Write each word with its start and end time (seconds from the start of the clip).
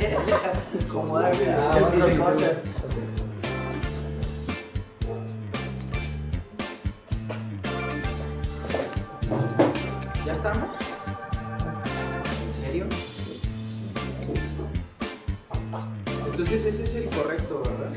Acomodar 0.00 1.32
Ah, 1.34 1.78
este 1.78 2.16
cosas. 2.16 2.64
¿Ya 10.26 10.32
estamos? 10.32 10.68
¿En 12.46 12.52
serio? 12.64 12.86
Entonces 16.30 16.64
ese 16.66 16.82
es 16.84 16.94
el 16.96 17.04
correcto, 17.16 17.62
¿verdad? 17.64 17.90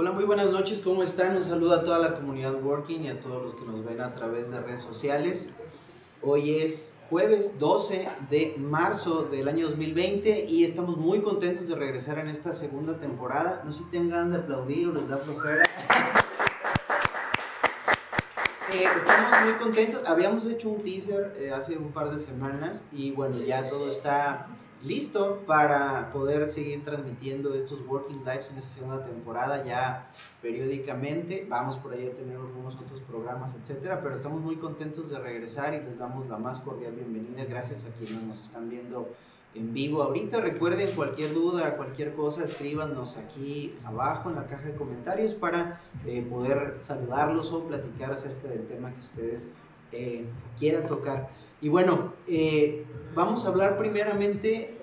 Hola, 0.00 0.12
muy 0.12 0.24
buenas 0.24 0.50
noches, 0.50 0.80
¿cómo 0.80 1.02
están? 1.02 1.36
Un 1.36 1.44
saludo 1.44 1.74
a 1.74 1.84
toda 1.84 1.98
la 1.98 2.14
comunidad 2.14 2.54
Working 2.64 3.04
y 3.04 3.08
a 3.10 3.20
todos 3.20 3.42
los 3.42 3.54
que 3.54 3.66
nos 3.66 3.84
ven 3.84 4.00
a 4.00 4.14
través 4.14 4.50
de 4.50 4.58
redes 4.58 4.80
sociales. 4.80 5.50
Hoy 6.22 6.54
es 6.54 6.90
jueves 7.10 7.58
12 7.58 8.08
de 8.30 8.54
marzo 8.56 9.24
del 9.24 9.46
año 9.46 9.66
2020 9.66 10.46
y 10.46 10.64
estamos 10.64 10.96
muy 10.96 11.20
contentos 11.20 11.68
de 11.68 11.74
regresar 11.74 12.18
en 12.18 12.30
esta 12.30 12.50
segunda 12.52 12.98
temporada. 12.98 13.60
No 13.62 13.72
sé 13.74 13.80
si 13.80 13.90
tengan 13.90 14.30
de 14.30 14.38
aplaudir 14.38 14.88
o 14.88 14.92
les 14.92 15.06
da 15.06 15.18
flojera. 15.18 15.64
Eh, 18.72 18.84
estamos 18.96 19.44
muy 19.44 19.52
contentos. 19.62 20.02
Habíamos 20.06 20.46
hecho 20.46 20.70
un 20.70 20.82
teaser 20.82 21.36
eh, 21.38 21.52
hace 21.52 21.76
un 21.76 21.92
par 21.92 22.10
de 22.10 22.20
semanas 22.20 22.84
y 22.90 23.10
bueno, 23.10 23.36
ya 23.36 23.68
todo 23.68 23.90
está 23.90 24.46
listo 24.82 25.42
para 25.46 26.10
poder 26.12 26.48
seguir 26.48 26.84
transmitiendo 26.84 27.54
estos 27.54 27.86
Working 27.86 28.24
Lives 28.24 28.50
en 28.50 28.58
esta 28.58 28.70
segunda 28.70 29.04
temporada 29.04 29.64
ya 29.64 30.08
periódicamente. 30.40 31.46
Vamos 31.48 31.76
por 31.76 31.92
ahí 31.92 32.06
a 32.06 32.16
tener 32.16 32.36
algunos 32.36 32.76
otros 32.76 33.00
programas, 33.02 33.54
etcétera, 33.54 34.00
pero 34.02 34.14
estamos 34.14 34.40
muy 34.40 34.56
contentos 34.56 35.10
de 35.10 35.18
regresar 35.18 35.74
y 35.74 35.80
les 35.84 35.98
damos 35.98 36.28
la 36.28 36.38
más 36.38 36.60
cordial 36.60 36.92
bienvenida. 36.92 37.44
Gracias 37.44 37.84
a 37.84 37.90
quienes 37.90 38.22
nos 38.22 38.42
están 38.42 38.70
viendo 38.70 39.08
en 39.54 39.74
vivo 39.74 40.02
ahorita. 40.02 40.40
Recuerden 40.40 40.90
cualquier 40.94 41.34
duda, 41.34 41.76
cualquier 41.76 42.14
cosa, 42.14 42.44
escríbanos 42.44 43.18
aquí 43.18 43.74
abajo 43.84 44.30
en 44.30 44.36
la 44.36 44.46
caja 44.46 44.68
de 44.68 44.74
comentarios 44.76 45.34
para 45.34 45.80
eh, 46.06 46.22
poder 46.22 46.78
saludarlos 46.80 47.52
o 47.52 47.64
platicar 47.64 48.12
acerca 48.12 48.48
del 48.48 48.66
tema 48.66 48.92
que 48.94 49.00
ustedes 49.00 49.48
eh, 49.92 50.24
quieran 50.58 50.86
tocar. 50.86 51.28
Y 51.60 51.68
bueno, 51.68 52.14
eh, 52.26 52.84
vamos 53.14 53.44
a 53.44 53.48
hablar 53.48 53.78
primeramente, 53.78 54.74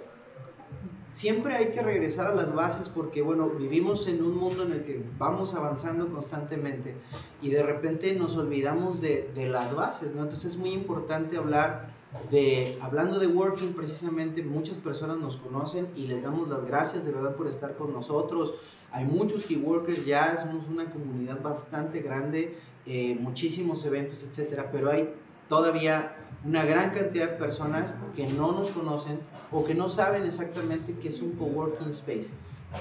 siempre 1.11 1.55
hay 1.55 1.67
que 1.71 1.81
regresar 1.81 2.27
a 2.27 2.35
las 2.35 2.53
bases 2.53 2.89
porque 2.89 3.21
bueno, 3.21 3.49
vivimos 3.49 4.07
en 4.07 4.23
un 4.23 4.37
mundo 4.37 4.63
en 4.63 4.73
el 4.73 4.83
que 4.83 5.01
vamos 5.17 5.55
avanzando 5.55 6.07
constantemente 6.07 6.93
y 7.41 7.49
de 7.49 7.63
repente 7.63 8.13
nos 8.15 8.37
olvidamos 8.37 9.01
de, 9.01 9.31
de 9.33 9.47
las 9.47 9.75
bases, 9.75 10.13
¿no? 10.13 10.23
Entonces 10.23 10.51
es 10.51 10.57
muy 10.57 10.71
importante 10.71 11.37
hablar 11.37 11.97
de, 12.31 12.77
hablando 12.81 13.19
de 13.19 13.27
working 13.27 13.73
precisamente, 13.73 14.43
muchas 14.43 14.77
personas 14.77 15.17
nos 15.17 15.37
conocen 15.37 15.87
y 15.95 16.07
les 16.07 16.23
damos 16.23 16.47
las 16.47 16.65
gracias 16.65 17.05
de 17.05 17.11
verdad 17.11 17.35
por 17.35 17.47
estar 17.47 17.75
con 17.75 17.93
nosotros. 17.93 18.55
Hay 18.91 19.05
muchos 19.05 19.43
key 19.43 19.57
workers 19.57 20.05
ya, 20.05 20.37
somos 20.37 20.67
una 20.67 20.89
comunidad 20.89 21.41
bastante 21.41 22.01
grande, 22.01 22.57
eh, 22.85 23.17
muchísimos 23.19 23.85
eventos, 23.85 24.23
etcétera, 24.23 24.69
pero 24.71 24.89
hay 24.89 25.13
todavía 25.49 26.15
una 26.47 26.63
gran 26.63 26.91
cantidad 26.91 27.31
de 27.31 27.35
personas 27.35 27.93
que 28.15 28.25
no 28.27 28.53
nos 28.53 28.69
conocen 28.69 29.19
o 29.51 29.65
que 29.65 29.75
no 29.75 29.89
saben 29.89 30.25
exactamente 30.25 30.95
qué 31.01 31.09
es 31.09 31.21
un 31.21 31.31
coworking 31.33 31.89
space. 31.89 32.29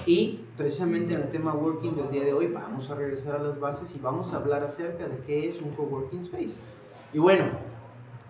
Y 0.05 0.39
precisamente 0.55 1.13
en 1.13 1.21
el 1.21 1.29
tema 1.29 1.53
working 1.53 1.95
del 1.95 2.09
día 2.09 2.23
de 2.23 2.33
hoy 2.33 2.47
vamos 2.47 2.89
a 2.89 2.95
regresar 2.95 3.35
a 3.35 3.43
las 3.43 3.59
bases 3.59 3.93
y 3.95 3.99
vamos 3.99 4.33
a 4.33 4.37
hablar 4.37 4.63
acerca 4.63 5.07
de 5.07 5.17
qué 5.19 5.47
es 5.47 5.61
un 5.61 5.71
coworking 5.71 6.19
space. 6.19 6.61
Y 7.13 7.19
bueno, 7.19 7.43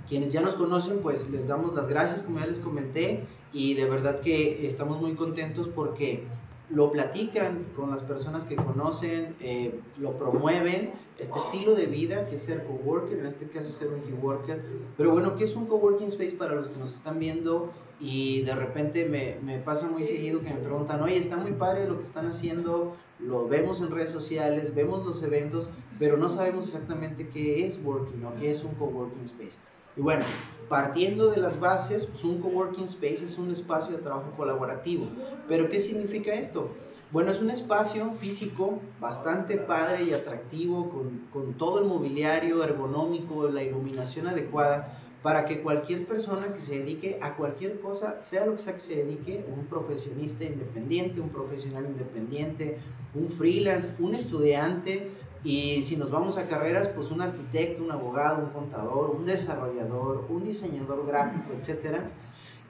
quienes 0.09 0.33
ya 0.33 0.41
nos 0.41 0.55
conocen, 0.55 0.99
pues 0.99 1.29
les 1.29 1.47
damos 1.47 1.75
las 1.75 1.87
gracias, 1.87 2.23
como 2.23 2.39
ya 2.39 2.47
les 2.47 2.59
comenté, 2.59 3.23
y 3.53 3.75
de 3.75 3.85
verdad 3.85 4.21
que 4.21 4.65
estamos 4.65 4.99
muy 4.99 5.13
contentos 5.13 5.67
porque 5.67 6.23
lo 6.69 6.91
platican 6.91 7.65
con 7.75 7.91
las 7.91 8.03
personas 8.03 8.43
que 8.43 8.55
conocen, 8.55 9.35
eh, 9.39 9.79
lo 9.97 10.17
promueven, 10.17 10.91
este 11.17 11.39
estilo 11.39 11.73
de 11.75 11.85
vida 11.85 12.27
que 12.27 12.35
es 12.35 12.41
ser 12.43 12.65
coworker, 12.65 13.17
en 13.17 13.25
este 13.25 13.47
caso 13.47 13.69
ser 13.71 13.87
un 13.87 14.01
coworker. 14.01 14.61
Pero 14.97 15.11
bueno, 15.11 15.35
¿qué 15.35 15.45
es 15.45 15.55
un 15.55 15.65
coworking 15.65 16.07
space 16.07 16.35
para 16.35 16.55
los 16.55 16.67
que 16.67 16.77
nos 16.77 16.93
están 16.93 17.19
viendo? 17.19 17.71
Y 17.99 18.41
de 18.41 18.53
repente 18.53 19.05
me, 19.05 19.37
me 19.43 19.59
pasa 19.59 19.87
muy 19.87 20.03
seguido 20.03 20.41
que 20.41 20.53
me 20.53 20.59
preguntan, 20.59 21.01
oye, 21.01 21.17
está 21.17 21.37
muy 21.37 21.53
padre 21.53 21.87
lo 21.87 21.97
que 21.97 22.03
están 22.03 22.27
haciendo, 22.27 22.95
lo 23.19 23.47
vemos 23.47 23.81
en 23.81 23.89
redes 23.89 24.11
sociales, 24.11 24.75
vemos 24.75 25.03
los 25.05 25.23
eventos, 25.23 25.71
pero 25.97 26.17
no 26.17 26.29
sabemos 26.29 26.65
exactamente 26.65 27.27
qué 27.29 27.65
es 27.65 27.79
working 27.83 28.23
o 28.25 28.35
qué 28.35 28.51
es 28.51 28.63
un 28.63 28.75
coworking 28.75 29.23
space. 29.23 29.57
Y 29.97 30.01
bueno, 30.01 30.25
partiendo 30.69 31.31
de 31.31 31.37
las 31.37 31.59
bases, 31.59 32.05
pues 32.05 32.23
un 32.23 32.39
coworking 32.39 32.83
space 32.83 33.25
es 33.25 33.37
un 33.37 33.51
espacio 33.51 33.97
de 33.97 34.03
trabajo 34.03 34.31
colaborativo. 34.37 35.07
¿Pero 35.47 35.69
qué 35.69 35.81
significa 35.81 36.33
esto? 36.33 36.69
Bueno, 37.11 37.31
es 37.31 37.41
un 37.41 37.49
espacio 37.49 38.11
físico 38.15 38.79
bastante 38.99 39.57
padre 39.57 40.03
y 40.03 40.13
atractivo, 40.13 40.89
con, 40.89 41.21
con 41.31 41.53
todo 41.53 41.79
el 41.79 41.85
mobiliario 41.85 42.63
ergonómico, 42.63 43.47
la 43.47 43.63
iluminación 43.63 44.27
adecuada, 44.27 44.99
para 45.23 45.45
que 45.45 45.61
cualquier 45.61 46.05
persona 46.05 46.53
que 46.53 46.59
se 46.59 46.79
dedique 46.79 47.17
a 47.21 47.35
cualquier 47.35 47.79
cosa, 47.79 48.21
sea 48.21 48.45
lo 48.45 48.53
que 48.53 48.59
sea 48.59 48.73
que 48.73 48.79
se 48.81 48.95
dedique, 49.03 49.45
un 49.57 49.65
profesionista 49.65 50.43
independiente, 50.43 51.21
un 51.21 51.29
profesional 51.29 51.85
independiente, 51.85 52.77
un 53.15 53.29
freelance, 53.29 53.89
un 53.99 54.13
estudiante, 54.13 55.09
y 55.43 55.83
si 55.83 55.95
nos 55.97 56.11
vamos 56.11 56.37
a 56.37 56.47
carreras, 56.47 56.87
pues 56.89 57.11
un 57.11 57.21
arquitecto, 57.21 57.83
un 57.83 57.91
abogado, 57.91 58.43
un 58.43 58.51
contador, 58.51 59.11
un 59.11 59.25
desarrollador, 59.25 60.25
un 60.29 60.45
diseñador 60.45 61.05
gráfico, 61.05 61.53
etcétera, 61.57 62.03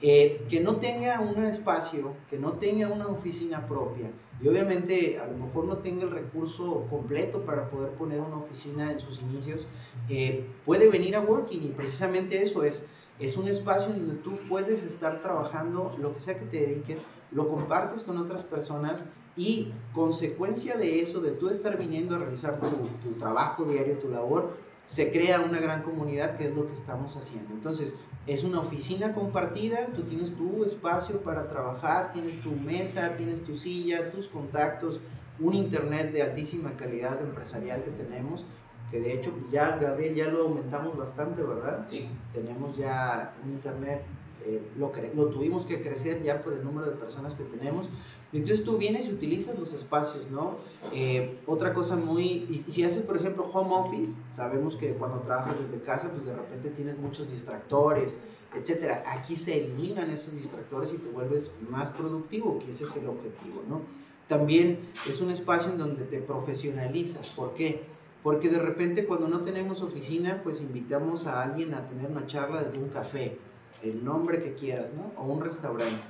eh, 0.00 0.46
que 0.48 0.60
no 0.60 0.76
tenga 0.76 1.20
un 1.20 1.42
espacio, 1.44 2.14
que 2.30 2.38
no 2.38 2.52
tenga 2.52 2.88
una 2.88 3.08
oficina 3.08 3.66
propia 3.66 4.10
y 4.40 4.46
obviamente 4.46 5.18
a 5.18 5.26
lo 5.26 5.36
mejor 5.36 5.64
no 5.64 5.78
tenga 5.78 6.04
el 6.04 6.12
recurso 6.12 6.86
completo 6.88 7.40
para 7.40 7.68
poder 7.70 7.90
poner 7.92 8.20
una 8.20 8.36
oficina 8.36 8.92
en 8.92 9.00
sus 9.00 9.20
inicios, 9.20 9.66
eh, 10.08 10.46
puede 10.64 10.88
venir 10.88 11.16
a 11.16 11.20
Working 11.20 11.62
y 11.64 11.68
precisamente 11.68 12.40
eso 12.42 12.62
es 12.62 12.86
Es 13.18 13.36
un 13.36 13.48
espacio 13.48 13.92
donde 13.92 14.14
tú 14.22 14.38
puedes 14.48 14.84
estar 14.84 15.22
trabajando 15.22 15.92
lo 15.98 16.14
que 16.14 16.20
sea 16.20 16.38
que 16.38 16.44
te 16.44 16.60
dediques, 16.60 17.02
lo 17.32 17.48
compartes 17.48 18.04
con 18.04 18.16
otras 18.16 18.44
personas 18.44 19.06
y 19.38 19.72
consecuencia 19.94 20.76
de 20.76 21.00
eso, 21.00 21.20
de 21.20 21.30
tú 21.30 21.48
estar 21.48 21.78
viniendo 21.78 22.16
a 22.16 22.18
realizar 22.18 22.58
tu, 22.60 22.66
tu 23.02 23.16
trabajo 23.18 23.64
diario, 23.64 23.96
tu 23.98 24.10
labor, 24.10 24.56
se 24.84 25.12
crea 25.12 25.40
una 25.40 25.60
gran 25.60 25.82
comunidad 25.82 26.36
que 26.36 26.48
es 26.48 26.56
lo 26.56 26.66
que 26.66 26.72
estamos 26.72 27.16
haciendo. 27.16 27.54
Entonces, 27.54 27.96
es 28.26 28.42
una 28.42 28.60
oficina 28.60 29.14
compartida, 29.14 29.86
tú 29.94 30.02
tienes 30.02 30.34
tu 30.34 30.64
espacio 30.64 31.20
para 31.20 31.46
trabajar, 31.46 32.12
tienes 32.12 32.40
tu 32.42 32.50
mesa, 32.50 33.14
tienes 33.16 33.44
tu 33.44 33.54
silla, 33.54 34.10
tus 34.10 34.28
contactos, 34.28 35.00
un 35.38 35.54
internet 35.54 36.12
de 36.12 36.22
altísima 36.22 36.72
calidad 36.72 37.20
empresarial 37.20 37.82
que 37.84 37.90
tenemos, 37.90 38.44
que 38.90 39.00
de 39.00 39.12
hecho 39.12 39.30
ya, 39.52 39.76
Gabriel, 39.76 40.14
ya 40.14 40.28
lo 40.28 40.42
aumentamos 40.42 40.96
bastante, 40.96 41.42
¿verdad? 41.42 41.86
Sí. 41.88 42.08
Tenemos 42.32 42.76
ya 42.76 43.34
un 43.44 43.52
internet, 43.52 44.02
eh, 44.46 44.60
lo, 44.76 44.92
lo 45.14 45.26
tuvimos 45.26 45.66
que 45.66 45.82
crecer 45.82 46.22
ya 46.22 46.42
por 46.42 46.52
el 46.52 46.64
número 46.64 46.90
de 46.90 46.96
personas 46.96 47.34
que 47.34 47.44
tenemos. 47.44 47.88
Entonces 48.32 48.62
tú 48.62 48.76
vienes 48.76 49.06
y 49.06 49.12
utilizas 49.12 49.58
los 49.58 49.72
espacios, 49.72 50.30
¿no? 50.30 50.56
Eh, 50.92 51.38
otra 51.46 51.72
cosa 51.72 51.96
muy, 51.96 52.46
y 52.50 52.64
si 52.70 52.84
haces 52.84 53.00
por 53.02 53.16
ejemplo 53.16 53.48
home 53.50 53.74
office, 53.74 54.20
sabemos 54.32 54.76
que 54.76 54.92
cuando 54.92 55.20
trabajas 55.20 55.58
desde 55.58 55.82
casa, 55.82 56.10
pues 56.10 56.26
de 56.26 56.34
repente 56.34 56.68
tienes 56.70 56.98
muchos 56.98 57.30
distractores, 57.30 58.18
etcétera. 58.54 59.02
Aquí 59.06 59.34
se 59.34 59.56
eliminan 59.64 60.10
esos 60.10 60.34
distractores 60.34 60.92
y 60.92 60.98
te 60.98 61.08
vuelves 61.08 61.52
más 61.70 61.88
productivo, 61.90 62.58
que 62.58 62.70
ese 62.70 62.84
es 62.84 62.96
el 62.96 63.08
objetivo, 63.08 63.62
¿no? 63.66 63.80
También 64.28 64.78
es 65.08 65.22
un 65.22 65.30
espacio 65.30 65.72
en 65.72 65.78
donde 65.78 66.04
te 66.04 66.20
profesionalizas. 66.20 67.30
¿Por 67.30 67.54
qué? 67.54 67.82
Porque 68.22 68.50
de 68.50 68.58
repente 68.58 69.06
cuando 69.06 69.26
no 69.26 69.40
tenemos 69.40 69.80
oficina, 69.80 70.42
pues 70.44 70.60
invitamos 70.60 71.26
a 71.26 71.42
alguien 71.42 71.72
a 71.72 71.88
tener 71.88 72.10
una 72.10 72.26
charla 72.26 72.62
desde 72.62 72.78
un 72.78 72.90
café, 72.90 73.38
el 73.82 74.04
nombre 74.04 74.42
que 74.42 74.54
quieras, 74.54 74.92
¿no? 74.94 75.12
O 75.20 75.26
un 75.26 75.42
restaurante. 75.42 76.02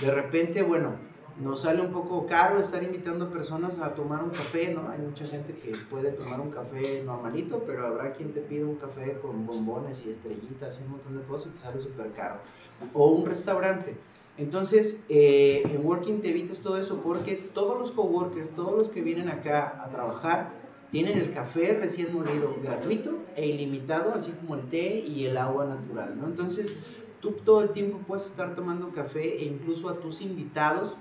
De 0.00 0.10
repente, 0.10 0.62
bueno, 0.62 0.92
nos 1.40 1.62
sale 1.62 1.82
un 1.82 1.92
poco 1.92 2.26
caro 2.26 2.58
estar 2.58 2.82
invitando 2.82 3.26
a 3.26 3.30
personas 3.30 3.78
a 3.78 3.94
tomar 3.94 4.22
un 4.24 4.30
café, 4.30 4.74
¿no? 4.74 4.90
Hay 4.90 4.98
mucha 4.98 5.24
gente 5.24 5.52
que 5.54 5.72
puede 5.88 6.10
tomar 6.10 6.40
un 6.40 6.50
café 6.50 7.02
normalito, 7.04 7.62
pero 7.66 7.86
habrá 7.86 8.12
quien 8.12 8.32
te 8.32 8.40
pide 8.40 8.64
un 8.64 8.76
café 8.76 9.18
con 9.22 9.46
bombones 9.46 10.04
y 10.04 10.10
estrellitas 10.10 10.80
y 10.80 10.84
un 10.84 10.92
montón 10.92 11.16
de 11.16 11.24
cosas 11.24 11.48
y 11.48 11.50
te 11.50 11.58
sale 11.58 11.80
súper 11.80 12.12
caro. 12.12 12.36
O 12.92 13.08
un 13.08 13.26
restaurante. 13.26 13.96
Entonces, 14.36 15.04
eh, 15.08 15.62
en 15.64 15.84
Working 15.84 16.22
te 16.22 16.30
evitas 16.30 16.58
todo 16.58 16.76
eso 16.76 17.00
porque 17.02 17.36
todos 17.36 17.78
los 17.78 17.92
coworkers, 17.92 18.50
todos 18.50 18.76
los 18.76 18.88
que 18.88 19.02
vienen 19.02 19.28
acá 19.28 19.82
a 19.84 19.90
trabajar, 19.90 20.50
tienen 20.90 21.18
el 21.18 21.32
café 21.32 21.76
recién 21.78 22.14
molido 22.14 22.56
gratuito 22.62 23.18
e 23.36 23.46
ilimitado, 23.46 24.14
así 24.14 24.32
como 24.32 24.54
el 24.54 24.62
té 24.70 25.04
y 25.06 25.26
el 25.26 25.36
agua 25.36 25.66
natural, 25.66 26.18
¿no? 26.18 26.26
Entonces, 26.26 26.78
tú 27.20 27.32
todo 27.44 27.62
el 27.62 27.70
tiempo 27.70 27.98
puedes 28.06 28.26
estar 28.26 28.54
tomando 28.54 28.90
café 28.90 29.40
e 29.40 29.44
incluso 29.44 29.88
a 29.88 29.96
tus 29.96 30.20
invitados, 30.20 30.96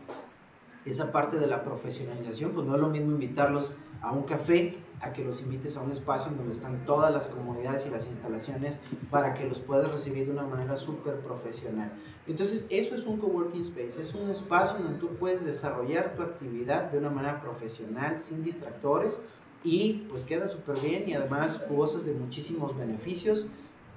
esa 0.85 1.11
parte 1.11 1.37
de 1.37 1.47
la 1.47 1.63
profesionalización, 1.63 2.51
pues 2.51 2.65
no 2.65 2.75
es 2.75 2.81
lo 2.81 2.87
mismo 2.87 3.11
invitarlos 3.11 3.75
a 4.01 4.11
un 4.11 4.23
café 4.23 4.77
a 5.01 5.13
que 5.13 5.23
los 5.23 5.41
invites 5.41 5.77
a 5.77 5.81
un 5.81 5.91
espacio 5.91 6.31
en 6.31 6.37
donde 6.37 6.53
están 6.53 6.85
todas 6.85 7.13
las 7.13 7.27
comodidades 7.27 7.85
y 7.85 7.89
las 7.89 8.07
instalaciones 8.07 8.79
para 9.11 9.33
que 9.33 9.45
los 9.45 9.59
puedas 9.59 9.91
recibir 9.91 10.25
de 10.25 10.31
una 10.31 10.43
manera 10.43 10.75
súper 10.75 11.19
profesional. 11.19 11.91
Entonces, 12.25 12.65
eso 12.69 12.95
es 12.95 13.05
un 13.05 13.17
coworking 13.17 13.61
space, 13.61 14.01
es 14.01 14.13
un 14.15 14.29
espacio 14.29 14.79
donde 14.79 14.99
tú 14.99 15.09
puedes 15.19 15.45
desarrollar 15.45 16.15
tu 16.15 16.23
actividad 16.23 16.91
de 16.91 16.97
una 16.97 17.09
manera 17.09 17.41
profesional, 17.41 18.19
sin 18.19 18.43
distractores, 18.43 19.21
y 19.63 20.05
pues 20.09 20.23
queda 20.23 20.47
súper 20.47 20.79
bien 20.79 21.03
y 21.07 21.13
además 21.13 21.59
gozas 21.69 22.05
de 22.05 22.13
muchísimos 22.13 22.77
beneficios, 22.77 23.47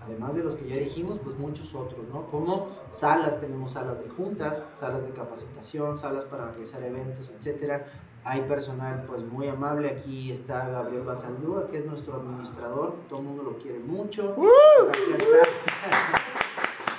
además 0.02 0.34
de 0.34 0.42
los 0.42 0.56
que 0.56 0.68
ya 0.68 0.76
dijimos, 0.76 1.18
pues 1.22 1.36
muchos 1.38 1.74
otros, 1.74 2.00
¿no? 2.12 2.26
Como 2.30 2.68
salas, 2.90 3.40
tenemos 3.40 3.72
salas 3.72 4.02
de 4.02 4.08
juntas, 4.10 4.64
salas 4.74 5.04
de 5.04 5.10
capacitación, 5.10 5.96
salas 5.96 6.24
para 6.24 6.50
realizar 6.50 6.82
eventos, 6.82 7.30
etcétera. 7.30 7.86
Hay 8.24 8.42
personal 8.42 9.04
pues 9.06 9.22
muy 9.22 9.48
amable, 9.48 9.88
aquí 9.88 10.30
está 10.30 10.68
Gabriel 10.68 11.04
Basaldúa, 11.04 11.68
que 11.68 11.78
es 11.78 11.86
nuestro 11.86 12.16
administrador, 12.16 12.94
todo 13.08 13.20
el 13.20 13.26
mundo 13.26 13.42
lo 13.42 13.58
quiere 13.58 13.78
mucho. 13.78 14.34
Por 14.34 14.48
acá 14.88 15.16
está, 15.16 15.48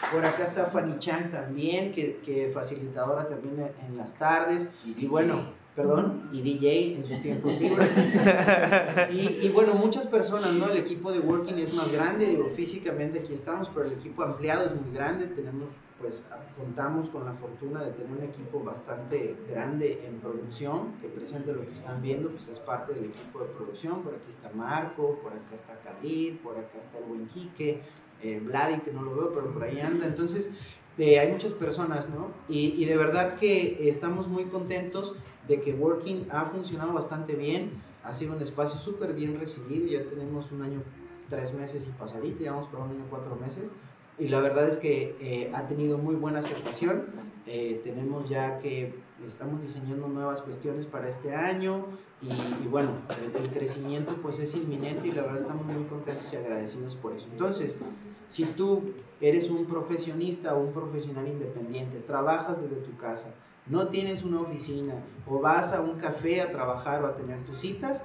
por 0.12 0.26
acá 0.26 0.44
está 0.44 0.66
Fanny 0.68 0.98
Chang 0.98 1.32
también, 1.32 1.92
que, 1.92 2.18
que 2.18 2.50
facilitadora 2.50 3.28
también 3.28 3.72
en 3.86 3.98
las 3.98 4.16
tardes. 4.16 4.72
Y 4.84 5.06
bueno, 5.06 5.42
perdón, 5.76 6.30
y 6.34 6.42
DJ 6.42 6.96
en 6.98 7.06
sus 7.06 7.22
tiempos 7.22 7.60
libres. 7.60 7.96
y, 9.12 9.46
y, 9.46 9.50
bueno, 9.54 9.74
muchas 9.74 10.06
personas, 10.06 10.54
¿no? 10.54 10.70
El 10.70 10.78
equipo 10.78 11.12
de 11.12 11.20
Working 11.20 11.60
es 11.60 11.74
más 11.74 11.92
grande, 11.92 12.26
digo, 12.26 12.50
físicamente 12.50 13.20
aquí 13.20 13.34
estamos, 13.34 13.70
pero 13.74 13.86
el 13.88 13.94
equipo 13.94 14.24
ampliado 14.24 14.66
es 14.66 14.76
muy 14.76 14.94
grande, 14.94 15.28
tenemos, 15.28 15.70
pues, 16.00 16.26
contamos 16.58 17.10
con 17.10 17.24
la 17.24 17.34
fortuna 17.34 17.84
de 17.84 17.92
tener 17.92 18.12
un 18.12 18.24
equipo 18.24 18.62
bastante 18.62 19.36
grande 19.50 20.04
en 20.06 20.20
producción, 20.20 20.94
que 21.02 21.08
presente 21.08 21.54
lo 21.54 21.62
que 21.66 21.72
están 21.72 22.02
viendo, 22.02 22.30
pues 22.30 22.50
es 22.50 22.60
parte 22.60 22.94
del 22.94 23.06
equipo 23.06 23.40
de 23.40 23.46
producción, 23.46 24.02
por 24.02 24.14
aquí 24.14 24.30
está 24.30 24.52
Marco, 24.54 25.20
por 25.24 25.32
acá 25.32 25.56
está 25.56 25.80
Khalid, 25.80 26.36
por 26.38 26.58
acá 26.58 26.80
está 26.82 26.98
el 26.98 27.06
buen 27.06 27.28
Quique, 27.28 27.82
eh, 28.22 28.42
Vladi, 28.44 28.82
que 28.82 28.92
no 28.92 29.04
lo 29.04 29.16
veo, 29.16 29.34
pero 29.34 29.54
por 29.54 29.64
ahí 29.64 29.80
anda, 29.80 30.06
entonces... 30.06 30.52
Eh, 30.98 31.18
hay 31.20 31.32
muchas 31.32 31.54
personas, 31.54 32.10
¿no? 32.10 32.28
Y, 32.50 32.76
y 32.78 32.84
de 32.84 32.98
verdad 32.98 33.36
que 33.36 33.88
estamos 33.88 34.28
muy 34.28 34.44
contentos 34.44 35.16
de 35.52 35.62
que 35.62 35.74
Working 35.74 36.28
ha 36.32 36.46
funcionado 36.46 36.94
bastante 36.94 37.36
bien, 37.36 37.72
ha 38.04 38.14
sido 38.14 38.34
un 38.36 38.42
espacio 38.42 38.80
súper 38.80 39.14
bien 39.14 39.38
recibido, 39.38 39.86
ya 39.88 40.04
tenemos 40.10 40.50
un 40.52 40.62
año, 40.62 40.82
tres 41.30 41.54
meses 41.54 41.88
y 41.88 41.92
pasadito, 41.92 42.42
ya 42.42 42.52
vamos 42.52 42.68
por 42.68 42.80
un 42.80 42.92
año, 42.92 43.06
cuatro 43.10 43.36
meses, 43.36 43.70
y 44.18 44.30
la 44.30 44.40
verdad 44.40 44.68
es 44.68 44.78
que 44.78 45.16
eh, 45.20 45.52
ha 45.54 45.68
tenido 45.68 45.98
muy 45.98 46.16
buena 46.16 46.40
aceptación, 46.40 47.06
eh, 47.48 47.82
tenemos 47.84 48.30
ya 48.30 48.60
que 48.60 48.96
estamos 49.28 49.60
diseñando 49.60 50.08
nuevas 50.08 50.42
cuestiones 50.42 50.86
para 50.86 51.10
este 51.10 51.36
año, 51.36 51.86
y, 52.22 52.32
y 52.64 52.68
bueno, 52.70 52.92
el, 53.22 53.44
el, 53.44 53.50
crecimiento 53.50 54.14
pues 54.22 54.40
es 54.40 54.56
inminente 54.56 55.08
y 55.08 55.12
la 55.12 55.24
verdad 55.24 55.42
estamos 55.42 55.66
muy 55.66 55.84
contentos 55.86 56.32
y 56.32 56.36
agradecidos 56.36 56.96
por 56.96 57.14
eso. 57.14 57.28
Entonces, 57.32 57.80
si 58.28 58.46
tú 58.46 58.84
eres 59.20 59.50
un 59.50 59.66
profesionista 59.66 60.54
o 60.54 60.62
un 60.62 60.72
profesional 60.72 61.28
independiente, 61.28 61.98
trabajas 62.06 62.62
desde 62.62 62.76
tu 62.76 62.96
casa, 62.98 63.34
no 63.72 63.88
tienes 63.88 64.24
una 64.24 64.42
oficina 64.42 64.96
o 65.26 65.40
vas 65.40 65.72
a 65.72 65.80
un 65.82 65.98
café 65.98 66.42
a 66.42 66.52
trabajar 66.52 67.04
o 67.04 67.08
a 67.08 67.16
tener 67.16 67.42
tus 67.46 67.62
citas, 67.62 68.04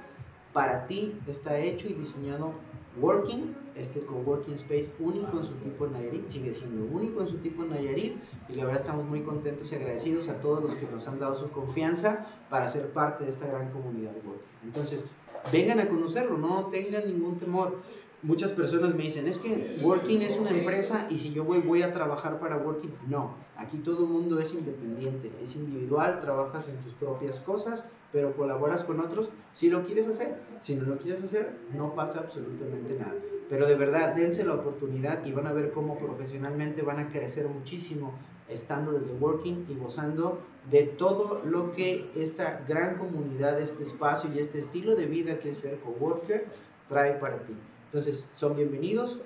para 0.53 0.87
ti 0.87 1.13
está 1.27 1.59
hecho 1.59 1.87
y 1.89 1.93
diseñado 1.93 2.53
Working, 2.99 3.53
este 3.75 3.99
coworking 3.99 4.55
space 4.55 4.91
único 4.99 5.37
en 5.37 5.45
su 5.45 5.53
tipo 5.55 5.85
en 5.85 5.93
Nayarit, 5.93 6.27
sigue 6.29 6.51
siendo 6.53 6.83
único 6.85 7.21
en 7.21 7.27
su 7.27 7.37
tipo 7.37 7.63
en 7.63 7.69
Nayarit 7.69 8.15
y 8.49 8.53
la 8.53 8.63
verdad 8.63 8.81
estamos 8.81 9.05
muy 9.05 9.21
contentos 9.21 9.71
y 9.71 9.75
agradecidos 9.75 10.29
a 10.29 10.41
todos 10.41 10.63
los 10.63 10.73
que 10.73 10.87
nos 10.87 11.07
han 11.07 11.19
dado 11.19 11.35
su 11.35 11.51
confianza 11.51 12.25
para 12.49 12.69
ser 12.69 12.89
parte 12.93 13.25
de 13.25 13.29
esta 13.29 13.45
gran 13.45 13.69
comunidad 13.71 14.11
de 14.11 14.21
Working. 14.21 14.47
Entonces, 14.63 15.05
vengan 15.51 15.79
a 15.79 15.87
conocerlo, 15.87 16.37
no 16.37 16.67
tengan 16.67 17.05
ningún 17.05 17.37
temor 17.37 17.77
muchas 18.23 18.51
personas 18.51 18.95
me 18.95 19.03
dicen, 19.03 19.27
es 19.27 19.39
que 19.39 19.79
Working 19.81 20.21
es 20.21 20.37
una 20.37 20.51
empresa 20.51 21.07
y 21.09 21.17
si 21.17 21.33
yo 21.33 21.43
voy, 21.43 21.59
voy 21.59 21.81
a 21.81 21.93
trabajar 21.93 22.39
para 22.39 22.57
Working. 22.57 22.93
No, 23.07 23.35
aquí 23.57 23.77
todo 23.77 24.05
el 24.05 24.09
mundo 24.09 24.39
es 24.39 24.53
independiente, 24.53 25.31
es 25.41 25.55
individual, 25.55 26.19
trabajas 26.21 26.67
en 26.67 26.77
tus 26.77 26.93
propias 26.93 27.39
cosas, 27.39 27.89
pero 28.11 28.35
colaboras 28.35 28.83
con 28.83 28.99
otros 28.99 29.29
si 29.51 29.69
lo 29.69 29.83
quieres 29.83 30.07
hacer. 30.07 30.39
Si 30.61 30.75
no 30.75 30.85
lo 30.85 30.97
quieres 30.97 31.23
hacer, 31.23 31.57
no 31.75 31.93
pasa 31.93 32.19
absolutamente 32.19 32.95
nada. 32.95 33.15
Pero 33.49 33.67
de 33.67 33.75
verdad, 33.75 34.15
dense 34.15 34.43
la 34.43 34.55
oportunidad 34.55 35.25
y 35.25 35.31
van 35.31 35.47
a 35.47 35.53
ver 35.53 35.71
cómo 35.71 35.97
profesionalmente 35.97 36.81
van 36.81 36.99
a 36.99 37.09
crecer 37.09 37.47
muchísimo 37.47 38.13
estando 38.49 38.93
desde 38.93 39.13
Working 39.13 39.67
y 39.69 39.75
gozando 39.75 40.39
de 40.69 40.83
todo 40.83 41.41
lo 41.45 41.73
que 41.73 42.09
esta 42.15 42.63
gran 42.67 42.97
comunidad, 42.97 43.59
este 43.61 43.83
espacio 43.83 44.29
y 44.33 44.39
este 44.39 44.57
estilo 44.57 44.95
de 44.95 45.05
vida 45.05 45.39
que 45.39 45.49
es 45.49 45.57
ser 45.57 45.79
coworker 45.79 46.45
trae 46.89 47.13
para 47.13 47.37
ti. 47.39 47.53
Entonces, 47.87 48.27
son 48.35 48.55
bienvenidos. 48.55 49.19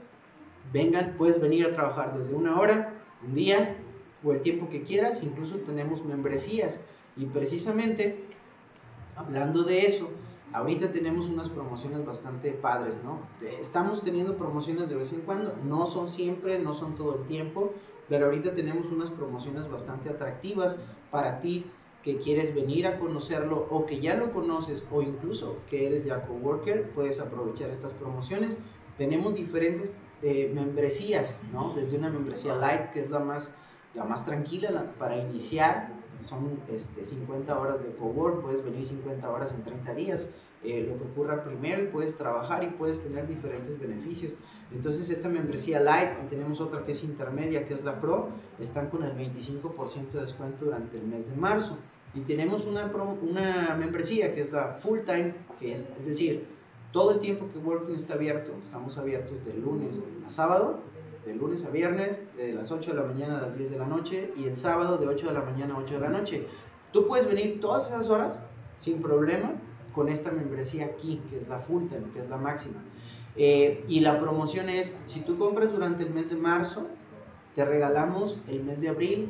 Vengan, 0.71 1.15
puedes 1.17 1.41
venir 1.41 1.65
a 1.65 1.71
trabajar 1.71 2.15
desde 2.15 2.35
una 2.35 2.59
hora, 2.59 2.93
un 3.27 3.33
día 3.33 3.75
o 4.23 4.31
el 4.33 4.41
tiempo 4.41 4.69
que 4.69 4.83
quieras. 4.83 5.23
Incluso 5.23 5.57
tenemos 5.57 6.05
membresías. 6.05 6.79
Y 7.17 7.25
precisamente, 7.25 8.23
hablando 9.15 9.63
de 9.63 9.87
eso, 9.87 10.11
ahorita 10.53 10.91
tenemos 10.91 11.27
unas 11.27 11.49
promociones 11.49 12.05
bastante 12.05 12.51
padres, 12.51 13.01
¿no? 13.03 13.19
Estamos 13.59 14.03
teniendo 14.03 14.37
promociones 14.37 14.89
de 14.89 14.95
vez 14.95 15.11
en 15.13 15.21
cuando. 15.21 15.55
No 15.67 15.87
son 15.87 16.09
siempre, 16.11 16.59
no 16.59 16.75
son 16.75 16.95
todo 16.95 17.15
el 17.15 17.27
tiempo. 17.27 17.73
Pero 18.09 18.25
ahorita 18.25 18.53
tenemos 18.53 18.91
unas 18.91 19.09
promociones 19.09 19.67
bastante 19.71 20.09
atractivas 20.09 20.79
para 21.09 21.39
ti 21.39 21.65
que 22.03 22.17
quieres 22.17 22.53
venir 22.55 22.87
a 22.87 22.99
conocerlo 22.99 23.67
o 23.69 23.85
que 23.85 23.99
ya 23.99 24.15
lo 24.15 24.31
conoces 24.33 24.83
o 24.91 25.01
incluso 25.01 25.57
que 25.69 25.87
eres 25.87 26.05
ya 26.05 26.25
coworker, 26.25 26.91
puedes 26.91 27.19
aprovechar 27.19 27.69
estas 27.69 27.93
promociones. 27.93 28.57
Tenemos 28.97 29.35
diferentes 29.35 29.91
eh, 30.21 30.51
membresías, 30.53 31.39
¿no? 31.53 31.73
Desde 31.75 31.97
una 31.97 32.09
membresía 32.09 32.55
light, 32.55 32.91
que 32.91 33.01
es 33.01 33.09
la 33.09 33.19
más, 33.19 33.55
la 33.93 34.03
más 34.03 34.25
tranquila 34.25 34.71
la, 34.71 34.91
para 34.93 35.17
iniciar, 35.17 35.93
son 36.21 36.59
este, 36.71 37.05
50 37.05 37.59
horas 37.59 37.83
de 37.83 37.91
cowork, 37.95 38.41
puedes 38.41 38.63
venir 38.63 38.85
50 38.85 39.29
horas 39.29 39.51
en 39.51 39.63
30 39.63 39.93
días. 39.95 40.29
eh, 40.63 40.85
lo 40.87 40.97
que 40.97 41.11
ocurra 41.11 41.43
primero 41.43 41.81
y 41.81 41.87
puedes 41.87 42.15
trabajar 42.17 42.63
y 42.63 42.67
puedes 42.67 43.03
tener 43.03 43.27
diferentes 43.27 43.79
beneficios. 43.79 44.35
Entonces 44.73 45.09
esta 45.09 45.29
membresía 45.29 45.79
Light, 45.79 46.11
y 46.23 46.29
tenemos 46.29 46.61
otra 46.61 46.83
que 46.83 46.93
es 46.93 47.03
intermedia, 47.03 47.65
que 47.65 47.73
es 47.73 47.83
la 47.83 47.99
Pro, 47.99 48.29
están 48.59 48.89
con 48.89 49.03
el 49.03 49.13
25% 49.15 50.11
de 50.11 50.19
descuento 50.21 50.65
durante 50.65 50.97
el 50.97 51.05
mes 51.05 51.29
de 51.29 51.35
marzo. 51.35 51.77
Y 52.13 52.21
tenemos 52.21 52.65
una, 52.65 52.91
una 53.21 53.75
membresía 53.75 54.33
que 54.33 54.41
es 54.41 54.51
la 54.51 54.73
Full 54.73 54.99
Time, 55.05 55.33
que 55.59 55.73
es, 55.73 55.91
es 55.97 56.05
decir, 56.05 56.45
todo 56.91 57.11
el 57.11 57.19
tiempo 57.19 57.47
que 57.51 57.57
Working 57.57 57.95
está 57.95 58.15
abierto, 58.15 58.51
estamos 58.61 58.97
abiertos 58.97 59.45
de 59.45 59.53
lunes 59.53 60.05
a 60.25 60.29
sábado, 60.29 60.79
de 61.25 61.35
lunes 61.35 61.63
a 61.65 61.69
viernes, 61.69 62.21
de 62.35 62.53
las 62.53 62.71
8 62.71 62.91
de 62.91 62.97
la 62.97 63.07
mañana 63.07 63.37
a 63.37 63.41
las 63.41 63.57
10 63.57 63.71
de 63.71 63.77
la 63.77 63.85
noche 63.85 64.33
y 64.35 64.45
el 64.45 64.57
sábado 64.57 64.97
de 64.97 65.07
8 65.07 65.27
de 65.27 65.33
la 65.33 65.41
mañana 65.41 65.75
a 65.75 65.77
8 65.77 65.95
de 65.95 65.99
la 66.01 66.09
noche. 66.09 66.47
Tú 66.91 67.07
puedes 67.07 67.27
venir 67.27 67.61
todas 67.61 67.87
esas 67.87 68.09
horas 68.09 68.37
sin 68.79 69.01
problema 69.01 69.53
con 69.93 70.09
esta 70.09 70.31
membresía 70.31 70.85
aquí, 70.85 71.21
que 71.29 71.37
es 71.37 71.47
la 71.47 71.59
full 71.59 71.87
time, 71.87 72.11
que 72.13 72.19
es 72.19 72.29
la 72.29 72.37
máxima. 72.37 72.81
Eh, 73.35 73.85
y 73.87 74.01
la 74.01 74.19
promoción 74.19 74.69
es, 74.69 74.97
si 75.05 75.21
tú 75.21 75.37
compras 75.37 75.71
durante 75.71 76.03
el 76.03 76.13
mes 76.13 76.29
de 76.29 76.35
marzo, 76.35 76.87
te 77.55 77.65
regalamos 77.65 78.39
el 78.47 78.63
mes 78.63 78.81
de 78.81 78.89
abril, 78.89 79.29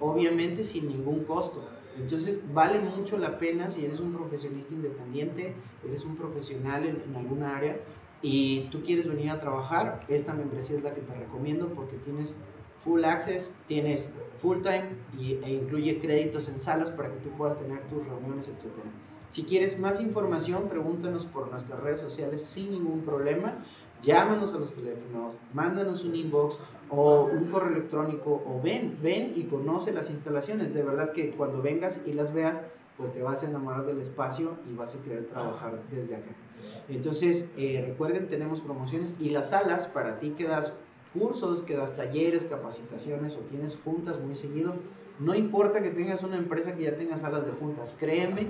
obviamente 0.00 0.62
sin 0.62 0.88
ningún 0.88 1.24
costo. 1.24 1.62
Entonces 1.98 2.40
vale 2.54 2.80
mucho 2.80 3.18
la 3.18 3.38
pena 3.38 3.70
si 3.70 3.84
eres 3.84 4.00
un 4.00 4.12
profesionista 4.12 4.72
independiente, 4.74 5.54
eres 5.86 6.04
un 6.04 6.16
profesional 6.16 6.86
en, 6.86 7.16
alguna 7.16 7.56
área 7.56 7.76
y 8.22 8.68
tú 8.70 8.82
quieres 8.82 9.08
venir 9.08 9.30
a 9.30 9.40
trabajar, 9.40 10.04
esta 10.08 10.32
membresía 10.32 10.78
es 10.78 10.84
la 10.84 10.94
que 10.94 11.00
te 11.00 11.14
recomiendo 11.14 11.68
porque 11.68 11.96
tienes 11.96 12.38
full 12.84 13.04
access, 13.04 13.52
tienes 13.66 14.12
full 14.40 14.58
time 14.62 14.84
y, 15.18 15.38
e 15.44 15.52
incluye 15.52 15.98
créditos 15.98 16.48
en 16.48 16.60
salas 16.60 16.90
para 16.90 17.10
que 17.10 17.18
tú 17.20 17.30
puedas 17.30 17.58
tener 17.58 17.80
tus 17.88 18.06
reuniones, 18.06 18.48
etc. 18.48 18.68
Si 19.30 19.44
quieres 19.44 19.78
más 19.78 20.00
información, 20.00 20.68
pregúntanos 20.68 21.24
por 21.24 21.48
nuestras 21.52 21.78
redes 21.78 22.00
sociales 22.00 22.42
sin 22.42 22.72
ningún 22.72 23.02
problema. 23.02 23.54
Llámanos 24.02 24.52
a 24.54 24.58
los 24.58 24.74
teléfonos, 24.74 25.34
mándanos 25.54 26.04
un 26.04 26.16
inbox 26.16 26.58
o 26.88 27.26
un 27.26 27.44
correo 27.44 27.70
electrónico 27.76 28.42
o 28.44 28.60
ven, 28.60 28.98
ven 29.00 29.34
y 29.36 29.44
conoce 29.44 29.92
las 29.92 30.10
instalaciones. 30.10 30.74
De 30.74 30.82
verdad 30.82 31.12
que 31.12 31.30
cuando 31.30 31.62
vengas 31.62 32.02
y 32.06 32.12
las 32.12 32.34
veas, 32.34 32.62
pues 32.96 33.12
te 33.12 33.22
vas 33.22 33.44
a 33.44 33.48
enamorar 33.48 33.86
del 33.86 34.00
espacio 34.00 34.56
y 34.68 34.74
vas 34.74 34.96
a 34.96 35.02
querer 35.02 35.26
trabajar 35.26 35.80
desde 35.92 36.16
acá. 36.16 36.32
Entonces, 36.88 37.52
eh, 37.56 37.84
recuerden, 37.86 38.26
tenemos 38.26 38.60
promociones 38.60 39.14
y 39.20 39.30
las 39.30 39.50
salas 39.50 39.86
para 39.86 40.18
ti 40.18 40.30
que 40.30 40.44
das 40.44 40.76
cursos, 41.14 41.62
que 41.62 41.76
das 41.76 41.94
talleres, 41.94 42.46
capacitaciones 42.46 43.36
o 43.36 43.40
tienes 43.40 43.78
juntas 43.84 44.18
muy 44.18 44.34
seguido. 44.34 44.74
No 45.20 45.36
importa 45.36 45.82
que 45.82 45.90
tengas 45.90 46.24
una 46.24 46.36
empresa 46.36 46.74
que 46.74 46.84
ya 46.84 46.96
tenga 46.96 47.16
salas 47.16 47.46
de 47.46 47.52
juntas, 47.52 47.94
créeme 47.96 48.48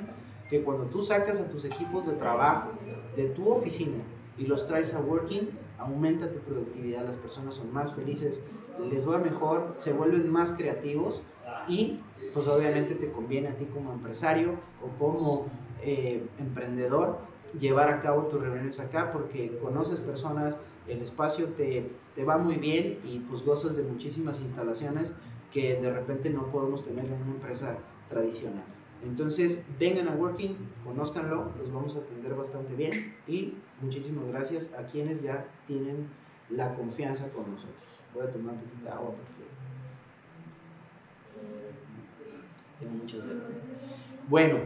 que 0.51 0.63
cuando 0.63 0.85
tú 0.87 1.03
sacas 1.03 1.41
a 1.41 1.47
tus 1.47 1.65
equipos 1.65 2.07
de 2.07 2.15
trabajo 2.15 2.73
de 3.17 3.29
tu 3.31 3.49
oficina 3.49 4.03
y 4.37 4.47
los 4.47 4.67
traes 4.67 4.93
a 4.95 5.01
Working, 5.01 5.49
aumenta 5.79 6.31
tu 6.31 6.41
productividad, 6.41 7.05
las 7.05 7.17
personas 7.17 7.55
son 7.55 7.73
más 7.73 7.95
felices, 7.95 8.43
les 8.91 9.09
va 9.09 9.19
mejor, 9.19 9.75
se 9.77 9.93
vuelven 9.93 10.31
más 10.31 10.53
creativos 10.53 11.23
y 11.69 12.01
pues 12.35 12.49
obviamente 12.49 12.95
te 12.95 13.11
conviene 13.11 13.49
a 13.49 13.55
ti 13.55 13.65
como 13.67 13.93
empresario 13.93 14.55
o 14.85 14.99
como 14.99 15.47
eh, 15.83 16.27
emprendedor 16.39 17.19
llevar 17.59 17.89
a 17.89 18.01
cabo 18.01 18.25
tus 18.25 18.41
reuniones 18.41 18.81
acá 18.81 19.13
porque 19.13 19.57
conoces 19.59 20.01
personas, 20.01 20.61
el 20.89 21.01
espacio 21.01 21.47
te, 21.49 21.91
te, 22.15 22.25
va 22.25 22.39
muy 22.39 22.57
bien 22.57 22.99
y 23.05 23.21
pues 23.21 23.45
gozas 23.45 23.77
de 23.77 23.83
muchísimas 23.83 24.41
instalaciones 24.41 25.15
que 25.53 25.81
de 25.81 25.91
repente 25.91 26.31
no 26.31 26.47
podemos 26.47 26.85
tener 26.85 27.07
en 27.07 27.15
una 27.15 27.33
empresa 27.33 27.77
tradicional. 28.09 28.65
Entonces, 29.03 29.65
vengan 29.79 30.09
a 30.09 30.13
Working, 30.13 30.57
conózcanlo, 30.85 31.51
los 31.59 31.73
vamos 31.73 31.97
a 31.97 32.01
atender 32.01 32.35
bastante 32.35 32.75
bien 32.75 33.15
y 33.27 33.55
muchísimas 33.81 34.27
gracias 34.29 34.73
a 34.75 34.87
quienes 34.87 35.23
ya 35.23 35.47
tienen 35.67 36.07
la 36.51 36.75
confianza 36.75 37.31
con 37.33 37.51
nosotros. 37.51 37.77
Voy 38.15 38.25
a 38.25 38.31
tomar 38.31 38.55
un 38.55 38.61
poquito 38.61 38.85
de 38.85 38.91
agua 38.91 39.11
porque 39.11 39.51
tengo 42.81 42.95
muchas 42.95 43.23
sed. 43.23 43.39
Bueno, 44.29 44.59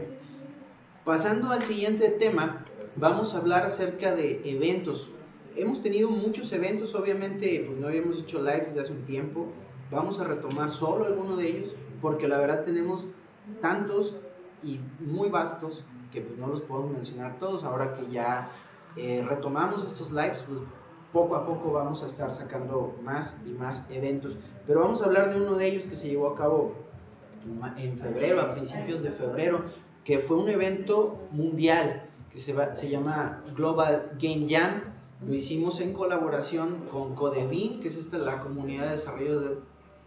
pasando 1.05 1.51
al 1.51 1.63
siguiente 1.63 2.09
tema, 2.09 2.65
vamos 2.97 3.35
a 3.35 3.37
hablar 3.37 3.65
acerca 3.65 4.15
de 4.15 4.41
eventos. 4.43 5.09
Hemos 5.55 5.81
tenido 5.81 6.09
muchos 6.09 6.51
eventos, 6.51 6.93
obviamente, 6.93 7.63
pues 7.65 7.79
no 7.79 7.87
habíamos 7.87 8.19
hecho 8.19 8.39
lives 8.39 8.75
de 8.75 8.81
hace 8.81 8.91
un 8.91 9.05
tiempo. 9.05 9.47
Vamos 9.91 10.19
a 10.19 10.25
retomar 10.25 10.71
solo 10.71 11.05
alguno 11.05 11.37
de 11.37 11.47
ellos, 11.47 11.73
porque 12.01 12.27
la 12.27 12.39
verdad 12.39 12.65
tenemos 12.65 13.07
tantos 13.61 14.15
y 14.65 14.79
muy 14.99 15.29
vastos 15.29 15.83
que 16.11 16.21
pues 16.21 16.37
no 16.39 16.47
los 16.47 16.61
podemos 16.61 16.91
mencionar 16.91 17.37
todos. 17.37 17.63
Ahora 17.63 17.93
que 17.93 18.09
ya 18.11 18.49
eh, 18.95 19.23
retomamos 19.27 19.85
estos 19.85 20.11
lives, 20.11 20.43
pues 20.47 20.59
poco 21.13 21.35
a 21.35 21.45
poco 21.45 21.71
vamos 21.71 22.03
a 22.03 22.07
estar 22.07 22.33
sacando 22.33 22.95
más 23.03 23.37
y 23.45 23.49
más 23.51 23.89
eventos. 23.89 24.37
Pero 24.67 24.81
vamos 24.81 25.01
a 25.01 25.05
hablar 25.05 25.33
de 25.33 25.39
uno 25.41 25.55
de 25.55 25.67
ellos 25.67 25.85
que 25.85 25.95
se 25.95 26.09
llevó 26.09 26.29
a 26.29 26.35
cabo 26.35 26.73
en 27.77 27.97
febrero, 27.99 28.41
a 28.41 28.53
principios 28.53 29.03
de 29.03 29.11
febrero, 29.11 29.61
que 30.03 30.19
fue 30.19 30.37
un 30.37 30.49
evento 30.49 31.19
mundial 31.31 32.09
que 32.31 32.39
se, 32.39 32.55
se 32.75 32.89
llama 32.89 33.43
Global 33.55 34.11
Game 34.19 34.47
Jam. 34.49 34.81
Lo 35.25 35.33
hicimos 35.33 35.79
en 35.79 35.93
colaboración 35.93 36.81
con 36.91 37.15
Codevin, 37.15 37.79
que 37.79 37.87
es 37.87 37.95
esta 37.95 38.17
la 38.17 38.39
comunidad 38.39 38.85
de 38.85 38.91
desarrollo 38.91 39.39
de, 39.39 39.57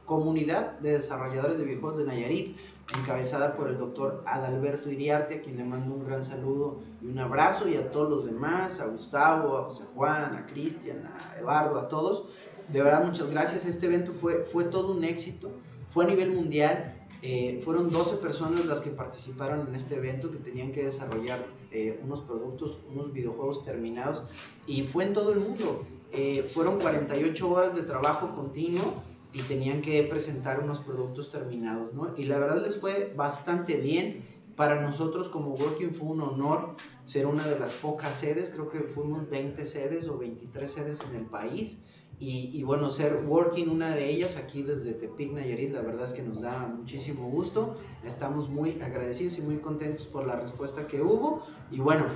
comunidad 0.08 0.78
de 0.80 0.92
desarrolladores 0.92 1.58
de 1.58 1.64
videojuegos 1.64 1.98
de 1.98 2.04
Nayarit, 2.06 2.56
encabezada 2.96 3.56
por 3.56 3.68
el 3.68 3.78
doctor 3.78 4.22
Adalberto 4.26 4.90
Iriarte, 4.90 5.36
a 5.36 5.42
quien 5.42 5.56
le 5.56 5.64
mando 5.64 5.94
un 5.94 6.06
gran 6.06 6.22
saludo 6.22 6.80
y 7.02 7.06
un 7.06 7.18
abrazo, 7.18 7.68
y 7.68 7.76
a 7.76 7.90
todos 7.90 8.08
los 8.08 8.24
demás, 8.24 8.80
a 8.80 8.86
Gustavo, 8.86 9.58
a 9.58 9.64
José 9.64 9.84
Juan, 9.94 10.36
a 10.36 10.46
Cristian, 10.46 10.98
a 11.06 11.38
Eduardo, 11.38 11.78
a 11.78 11.88
todos. 11.88 12.28
De 12.68 12.82
verdad, 12.82 13.04
muchas 13.04 13.30
gracias. 13.30 13.66
Este 13.66 13.86
evento 13.86 14.12
fue, 14.12 14.40
fue 14.40 14.64
todo 14.64 14.92
un 14.92 15.04
éxito, 15.04 15.50
fue 15.90 16.04
a 16.04 16.08
nivel 16.08 16.30
mundial 16.30 16.94
eh, 17.20 17.60
fueron 17.64 17.90
12 17.90 18.18
personas 18.18 18.64
las 18.66 18.80
que 18.80 18.90
participaron 18.90 19.66
en 19.66 19.74
este 19.74 19.96
evento 19.96 20.30
que 20.30 20.38
tenían 20.38 20.70
que 20.70 20.84
desarrollar 20.84 21.44
eh, 21.72 21.98
unos 22.04 22.20
productos, 22.20 22.78
unos 22.92 23.12
videojuegos 23.12 23.64
terminados 23.64 24.22
y 24.66 24.84
fue 24.84 25.04
en 25.04 25.14
todo 25.14 25.32
el 25.32 25.40
mundo. 25.40 25.84
Eh, 26.12 26.48
fueron 26.54 26.78
48 26.78 27.50
horas 27.50 27.74
de 27.74 27.82
trabajo 27.82 28.34
continuo 28.34 29.02
y 29.38 29.42
tenían 29.42 29.82
que 29.82 30.02
presentar 30.02 30.58
unos 30.60 30.80
productos 30.80 31.30
terminados, 31.30 31.94
¿no? 31.94 32.12
Y 32.16 32.24
la 32.24 32.38
verdad 32.38 32.60
les 32.60 32.76
fue 32.76 33.12
bastante 33.16 33.76
bien. 33.76 34.24
Para 34.56 34.82
nosotros 34.82 35.28
como 35.28 35.50
Working 35.50 35.94
fue 35.94 36.08
un 36.08 36.22
honor 36.22 36.74
ser 37.04 37.26
una 37.26 37.46
de 37.46 37.56
las 37.56 37.74
pocas 37.74 38.12
sedes, 38.14 38.50
creo 38.50 38.68
que 38.68 38.80
fuimos 38.80 39.30
20 39.30 39.64
sedes 39.64 40.08
o 40.08 40.18
23 40.18 40.70
sedes 40.70 41.00
en 41.08 41.16
el 41.16 41.26
país. 41.26 41.78
Y, 42.20 42.64
bueno, 42.64 42.90
ser 42.90 43.22
Working 43.28 43.68
una 43.68 43.94
de 43.94 44.10
ellas 44.10 44.36
aquí 44.36 44.64
desde 44.64 44.92
Tepic, 44.92 45.30
Nayarit, 45.30 45.70
la 45.70 45.82
verdad 45.82 46.02
es 46.02 46.12
que 46.12 46.22
nos 46.22 46.40
da 46.40 46.66
muchísimo 46.66 47.30
gusto. 47.30 47.76
Estamos 48.04 48.48
muy 48.48 48.82
agradecidos 48.82 49.38
y 49.38 49.42
muy 49.42 49.58
contentos 49.58 50.08
por 50.08 50.26
la 50.26 50.34
respuesta 50.34 50.88
que 50.88 51.00
hubo. 51.00 51.44
Y 51.70 51.78
bueno, 51.78 52.06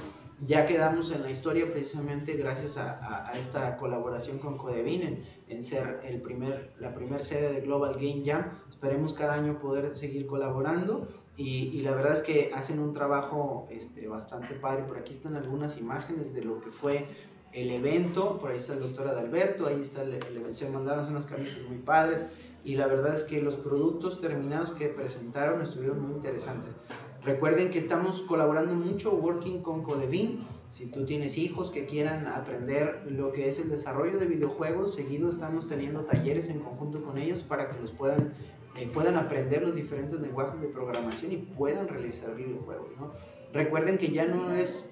ya 0.47 0.67
quedamos 0.67 1.13
en 1.13 1.23
la 1.23 1.31
historia 1.31 1.71
precisamente 1.73 2.35
gracias 2.35 2.77
a, 2.77 3.31
esta 3.39 3.77
colaboración 3.77 4.39
con 4.39 4.59
Codevin 4.59 5.25
en, 5.53 5.63
ser 5.63 6.01
el 6.05 6.21
primer, 6.21 6.73
la 6.81 6.95
primera 6.95 7.23
sede 7.23 7.53
de 7.53 7.61
Global 7.61 7.95
Game 7.95 8.23
Jam. 8.25 8.59
Esperemos 8.69 9.15
cada 9.15 9.35
año 9.35 9.59
poder 9.61 9.97
seguir 9.97 10.27
colaborando. 10.27 11.09
Y, 11.37 11.69
y, 11.69 11.81
la 11.81 11.93
verdad 11.93 12.13
es 12.13 12.23
que 12.23 12.51
hacen 12.55 12.79
un 12.79 12.93
trabajo 12.93 13.67
este, 13.71 14.07
bastante 14.07 14.55
padre. 14.55 14.85
Por 14.85 14.99
aquí 14.99 15.13
están 15.13 15.37
algunas 15.37 15.79
imágenes 15.79 16.35
de 16.35 16.45
lo 16.45 16.61
que 16.61 16.71
fue 16.71 17.07
el 17.53 17.71
evento, 17.71 18.39
por 18.39 18.51
ahí 18.51 18.57
está 18.57 18.75
el 18.75 18.81
doctor 18.81 19.09
Adalberto, 19.09 19.67
ahí 19.67 19.81
está 19.83 20.03
el, 20.03 20.15
evento, 20.15 20.55
se 20.55 20.71
mandaron 20.71 21.07
unas 21.09 21.27
camisas 21.27 21.63
muy 21.69 21.79
padres 21.79 22.27
y 22.65 22.77
la 22.77 22.87
verdad 22.87 23.15
es 23.15 23.25
que 23.25 23.43
los 23.43 23.57
productos 23.57 24.21
terminados 24.21 24.73
que 24.73 24.89
presentaron 24.89 25.61
estuvieron 25.61 26.01
muy 26.01 26.13
interesantes. 26.17 26.77
Recuerden 27.25 27.71
que 27.71 27.79
estamos 27.79 28.23
colaborando 28.23 28.75
mucho, 28.75 29.13
working 29.15 29.63
con 29.63 29.83
Codevin. 29.83 30.45
Si 30.73 30.87
tú 30.87 31.05
tienes 31.05 31.37
hijos 31.37 31.71
que 31.71 31.85
quieran 31.85 32.27
aprender 32.27 33.05
lo 33.07 33.31
que 33.31 33.47
es 33.47 33.59
el 33.59 33.69
desarrollo 33.69 34.19
de 34.19 34.25
videojuegos, 34.25 34.95
seguido 34.95 35.29
estamos 35.29 35.69
teniendo 35.69 36.01
talleres 36.07 36.49
en 36.49 36.61
conjunto 36.61 37.05
con 37.05 37.19
ellos 37.19 37.41
para 37.41 37.69
que 37.69 37.79
los 37.79 37.91
puedan, 37.91 38.33
eh, 38.79 38.89
puedan 38.91 39.17
aprender 39.17 39.61
los 39.61 39.75
diferentes 39.75 40.19
lenguajes 40.19 40.63
de 40.63 40.69
programación 40.69 41.31
y 41.31 41.37
puedan 41.37 41.89
realizar 41.89 42.35
videojuegos. 42.35 42.89
¿no? 42.99 43.13
Recuerden 43.53 43.99
que 43.99 44.13
ya 44.13 44.25
no 44.25 44.55
es 44.55 44.91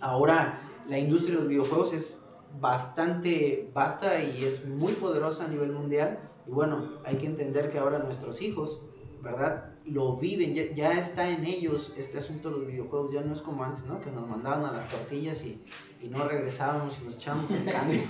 ahora 0.00 0.58
la 0.88 0.98
industria 0.98 1.36
de 1.36 1.40
los 1.42 1.48
videojuegos 1.50 1.92
es 1.92 2.20
bastante 2.60 3.70
vasta 3.72 4.20
y 4.20 4.44
es 4.44 4.66
muy 4.66 4.94
poderosa 4.94 5.44
a 5.44 5.48
nivel 5.48 5.70
mundial. 5.70 6.18
Y 6.48 6.50
bueno, 6.50 6.94
hay 7.04 7.14
que 7.18 7.26
entender 7.26 7.70
que 7.70 7.78
ahora 7.78 8.00
nuestros 8.00 8.42
hijos, 8.42 8.82
¿verdad? 9.22 9.75
Lo 9.86 10.16
viven, 10.16 10.54
ya, 10.54 10.72
ya, 10.74 10.98
está 10.98 11.28
en 11.28 11.44
ellos 11.44 11.92
este 11.96 12.18
asunto 12.18 12.50
de 12.50 12.56
los 12.56 12.66
videojuegos, 12.66 13.12
ya 13.12 13.20
no 13.20 13.34
es 13.34 13.40
como 13.40 13.62
antes, 13.62 13.84
¿no? 13.84 14.00
Que 14.00 14.10
nos 14.10 14.28
mandaban 14.28 14.64
a 14.64 14.72
las 14.72 14.88
tortillas 14.88 15.44
y, 15.44 15.62
y 16.02 16.08
no 16.08 16.26
regresábamos 16.26 16.96
y 17.00 17.04
nos 17.04 17.14
echábamos 17.14 17.50
en 17.52 17.64
cambio. 17.66 18.02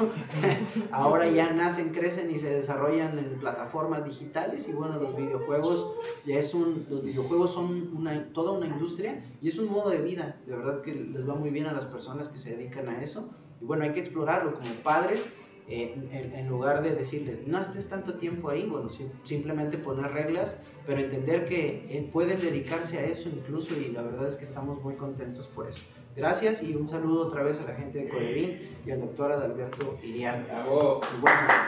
Ahora 0.91 1.29
ya 1.29 1.53
nacen, 1.53 1.91
crecen 1.91 2.31
y 2.31 2.39
se 2.39 2.49
desarrollan 2.51 3.19
en 3.19 3.39
plataformas 3.39 4.05
digitales 4.05 4.69
y 4.69 4.73
bueno, 4.73 4.99
los 4.99 5.17
videojuegos 5.17 5.95
ya 6.25 6.39
es 6.39 6.55
un, 6.55 6.87
los 6.89 7.03
videojuegos 7.03 7.53
son 7.53 7.95
una, 7.95 8.33
toda 8.33 8.53
una 8.53 8.67
industria 8.67 9.23
y 9.43 9.49
es 9.49 9.59
un 9.59 9.71
modo 9.71 9.91
de 9.91 10.01
vida, 10.01 10.41
de 10.47 10.57
verdad 10.57 10.83
que 10.83 10.95
les 10.95 11.29
va 11.29 11.35
muy 11.35 11.51
bien 11.51 11.67
a 11.67 11.73
las 11.73 11.85
personas 11.85 12.29
que 12.29 12.39
se 12.39 12.57
dedican 12.57 12.89
a 12.89 13.03
eso 13.03 13.29
y 13.61 13.65
bueno, 13.65 13.85
hay 13.85 13.93
que 13.93 14.01
explorarlo 14.01 14.55
como 14.55 14.71
padres 14.83 15.29
en, 15.69 16.49
lugar 16.49 16.83
de 16.83 16.95
decirles, 16.95 17.47
no 17.47 17.61
estés 17.61 17.89
tanto 17.89 18.15
tiempo 18.15 18.51
ahí, 18.51 18.67
bueno, 18.67 18.89
simplemente 19.25 19.79
poner 19.79 20.13
reglas, 20.13 20.59
pero 20.87 21.01
entender 21.01 21.47
que 21.47 21.87
eh, 21.91 22.09
pueden 22.13 22.39
dedicarse 22.41 22.99
a 22.99 23.05
eso 23.05 23.29
incluso 23.29 23.75
y 23.75 23.93
la 23.93 24.03
verdad 24.03 24.29
es 24.29 24.37
que 24.37 24.45
estamos 24.45 24.83
muy 24.83 24.95
contentos 24.95 25.47
por 25.49 25.69
eso. 25.69 25.83
Gracias 26.15 26.63
y 26.63 26.75
un 26.75 26.89
saludo 26.89 27.27
otra 27.27 27.43
vez 27.43 27.61
a 27.61 27.65
la 27.65 27.75
gente 27.75 27.99
de 27.99 28.09
Codevín 28.09 28.59
y 28.87 28.91
al 28.91 29.01
doctor 29.01 29.33
Adalberto 29.33 29.99
Iriarte. 30.03 30.53
Bueno, 30.65 30.97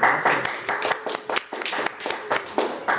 gracias. 0.01 0.35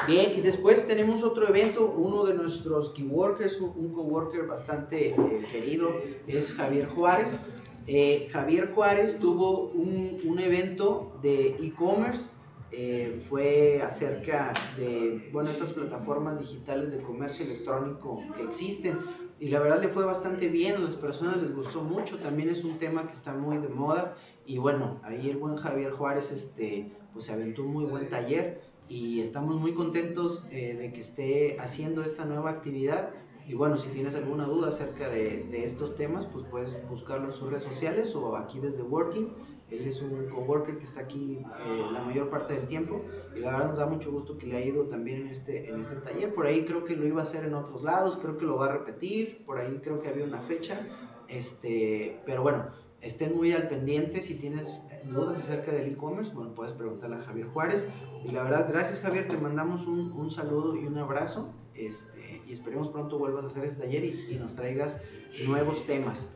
Bien, 0.10 0.34
y 0.36 0.42
después 0.42 0.88
tenemos 0.88 1.24
otro 1.24 1.48
evento, 1.48 1.94
uno 1.96 2.26
de 2.26 2.34
nuestros 2.34 2.90
keyworkers, 2.92 3.60
un 3.62 3.94
coworker 3.94 4.48
bastante 4.48 5.10
eh, 5.10 5.16
querido, 5.52 5.94
es 6.28 6.52
Javier 6.54 6.88
Juárez. 6.88 7.38
Eh, 7.86 8.28
Javier 8.32 8.72
Juárez 8.74 9.20
tuvo 9.20 9.70
un, 9.70 10.40
evento 10.40 11.12
de 11.22 11.58
e-commerce, 11.60 12.30
eh, 12.72 13.20
fue 13.28 13.82
acerca 13.82 14.54
de, 14.78 15.30
bueno, 15.34 15.50
estas 15.50 15.74
plataformas 15.74 16.40
digitales 16.40 16.92
de 16.92 17.02
comercio 17.02 17.46
electrónico 17.46 18.24
que 18.36 18.44
existen. 18.44 18.98
Y 19.40 19.50
la 19.50 19.60
verdad 19.60 19.82
le 19.82 19.88
fue 19.88 20.06
bastante 20.06 20.50
bien, 20.50 20.76
a 20.76 20.80
las 20.80 20.98
personas 20.98 21.38
les 21.38 21.56
gustó 21.56 21.82
mucho, 21.82 22.18
también 22.18 22.50
es 22.50 22.64
un 22.66 22.78
tema 22.78 23.08
que 23.08 23.14
está 23.14 23.34
muy 23.34 23.58
de 23.58 23.70
moda. 23.70 24.16
Y 24.46 24.58
bueno, 24.58 25.00
ahí 25.04 25.30
el 25.30 25.38
buen 25.38 25.56
Javier 25.56 25.92
Juárez 25.92 26.32
este, 26.32 26.92
pues 27.14 27.26
se 27.26 27.34
aventó 27.34 27.64
un 27.64 27.72
muy 27.72 27.86
buen 27.86 28.10
taller 28.10 28.62
y 28.90 29.22
estamos 29.22 29.56
muy 29.56 29.74
contentos 29.74 30.44
eh, 30.52 30.76
de 30.76 30.92
que 30.92 31.00
esté 31.00 31.58
haciendo 31.60 32.04
esta 32.04 32.26
nueva 32.26 32.50
actividad. 32.50 33.12
Y 33.48 33.56
bueno, 33.56 33.78
si 33.78 33.88
tienes 33.90 34.14
alguna 34.14 34.46
duda 34.46 34.70
acerca 34.70 35.10
de, 35.10 35.48
de, 35.50 35.64
estos 35.64 35.96
temas, 35.96 36.26
pues 36.26 36.46
puedes 36.52 36.78
buscarlo 36.88 37.28
en 37.28 37.34
sus 37.34 37.50
redes 37.50 37.64
sociales 37.64 38.14
o 38.16 38.36
aquí 38.36 38.60
desde 38.60 38.84
Working. 38.84 39.30
Él 39.72 39.86
es 39.86 40.02
un 40.02 40.30
coworker 40.30 40.78
que 40.78 40.84
está 40.84 41.02
aquí 41.02 41.40
eh, 41.40 41.86
la 41.92 42.02
mayor 42.02 42.30
parte 42.30 42.54
del 42.54 42.68
tiempo 42.68 43.02
y 43.36 43.40
la 43.40 43.52
verdad 43.52 43.68
nos 43.68 43.78
da 43.78 43.86
mucho 43.86 44.12
gusto 44.12 44.38
que 44.38 44.48
le 44.48 44.58
ha 44.58 44.66
ido 44.66 44.86
también 44.86 45.22
en 45.22 45.28
este, 45.28 45.70
en 45.70 45.82
este 45.82 45.98
taller. 45.98 46.34
Por 46.34 46.48
ahí 46.48 46.66
creo 46.66 46.86
que 46.86 46.96
lo 46.96 47.06
iba 47.06 47.22
a 47.22 47.24
hacer 47.24 47.46
en 47.46 47.54
otros 47.54 47.84
lados, 47.84 48.18
creo 48.18 48.38
que 48.38 48.46
lo 48.46 48.58
va 48.58 48.68
a 48.68 48.72
repetir, 48.72 49.46
por 49.46 49.60
ahí 49.60 49.80
creo 49.84 50.02
que 50.02 50.10
había 50.10 50.26
una 50.26 50.42
fecha. 50.42 50.88
Este, 51.28 52.20
pero 52.26 52.42
bueno, 52.42 52.66
estén 53.02 53.36
muy 53.36 53.52
al 53.54 53.68
pendiente 53.68 54.22
si 54.22 54.36
tienes 54.36 54.84
dudas 55.06 55.38
acerca 55.38 55.72
del 55.72 55.94
e-commerce, 55.94 56.34
bueno, 56.34 56.54
puedes 56.56 56.74
preguntarle 56.74 57.18
a 57.18 57.24
Javier 57.24 57.48
Juárez. 57.48 57.88
Y 58.26 58.32
la 58.32 58.44
verdad, 58.44 58.68
gracias 58.70 59.02
Javier, 59.02 59.28
te 59.28 59.38
mandamos 59.38 59.88
un, 59.88 60.12
un 60.12 60.32
saludo 60.32 60.76
y 60.76 60.86
un 60.86 60.98
abrazo. 60.98 61.54
Este, 61.76 62.42
y 62.46 62.52
esperemos 62.52 62.90
pronto 62.90 63.18
vuelvas 63.18 63.44
a 63.44 63.48
hacer 63.48 63.64
este 63.64 63.84
taller 63.84 64.04
y, 64.04 64.36
nos 64.40 64.56
traigas 64.56 65.02
nuevos 65.46 65.86
temas. 65.86 66.30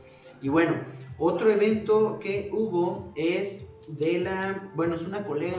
Y 0.44 0.50
bueno, 0.50 0.74
otro 1.18 1.50
evento 1.50 2.18
que 2.20 2.50
hubo 2.52 3.14
es 3.16 3.64
de 3.88 4.18
la, 4.18 4.70
bueno, 4.76 4.94
es 4.94 5.00
una 5.00 5.24
colega 5.24 5.56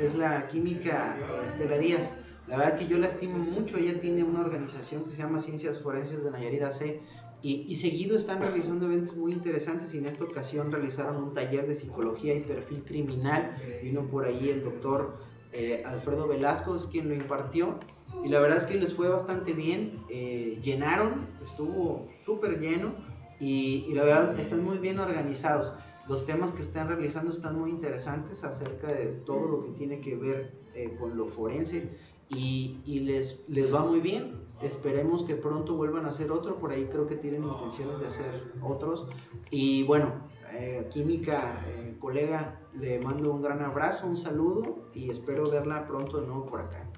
es 0.00 0.14
la 0.14 0.46
química 0.46 1.18
Estela 1.42 1.76
Díaz. 1.76 2.14
La 2.46 2.56
verdad 2.56 2.78
que 2.78 2.86
yo 2.86 2.96
la 2.98 3.08
estimo 3.08 3.38
mucho, 3.38 3.76
ella 3.76 4.00
tiene 4.00 4.22
una 4.22 4.42
organización 4.42 5.02
que 5.02 5.10
se 5.10 5.22
llama 5.22 5.40
Ciencias 5.40 5.80
Forenses 5.80 6.22
de 6.22 6.30
Nayarit 6.30 6.62
C 6.70 7.00
y, 7.42 7.64
y, 7.68 7.74
seguido 7.74 8.14
están 8.14 8.40
realizando 8.40 8.86
eventos 8.86 9.16
muy 9.16 9.32
interesantes 9.32 9.92
y 9.94 9.98
en 9.98 10.06
esta 10.06 10.22
ocasión 10.22 10.70
realizaron 10.70 11.16
un 11.16 11.34
taller 11.34 11.66
de 11.66 11.74
psicología 11.74 12.32
y 12.36 12.42
perfil 12.42 12.84
criminal. 12.84 13.56
Vino 13.82 14.06
por 14.06 14.26
ahí 14.26 14.48
el 14.48 14.62
doctor 14.62 15.18
eh, 15.52 15.82
Alfredo 15.84 16.28
Velasco, 16.28 16.76
es 16.76 16.86
quien 16.86 17.08
lo 17.08 17.14
impartió 17.16 17.80
y 18.24 18.28
la 18.28 18.38
verdad 18.38 18.58
es 18.58 18.64
que 18.64 18.74
les 18.74 18.94
fue 18.94 19.08
bastante 19.08 19.54
bien, 19.54 20.04
eh, 20.08 20.60
llenaron, 20.62 21.26
estuvo 21.44 22.08
súper 22.24 22.60
lleno 22.60 22.92
y, 23.40 23.92
la 23.94 24.04
verdad 24.04 24.38
están 24.38 24.62
muy 24.64 24.78
bien 24.78 24.98
organizados. 24.98 25.72
Los 26.08 26.26
temas 26.26 26.52
que 26.52 26.62
están 26.62 26.88
realizando 26.88 27.30
están 27.30 27.58
muy 27.58 27.70
interesantes 27.70 28.44
acerca 28.44 28.88
de 28.88 29.06
todo 29.24 29.48
lo 29.48 29.64
que 29.64 29.70
tiene 29.70 30.00
que 30.00 30.16
ver 30.16 30.52
eh, 30.74 30.96
con 30.98 31.16
lo 31.16 31.26
forense 31.26 31.96
y, 32.28 32.78
y, 32.84 33.00
les, 33.00 33.44
les 33.48 33.72
va 33.74 33.84
muy 33.84 34.00
bien. 34.00 34.48
Esperemos 34.62 35.22
que 35.22 35.36
pronto 35.36 35.74
vuelvan 35.74 36.04
a 36.04 36.08
hacer 36.08 36.30
otro, 36.30 36.58
por 36.58 36.72
ahí 36.72 36.84
creo 36.86 37.06
que 37.06 37.16
tienen 37.16 37.44
intenciones 37.44 37.98
de 38.00 38.06
hacer 38.06 38.52
otros. 38.62 39.06
Y 39.50 39.84
bueno, 39.84 40.12
eh, 40.52 40.86
Química, 40.92 41.64
colega, 42.00 42.60
le 42.78 42.98
mando 42.98 43.32
un 43.32 43.42
gran 43.42 43.62
abrazo, 43.62 44.06
un 44.06 44.16
saludo 44.16 44.90
y 44.94 45.10
espero 45.10 45.44
verla 45.48 45.86
pronto 45.86 46.20
de 46.20 46.26
nuevo 46.26 46.46
por 46.46 46.60
acá. 46.60 46.89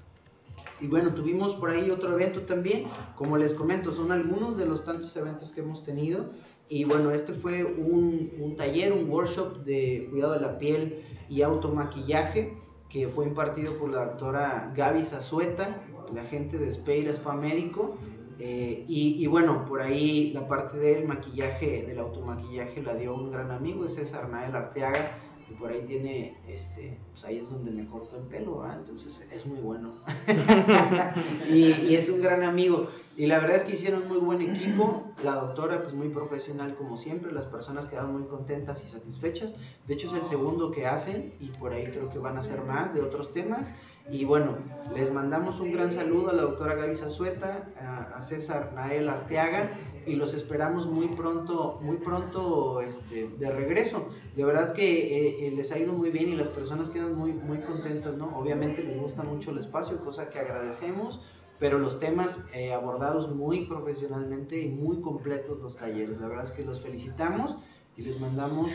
Y 0.83 0.87
bueno, 0.87 1.13
tuvimos 1.13 1.55
por 1.55 1.69
ahí 1.69 1.89
otro 1.89 2.11
evento 2.11 2.41
también, 2.41 2.83
como 3.15 3.37
les 3.37 3.53
comento, 3.53 3.93
son 3.93 4.11
algunos 4.11 4.57
de 4.57 4.65
los 4.65 4.83
tantos 4.83 5.15
eventos 5.15 5.53
que 5.53 5.61
hemos 5.61 5.85
tenido. 5.85 6.25
Y 6.67 6.83
bueno, 6.83 7.11
este 7.11 7.31
fue 7.31 7.63
un, 7.63 8.55
taller, 8.57 8.91
un 8.91 9.09
workshop 9.09 9.63
de 9.63 10.09
cuidado 10.11 10.33
de 10.33 10.41
la 10.41 10.59
piel 10.59 11.01
y 11.29 11.41
automaquillaje 11.41 12.57
que 12.89 13.07
fue 13.07 13.25
impartido 13.25 13.77
por 13.77 13.91
la 13.91 14.07
doctora 14.07 14.73
Gaby 14.75 15.05
Zazueta, 15.05 15.81
la 16.13 16.25
gente 16.25 16.57
de 16.57 16.69
Speir 16.69 17.07
Spa 17.07 17.33
Médico. 17.33 17.95
Eh, 18.39 18.83
y, 18.89 19.23
y, 19.23 19.27
bueno, 19.27 19.63
por 19.65 19.81
ahí 19.81 20.33
la 20.33 20.49
parte 20.49 20.77
del 20.77 21.07
maquillaje, 21.07 21.85
del 21.87 21.99
automaquillaje, 21.99 22.83
la 22.83 22.93
dio 22.95 23.15
un 23.15 23.31
gran 23.31 23.51
amigo, 23.51 23.87
César 23.87 24.27
Nael 24.27 24.53
Arteaga, 24.53 25.17
y 25.53 25.55
por 25.55 25.71
ahí 25.71 25.81
tiene, 25.85 26.35
este, 26.47 26.97
pues 27.11 27.23
ahí 27.25 27.37
es 27.37 27.49
donde 27.49 27.69
me 27.69 27.85
corto 27.85 28.17
el 28.17 28.23
pelo, 28.23 28.65
entonces 28.71 29.23
es 29.31 29.45
muy 29.45 29.59
bueno. 29.59 29.93
y, 31.49 31.93
es 31.93 32.09
un 32.09 32.21
gran 32.21 32.43
amigo. 32.43 32.87
Y 33.15 33.27
la 33.27 33.39
verdad 33.39 33.57
es 33.57 33.63
que 33.63 33.73
hicieron 33.73 34.07
muy 34.07 34.17
buen 34.17 34.41
equipo, 34.41 35.03
la 35.23 35.35
doctora 35.35 35.83
pues 35.83 35.93
muy 35.93 36.09
profesional 36.09 36.75
como 36.75 36.97
siempre, 36.97 37.31
las 37.31 37.45
personas 37.45 37.85
quedaron 37.85 38.13
muy 38.13 38.23
contentas 38.23 38.83
y 38.83 38.87
satisfechas. 38.87 39.53
De 39.87 39.93
hecho 39.93 40.07
es 40.07 40.13
el 40.13 40.25
segundo 40.25 40.71
que 40.71 40.87
hacen 40.87 41.33
y 41.39 41.49
por 41.49 41.73
ahí 41.73 41.85
creo 41.85 42.09
que 42.09 42.17
van 42.17 42.37
a 42.37 42.39
hacer 42.39 42.63
más 42.63 42.95
de 42.95 43.01
otros 43.01 43.31
temas. 43.31 43.75
Y 44.09 44.25
bueno, 44.25 44.57
les 44.95 45.13
mandamos 45.13 45.59
un 45.59 45.71
gran 45.71 45.91
saludo 45.91 46.29
a 46.29 46.33
la 46.33 46.41
doctora 46.41 46.75
Gaby 46.75 46.95
Zazueta, 46.95 47.69
a, 47.79 48.17
a 48.17 48.21
César 48.21 48.73
Nael 48.73 49.07
Arteaga 49.07 49.69
y 50.05 50.15
los 50.15 50.33
esperamos 50.33 50.85
muy 50.85 51.07
pronto, 51.07 51.79
muy 51.81 51.97
pronto 51.97 52.81
este, 52.81 53.29
de 53.39 53.51
regreso. 53.51 54.09
De 54.35 54.43
verdad 54.43 54.73
que 54.73 54.85
eh, 54.85 55.47
eh, 55.47 55.51
les 55.51 55.71
ha 55.71 55.79
ido 55.79 55.93
muy 55.93 56.09
bien 56.09 56.29
y 56.29 56.35
las 56.35 56.49
personas 56.49 56.89
quedan 56.89 57.15
muy, 57.15 57.33
muy 57.33 57.59
contentas, 57.59 58.15
¿no? 58.15 58.37
Obviamente 58.37 58.83
les 58.83 58.97
gusta 58.97 59.23
mucho 59.23 59.51
el 59.51 59.57
espacio, 59.57 60.03
cosa 60.03 60.29
que 60.29 60.39
agradecemos, 60.39 61.21
pero 61.59 61.79
los 61.79 61.99
temas 61.99 62.45
eh, 62.53 62.73
abordados 62.73 63.33
muy 63.33 63.65
profesionalmente 63.65 64.59
y 64.59 64.69
muy 64.69 65.01
completos 65.01 65.59
los 65.59 65.77
talleres. 65.77 66.19
La 66.19 66.27
verdad 66.27 66.45
es 66.45 66.51
que 66.51 66.63
los 66.63 66.81
felicitamos 66.81 67.57
y 67.95 68.01
les 68.01 68.19
mandamos 68.19 68.71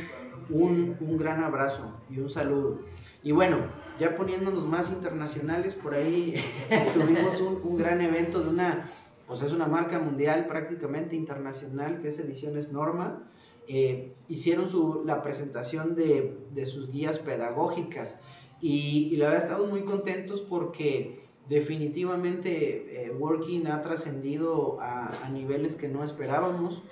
un, 0.51 0.97
un 1.01 1.19
gran 1.19 1.43
abrazo 1.43 1.83
y 2.09 2.21
un 2.21 2.29
saludo. 2.29 2.79
Y 3.23 3.33
bueno, 3.33 3.59
ya 3.99 4.17
poniéndonos 4.17 4.65
más 4.65 4.91
internacionales, 4.91 5.75
por 5.75 5.95
ahí 5.95 6.37
tuvimos 6.95 7.41
un, 7.41 7.61
un 7.63 7.77
gran 7.77 8.01
evento 8.01 8.41
de 8.41 8.49
una 8.49 8.89
pues 9.29 9.43
es 9.43 9.53
una 9.53 9.67
marca 9.67 9.99
mundial 9.99 10.47
prácticamente 10.47 11.15
internacional 11.15 12.01
que 12.01 12.09
es 12.09 12.19
Ediciones 12.19 12.73
Norma. 12.73 13.31
Eh, 13.69 14.15
hicieron 14.29 14.67
su, 14.67 15.03
la 15.05 15.23
presentación 15.23 15.95
de, 15.95 16.39
de, 16.55 16.65
sus 16.65 16.91
guías 16.91 17.19
pedagógicas 17.19 18.19
y, 18.63 19.15
la 19.17 19.29
verdad 19.29 19.45
estamos 19.45 19.69
muy 19.69 19.85
contentos 19.85 20.41
porque 20.41 21.21
definitivamente 21.51 23.05
eh, 23.05 23.11
Working 23.11 23.67
ha 23.67 23.83
trascendido 23.83 24.81
a, 24.81 25.09
a, 25.23 25.29
niveles 25.29 25.77
que 25.77 25.89
no 25.89 26.03
esperábamos 26.03 26.83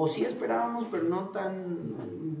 o 0.00 0.06
sí 0.06 0.22
esperábamos, 0.22 0.84
pero 0.92 1.02
no 1.02 1.30
tan 1.30 1.96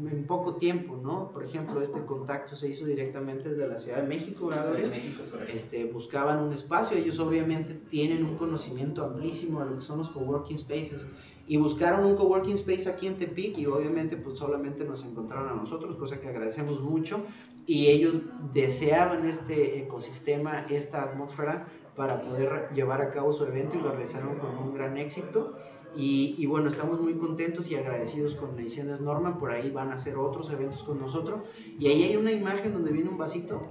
en 0.08 0.26
poco 0.28 0.54
tiempo, 0.54 0.96
¿no? 1.02 1.32
Por 1.32 1.44
ejemplo, 1.44 1.82
este 1.82 2.04
contacto 2.04 2.54
se 2.54 2.68
hizo 2.68 2.86
directamente 2.86 3.48
desde 3.48 3.66
la 3.66 3.76
Ciudad 3.78 4.00
de 4.00 4.06
México, 4.06 4.46
¿verdad? 4.46 4.74
De 4.74 4.86
México, 4.86 5.24
este, 5.52 5.84
buscaban 5.86 6.38
un 6.38 6.52
espacio, 6.52 6.96
ellos 6.96 7.18
obviamente 7.18 7.74
tienen 7.74 8.24
un 8.24 8.36
conocimiento 8.36 9.04
amplísimo 9.04 9.58
de 9.58 9.70
lo 9.70 9.74
que 9.74 9.82
son 9.82 9.98
los 9.98 10.08
coworking 10.10 10.56
spaces 10.56 11.08
y 11.48 11.56
buscaron 11.56 12.04
un 12.04 12.14
coworking 12.14 12.54
space 12.54 12.88
aquí 12.88 13.08
en 13.08 13.16
Tepic 13.16 13.58
y 13.58 13.66
obviamente 13.66 14.16
pues 14.16 14.36
solamente 14.36 14.84
nos 14.84 15.04
encontraron 15.04 15.48
a 15.48 15.54
nosotros, 15.54 15.96
cosa 15.96 16.20
que 16.20 16.28
agradecemos 16.28 16.80
mucho 16.80 17.22
y 17.66 17.88
ellos 17.88 18.22
deseaban 18.54 19.26
este 19.26 19.80
ecosistema, 19.80 20.64
esta 20.70 21.02
atmósfera 21.02 21.66
para 21.96 22.22
poder 22.22 22.68
llevar 22.72 23.02
a 23.02 23.10
cabo 23.10 23.32
su 23.32 23.44
evento 23.44 23.76
y 23.76 23.82
lo 23.82 23.90
realizaron 23.90 24.38
con 24.38 24.56
un 24.56 24.72
gran 24.72 24.96
éxito. 24.96 25.56
Y, 26.00 26.46
bueno, 26.46 26.68
estamos 26.68 27.00
muy 27.00 27.14
contentos 27.14 27.68
y 27.72 27.74
agradecidos 27.74 28.36
con 28.36 28.56
Ediciones 28.56 29.00
Norma, 29.00 29.36
por 29.36 29.50
ahí 29.50 29.68
van 29.68 29.90
a 29.90 29.94
hacer 29.94 30.16
otros 30.16 30.48
eventos 30.52 30.84
con 30.84 31.00
nosotros. 31.00 31.40
Y 31.76 31.88
ahí 31.88 32.04
hay 32.04 32.16
una 32.16 32.30
imagen 32.30 32.72
donde 32.72 32.92
viene 32.92 33.10
un 33.10 33.18
vasito. 33.18 33.66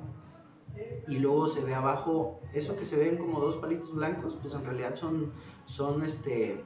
y 1.08 1.20
luego 1.20 1.48
se 1.48 1.62
ve 1.62 1.74
abajo, 1.74 2.42
esto 2.54 2.76
que 2.76 2.84
se 2.84 2.98
ven 2.98 3.16
como 3.16 3.40
dos 3.40 3.56
palitos 3.56 3.96
blancos, 3.96 4.38
pues 4.42 4.54
en 4.54 4.66
realidad 4.66 4.96
son, 4.96 5.32
son 5.66 6.04
este, 6.04 6.62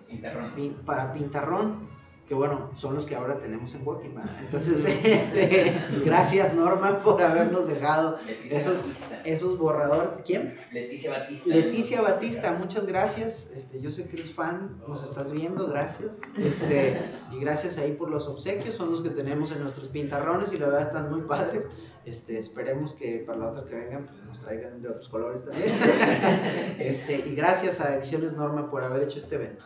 para 0.83 1.13
pintarrón 1.13 1.87
que 2.31 2.35
bueno, 2.35 2.69
son 2.77 2.95
los 2.95 3.05
que 3.05 3.13
ahora 3.13 3.39
tenemos 3.39 3.75
en 3.75 3.85
Working 3.85 4.15
Entonces, 4.39 4.85
este, 5.03 5.75
gracias 6.05 6.55
Norma 6.55 6.99
por 6.99 7.21
habernos 7.21 7.67
dejado 7.67 8.19
esos, 8.49 8.77
esos 9.25 9.59
borradores. 9.59 10.11
¿Quién? 10.25 10.57
Leticia 10.71 11.11
Batista. 11.11 11.49
Leticia 11.49 12.01
Batista, 12.01 12.53
muchas 12.53 12.85
gracias. 12.85 13.49
Este, 13.53 13.81
yo 13.81 13.91
sé 13.91 14.07
que 14.07 14.15
eres 14.15 14.31
fan, 14.31 14.81
nos 14.87 15.03
estás 15.03 15.29
viendo, 15.33 15.67
gracias. 15.67 16.19
Este, 16.37 17.01
y 17.33 17.39
gracias 17.41 17.77
ahí 17.77 17.91
por 17.91 18.09
los 18.09 18.29
obsequios, 18.29 18.75
son 18.75 18.91
los 18.91 19.01
que 19.01 19.09
tenemos 19.09 19.51
en 19.51 19.59
nuestros 19.59 19.89
pintarrones 19.89 20.53
y 20.53 20.57
la 20.57 20.67
verdad 20.67 20.83
están 20.83 21.11
muy 21.11 21.23
padres. 21.23 21.67
Este, 22.05 22.39
esperemos 22.39 22.93
que 22.93 23.25
para 23.27 23.39
la 23.39 23.47
otra 23.49 23.65
que 23.65 23.75
vengan 23.75 24.05
pues, 24.05 24.23
nos 24.23 24.39
traigan 24.39 24.81
de 24.81 24.87
otros 24.87 25.09
colores 25.09 25.43
también. 25.43 25.69
este, 26.79 27.27
y 27.27 27.35
gracias 27.35 27.81
a 27.81 27.93
Ediciones 27.95 28.37
Norma 28.37 28.71
por 28.71 28.85
haber 28.85 29.03
hecho 29.03 29.19
este 29.19 29.35
evento. 29.35 29.65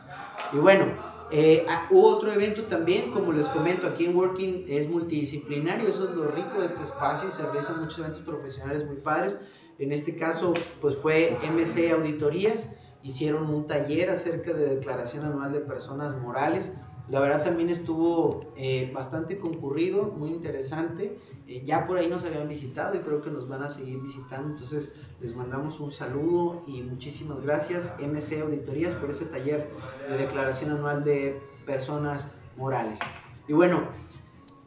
Y 0.51 0.57
bueno, 0.57 0.85
eh, 1.31 1.65
ah, 1.67 1.87
hubo 1.89 2.07
otro 2.07 2.31
evento 2.31 2.63
también, 2.63 3.11
como 3.11 3.31
les 3.31 3.47
comento, 3.47 3.87
aquí 3.87 4.05
en 4.05 4.15
Working 4.15 4.65
es 4.67 4.87
multidisciplinario, 4.87 5.89
eso 5.89 6.09
es 6.09 6.15
lo 6.15 6.27
rico 6.27 6.59
de 6.59 6.67
este 6.67 6.83
espacio 6.83 7.29
y 7.29 7.31
se 7.31 7.43
realizan 7.43 7.79
muchos 7.79 7.99
eventos 7.99 8.21
profesionales 8.21 8.85
muy 8.85 8.97
padres. 8.97 9.39
En 9.79 9.91
este 9.91 10.15
caso, 10.15 10.53
pues 10.81 10.95
fue 10.95 11.37
MC 11.51 11.91
Auditorías, 11.91 12.69
hicieron 13.03 13.53
un 13.53 13.67
taller 13.67 14.09
acerca 14.09 14.53
de 14.53 14.75
declaración 14.75 15.25
anual 15.25 15.51
de 15.51 15.59
personas 15.59 16.15
morales. 16.19 16.73
La 17.09 17.19
verdad 17.19 17.43
también 17.43 17.69
estuvo 17.69 18.53
eh, 18.55 18.91
bastante 18.93 19.37
concurrido, 19.37 20.05
muy 20.05 20.29
interesante. 20.29 21.19
Eh, 21.47 21.63
ya 21.65 21.85
por 21.85 21.97
ahí 21.97 22.07
nos 22.07 22.23
habían 22.23 22.47
visitado 22.47 22.95
y 22.95 22.99
creo 22.99 23.21
que 23.21 23.29
nos 23.29 23.47
van 23.47 23.63
a 23.63 23.69
seguir 23.69 23.99
visitando. 24.01 24.49
Entonces 24.49 24.93
les 25.21 25.35
mandamos 25.35 25.79
un 25.79 25.91
saludo 25.91 26.63
y 26.67 26.81
muchísimas 26.81 27.43
gracias 27.43 27.93
MC 27.99 28.41
Auditorías 28.41 28.93
por 28.93 29.09
este 29.09 29.25
taller 29.25 29.69
de 30.09 30.17
declaración 30.17 30.71
anual 30.71 31.03
de 31.03 31.39
personas 31.65 32.31
morales. 32.57 32.99
Y 33.47 33.53
bueno, 33.53 33.83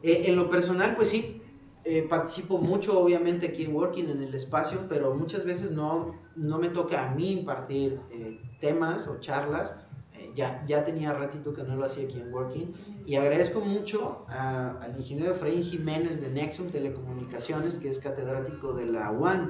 eh, 0.03 0.23
en 0.27 0.35
lo 0.35 0.49
personal 0.49 0.95
pues 0.95 1.09
sí, 1.09 1.41
participo 2.07 2.59
mucho 2.59 2.99
obviamente 2.99 3.47
aquí 3.47 3.65
en 3.65 3.75
Working, 3.75 4.09
en 4.09 4.21
el 4.21 4.35
espacio, 4.35 4.79
pero 4.87 5.15
muchas 5.15 5.43
veces 5.43 5.71
no, 5.71 6.13
no 6.35 6.59
me 6.59 6.69
toca 6.69 7.09
a 7.09 7.15
mí 7.15 7.31
impartir 7.31 7.99
temas 8.59 9.07
o 9.07 9.19
charlas 9.19 9.75
ya, 10.35 10.63
ya 10.67 10.85
tenía 10.85 11.13
ratito 11.13 11.53
que 11.53 11.63
no 11.63 11.75
lo 11.75 11.85
hacía 11.85 12.05
aquí 12.05 12.19
en 12.19 12.33
Working 12.33 12.71
y 13.05 13.15
agradezco 13.15 13.61
mucho 13.61 14.25
al 14.29 14.95
ingeniero 14.97 15.31
Efraín 15.31 15.63
Jiménez 15.63 16.21
de 16.21 16.29
Nexum 16.29 16.69
Telecomunicaciones, 16.69 17.77
que 17.77 17.89
es 17.89 17.99
catedrático 17.99 18.73
de 18.73 18.85
la 18.85 19.11
UAN 19.11 19.49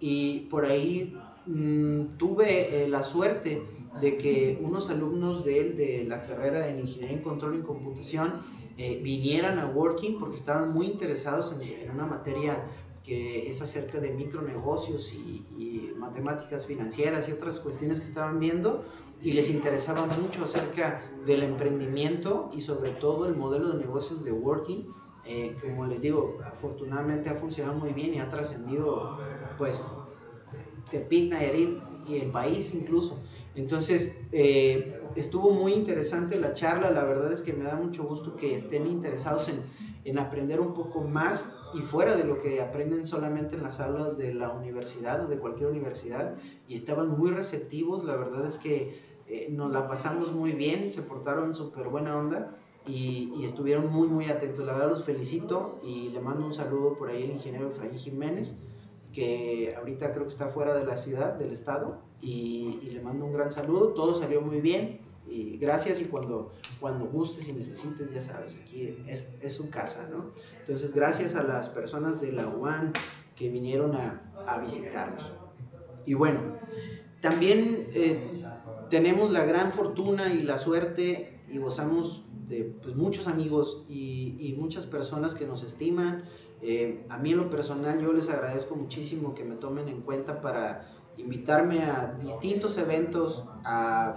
y 0.00 0.40
por 0.50 0.64
ahí 0.64 1.16
mm, 1.46 2.16
tuve 2.16 2.84
eh, 2.84 2.88
la 2.88 3.02
suerte 3.02 3.62
de 4.00 4.16
que 4.18 4.58
unos 4.60 4.90
alumnos 4.90 5.44
de 5.44 5.60
él 5.60 5.76
de 5.76 6.04
la 6.04 6.22
carrera 6.22 6.68
en 6.68 6.80
Ingeniería 6.80 7.16
en 7.16 7.22
Control 7.22 7.58
y 7.58 7.62
Computación 7.62 8.32
eh, 8.76 9.00
vinieran 9.02 9.58
a 9.60 9.66
Working 9.66 10.18
porque 10.18 10.36
estaban 10.36 10.72
muy 10.72 10.86
interesados 10.86 11.52
en, 11.52 11.62
en 11.62 11.90
una 11.90 12.06
materia 12.06 12.58
que 13.04 13.50
es 13.50 13.60
acerca 13.60 14.00
de 14.00 14.10
micronegocios 14.10 15.12
y, 15.12 15.44
y, 15.58 15.92
matemáticas 15.98 16.66
financieras 16.66 17.28
y 17.28 17.32
otras 17.32 17.60
cuestiones 17.60 18.00
que 18.00 18.06
estaban 18.06 18.40
viendo 18.40 18.84
y 19.22 19.32
les 19.32 19.48
interesaba 19.50 20.06
mucho 20.06 20.44
acerca 20.44 21.02
del 21.26 21.42
emprendimiento 21.42 22.50
y 22.54 22.60
sobre 22.62 22.90
todo 22.90 23.26
el 23.26 23.36
modelo 23.36 23.68
de 23.68 23.78
negocios 23.78 24.24
de 24.24 24.32
Working. 24.32 24.86
Eh, 25.26 25.56
como 25.62 25.86
les 25.86 26.02
digo, 26.02 26.38
afortunadamente 26.44 27.30
ha 27.30 27.34
funcionado 27.34 27.78
muy 27.78 27.92
bien 27.92 28.14
y 28.14 28.18
ha 28.18 28.28
trascendido 28.30 29.18
pues 29.56 29.84
Tepic, 30.90 31.30
Nayarit 31.30 31.78
y 32.06 32.16
el 32.16 32.30
país 32.30 32.74
incluso. 32.74 33.18
Entonces, 33.54 34.18
eh, 34.32 35.00
estuvo 35.16 35.50
muy 35.50 35.72
interesante 35.72 36.38
la 36.38 36.54
charla, 36.54 36.90
la 36.90 37.04
verdad 37.04 37.32
es 37.32 37.42
que 37.42 37.52
me 37.52 37.64
da 37.64 37.76
mucho 37.76 38.04
gusto 38.04 38.36
que 38.36 38.54
estén 38.54 38.86
interesados 38.86 39.48
en, 39.48 39.62
en 40.04 40.18
aprender 40.18 40.60
un 40.60 40.74
poco 40.74 41.02
más 41.02 41.46
y 41.72 41.80
fuera 41.80 42.16
de 42.16 42.24
lo 42.24 42.40
que 42.40 42.60
aprenden 42.60 43.06
solamente 43.06 43.56
en 43.56 43.62
las 43.62 43.80
aulas 43.80 44.18
de 44.18 44.34
la 44.34 44.50
universidad 44.50 45.24
o 45.24 45.28
de 45.28 45.38
cualquier 45.38 45.70
universidad. 45.70 46.34
Y 46.68 46.74
estaban 46.74 47.08
muy 47.18 47.30
receptivos, 47.30 48.04
la 48.04 48.16
verdad 48.16 48.46
es 48.46 48.58
que 48.58 49.00
eh, 49.26 49.48
nos 49.50 49.72
la 49.72 49.88
pasamos 49.88 50.32
muy 50.32 50.52
bien, 50.52 50.90
se 50.90 51.02
portaron 51.02 51.54
súper 51.54 51.88
buena 51.88 52.16
onda 52.16 52.54
y, 52.86 53.44
estuvieron 53.44 53.92
muy, 53.92 54.08
muy 54.08 54.26
atentos. 54.26 54.64
La 54.64 54.72
verdad 54.74 54.88
los 54.90 55.04
felicito 55.04 55.80
y 55.84 56.10
le 56.10 56.20
mando 56.20 56.44
un 56.44 56.54
saludo 56.54 56.96
por 56.96 57.10
ahí 57.10 57.24
al 57.24 57.30
ingeniero 57.30 57.68
Efraín 57.68 57.96
Jiménez, 57.96 58.56
que 59.12 59.74
ahorita 59.76 60.12
creo 60.12 60.24
que 60.24 60.28
está 60.28 60.48
fuera 60.48 60.74
de 60.74 60.84
la 60.84 60.96
ciudad, 60.96 61.34
del 61.34 61.52
estado, 61.52 61.98
y, 62.20 62.90
le 62.92 63.00
mando 63.00 63.24
un 63.26 63.32
gran 63.32 63.50
saludo. 63.50 63.88
Todo 63.94 64.14
salió 64.14 64.40
muy 64.40 64.60
bien 64.60 65.00
y 65.26 65.56
gracias 65.56 66.00
y 66.00 66.04
cuando, 66.04 66.52
cuando 66.80 67.06
gustes 67.06 67.48
y 67.48 67.52
necesites, 67.52 68.12
ya 68.12 68.20
sabes, 68.20 68.60
aquí 68.62 68.96
es, 69.06 69.28
es 69.40 69.54
su 69.54 69.70
casa, 69.70 70.08
¿no? 70.10 70.32
Entonces, 70.60 70.94
gracias 70.94 71.34
a 71.34 71.42
las 71.42 71.68
personas 71.70 72.20
de 72.20 72.32
la 72.32 72.48
UAN 72.48 72.92
que 73.34 73.48
vinieron 73.48 73.96
a, 73.96 74.22
a 74.46 74.58
visitarnos. 74.58 75.32
Y 76.06 76.14
bueno, 76.14 76.40
también 77.20 77.88
eh, 77.94 78.42
tenemos 78.90 79.30
la 79.30 79.44
gran 79.44 79.72
fortuna 79.72 80.32
y 80.32 80.42
la 80.42 80.58
suerte 80.58 81.40
y 81.50 81.58
gozamos 81.58 82.23
de 82.48 82.64
pues, 82.82 82.94
muchos 82.94 83.26
amigos 83.26 83.84
y, 83.88 84.54
muchas 84.58 84.86
personas 84.86 85.34
que 85.34 85.46
nos 85.46 85.62
estiman. 85.62 86.24
Eh, 86.62 87.04
a 87.08 87.18
mí 87.18 87.32
en 87.32 87.38
lo 87.38 87.50
personal 87.50 88.00
yo 88.00 88.12
les 88.12 88.30
agradezco 88.30 88.76
muchísimo 88.76 89.34
que 89.34 89.44
me 89.44 89.56
tomen 89.56 89.88
en 89.88 90.00
cuenta 90.00 90.40
para 90.40 90.88
invitarme 91.16 91.82
a 91.82 92.16
distintos 92.22 92.78
eventos, 92.78 93.44
a... 93.64 94.14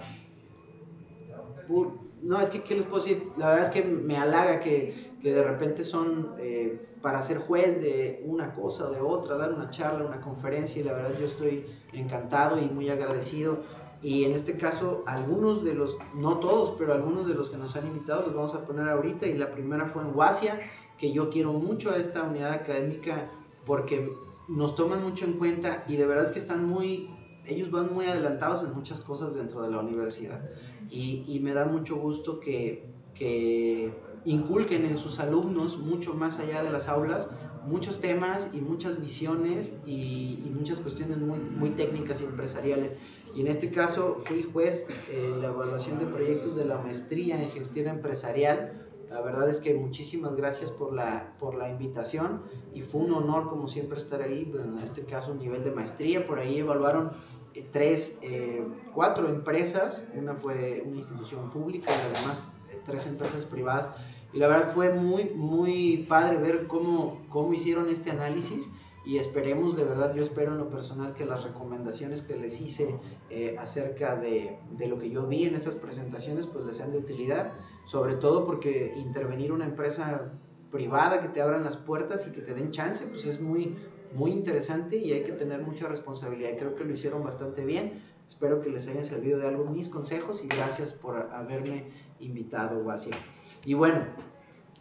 No, 2.22 2.40
es 2.40 2.50
que, 2.50 2.64
¿qué 2.64 2.76
les 2.76 2.86
puedo 2.86 3.04
decir? 3.04 3.24
La 3.38 3.50
verdad 3.50 3.66
es 3.66 3.72
que 3.72 3.84
me 3.84 4.18
halaga 4.18 4.60
que, 4.60 5.14
que 5.22 5.34
de 5.34 5.44
repente 5.44 5.84
son 5.84 6.34
eh, 6.40 6.88
para 7.02 7.22
ser 7.22 7.38
juez 7.38 7.82
de 7.82 8.22
una 8.26 8.54
cosa 8.54 8.88
o 8.88 8.92
de 8.92 9.02
otra, 9.02 9.38
dar 9.38 9.54
una 9.54 9.70
charla, 9.70 10.06
una 10.06 10.22
conferencia, 10.22 10.82
y 10.82 10.86
la 10.86 10.94
verdad 10.94 11.12
yo 11.20 11.26
estoy 11.26 11.66
encantado 11.94 12.60
y 12.60 12.66
muy 12.66 12.90
agradecido. 12.90 13.60
Y 14.04 14.26
en 14.26 14.32
este 14.32 14.58
caso, 14.58 15.04
algunos 15.08 15.64
de 15.64 15.74
los, 15.74 15.98
no 16.16 16.38
todos, 16.38 16.76
pero 16.78 16.94
algunos 16.94 17.28
de 17.28 17.34
los 17.34 17.50
que 17.50 17.58
nos 17.58 17.76
han 17.76 17.88
invitado 17.88 18.24
los 18.24 18.36
vamos 18.36 18.56
a 18.56 18.66
poner 18.66 18.88
ahorita. 18.88 19.26
Y 19.28 19.38
la 19.38 19.52
primera 19.52 19.88
fue 19.88 20.04
en 20.04 20.16
Huasia, 20.16 20.60
que 20.98 21.12
yo 21.12 21.30
quiero 21.30 21.54
mucho 21.54 21.92
a 21.92 21.98
esta 21.98 22.24
unidad 22.24 22.54
académica 22.54 23.30
porque 23.66 24.10
nos 24.48 24.76
toman 24.76 25.04
mucho 25.04 25.26
en 25.26 25.34
cuenta 25.34 25.84
y 25.88 25.98
de 25.98 26.06
verdad 26.06 26.26
es 26.26 26.32
que 26.32 26.40
están 26.40 26.66
muy, 26.66 27.10
ellos 27.46 27.70
van 27.70 27.94
muy 27.94 28.06
adelantados 28.06 28.64
en 28.64 28.74
muchas 28.74 29.02
cosas 29.02 29.36
dentro 29.36 29.62
de 29.62 29.72
la 29.72 29.80
universidad. 29.80 30.42
Y, 30.90 31.24
y 31.28 31.40
me 31.40 31.54
da 31.54 31.66
mucho 31.66 31.98
gusto 31.98 32.40
que, 32.40 32.86
que 33.14 33.92
inculquen 34.26 34.86
en 34.86 34.98
sus 34.98 35.20
alumnos, 35.20 35.78
mucho 35.78 36.14
más 36.14 36.40
allá 36.40 36.64
de 36.64 36.72
las 36.72 36.88
aulas, 36.88 37.30
muchos 37.66 38.00
temas 38.00 38.52
y 38.54 38.62
muchas 38.62 39.02
visiones 39.02 39.78
y, 39.86 40.40
y 40.46 40.54
muchas 40.58 40.80
cuestiones 40.80 41.18
muy, 41.18 41.40
muy 41.40 41.72
técnicas 41.72 42.22
y 42.22 42.26
empresariales. 42.26 42.98
Y 43.36 43.42
en 43.42 43.48
este 43.48 43.70
caso 43.70 44.20
fui 44.26 44.44
juez 44.44 44.88
en 45.12 45.42
la 45.42 45.48
evaluación 45.48 46.00
de 46.00 46.06
proyectos 46.06 46.56
de 46.56 46.66
la 46.66 46.78
maestría 46.78 47.42
en 47.42 47.50
gestión 47.52 47.88
empresarial. 47.88 48.88
La 49.10 49.22
verdad 49.22 49.50
es 49.50 49.60
que 49.60 49.74
muchísimas 49.74 50.36
gracias 50.36 50.72
por 50.72 50.94
la, 50.94 51.34
por 51.40 51.56
la 51.56 51.70
invitación 51.70 52.42
y 52.74 52.82
fue 52.82 53.02
un 53.02 53.14
honor 53.14 53.50
como 53.50 53.68
siempre 53.68 53.98
estar 53.98 54.22
ahí, 54.22 54.52
en 54.54 54.80
este 54.80 55.04
caso 55.06 55.32
un 55.32 55.40
nivel 55.40 55.64
de 55.64 55.72
maestría. 55.72 56.26
Por 56.28 56.40
ahí 56.40 56.60
evaluaron 56.60 57.12
eh, 57.54 57.66
tres, 57.72 58.20
eh, 58.22 58.66
cuatro 58.94 59.30
empresas, 59.30 60.06
una 60.14 60.36
fue 60.36 60.84
una 60.86 60.98
institución 60.98 61.50
pública 61.52 61.92
las 61.96 62.22
demás 62.22 62.44
eh, 62.70 62.80
tres 62.86 63.08
empresas 63.08 63.46
privadas. 63.46 63.90
Y 64.34 64.40
la 64.40 64.48
verdad 64.48 64.74
fue 64.74 64.94
muy, 64.94 65.26
muy 65.36 66.06
padre 66.10 66.38
ver 66.38 66.68
cómo, 66.68 67.22
cómo 67.30 67.54
hicieron 67.54 67.90
este 67.90 68.12
análisis 68.12 68.72
y 69.08 69.20
esperemos, 69.20 69.78
de 69.78 69.86
verdad, 69.86 70.14
yo 70.14 70.22
espero 70.22 70.52
en 70.52 70.58
lo 70.58 70.70
personal 70.70 71.14
que 71.14 71.26
las 71.26 71.46
recomendaciones 71.46 72.22
que 72.22 72.36
les 72.36 72.60
hice 72.60 73.00
eh, 73.30 73.56
acerca 73.58 74.18
de, 74.18 74.60
de, 74.72 74.88
lo 74.88 75.00
que 75.00 75.10
yo 75.10 75.26
vi 75.26 75.46
en 75.46 75.56
estas 75.56 75.76
presentaciones, 75.76 76.46
pues 76.46 76.66
les 76.66 76.76
sean 76.76 76.92
de 76.92 76.98
utilidad, 76.98 77.54
sobre 77.86 78.16
todo 78.16 78.46
porque 78.46 78.92
intervenir 78.98 79.54
una 79.54 79.64
empresa 79.64 80.34
privada 80.74 81.22
que 81.22 81.30
te 81.30 81.42
abran 81.42 81.64
las 81.64 81.78
puertas 81.78 82.28
y 82.28 82.34
que 82.34 82.42
te 82.42 82.54
den 82.54 82.72
chance, 82.72 83.06
pues 83.08 83.26
es 83.26 83.40
muy, 83.40 83.78
muy 84.14 84.32
interesante 84.32 84.98
y 84.98 85.14
hay 85.14 85.24
que 85.24 85.32
tener 85.32 85.62
mucha 85.62 85.88
responsabilidad. 85.88 86.58
Creo 86.58 86.76
que 86.76 86.84
lo 86.84 86.92
hicieron 86.92 87.24
bastante 87.24 87.64
bien. 87.64 88.04
Espero 88.28 88.60
que 88.60 88.70
les 88.70 88.90
hayan 88.90 89.06
servido 89.06 89.40
de 89.40 89.48
algo 89.48 89.64
mis 89.64 89.88
consejos 89.88 90.44
y 90.44 90.50
gracias 90.50 90.92
por 90.92 91.16
haberme 91.32 91.86
invitado, 92.20 92.84
Guasia. 92.84 93.16
Y 93.64 93.74
bueno, 93.74 94.02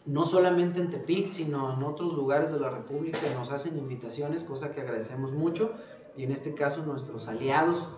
no 0.07 0.25
solamente 0.25 0.81
en 0.81 0.91
Tepic, 0.91 1.29
sino 1.31 1.73
en 1.73 1.83
otros 1.83 2.15
lugares 2.15 2.53
de 2.53 2.61
la 2.61 2.71
República 2.71 3.19
nos 3.35 3.51
hacen 3.51 3.77
invitaciones, 3.77 4.45
cosa 4.45 4.71
que 4.71 4.81
agradecemos 4.81 5.33
mucho. 5.33 5.73
Y 6.17 6.23
en 6.23 6.33
este 6.33 6.55
caso 6.55 6.85
nuestros 6.85 7.29
aliados 7.29 7.89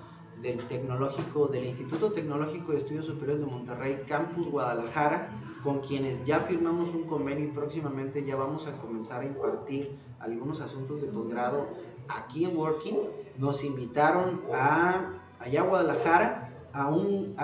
del 0.40 0.58
Tecnológico, 0.66 1.46
del 1.48 1.66
Instituto 1.66 2.12
Tecnológico 2.12 2.72
de 2.72 2.78
Estudios 2.78 3.06
Superiores 3.06 3.40
de 3.40 3.46
Monterrey, 3.46 3.98
Campus 4.08 4.50
Guadalajara, 4.50 5.28
con 5.62 5.80
quienes 5.80 6.24
ya 6.24 6.40
firmamos 6.40 6.88
un 6.90 7.04
convenio 7.04 7.44
y 7.44 7.50
próximamente 7.50 8.24
ya 8.24 8.36
vamos 8.36 8.66
a 8.66 8.72
comenzar 8.78 9.20
a 9.20 9.26
impartir 9.26 9.98
algunos 10.18 10.60
asuntos 10.60 11.02
de 11.02 11.08
posgrado 11.08 11.68
aquí 12.08 12.44
en 12.44 12.56
Working. 12.56 12.98
Nos 13.36 13.64
invitaron 13.64 14.40
a 14.54 15.12
allá 15.40 15.60
a 15.60 15.64
Guadalajara 15.64 16.48
a 16.72 16.88
un, 16.88 17.34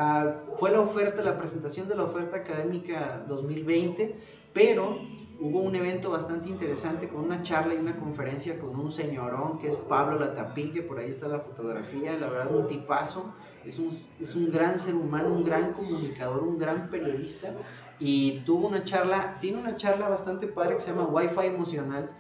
fue 0.59 0.71
la 0.71 0.81
oferta, 0.81 1.23
la 1.23 1.39
presentación 1.39 1.89
de 1.89 1.97
la 1.97 2.05
oferta 2.05 2.37
académica 2.37 3.25
2020, 3.29 4.17
pero 4.55 4.97
hubo 5.41 5.61
un 5.61 5.75
evento 5.75 6.11
bastante 6.11 6.49
interesante 6.49 7.09
con 7.09 7.25
una 7.25 7.43
charla 7.43 7.75
y 7.75 7.79
una 7.79 7.99
conferencia 7.99 8.59
con 8.59 8.79
un 8.79 8.93
señorón 8.93 9.59
que 9.59 9.67
es 9.67 9.77
Pablo 9.77 10.19
Latapí, 10.19 10.71
que 10.71 10.81
por 10.81 10.99
ahí 10.99 11.11
está 11.11 11.27
la 11.29 11.41
fotografía, 11.41 12.17
la 12.17 12.29
verdad 12.29 12.55
un 12.55 12.69
tipazo, 12.69 13.35
es 13.67 13.79
un, 13.79 13.89
es 13.89 14.35
un 14.37 14.51
gran 14.53 14.79
ser 14.79 14.95
humano, 14.95 15.35
un 15.35 15.45
gran 15.45 15.73
comunicador, 15.73 16.45
un 16.45 16.57
gran 16.57 16.89
periodista 16.89 17.53
y 17.99 18.41
tuvo 18.47 18.69
una 18.69 18.85
charla, 18.85 19.39
tiene 19.41 19.59
una 19.59 19.77
charla 19.77 20.09
bastante 20.09 20.47
padre 20.47 20.77
que 20.77 20.83
se 20.83 20.91
llama 20.91 21.09
Wi-Fi 21.09 21.47
emocional, 21.47 22.11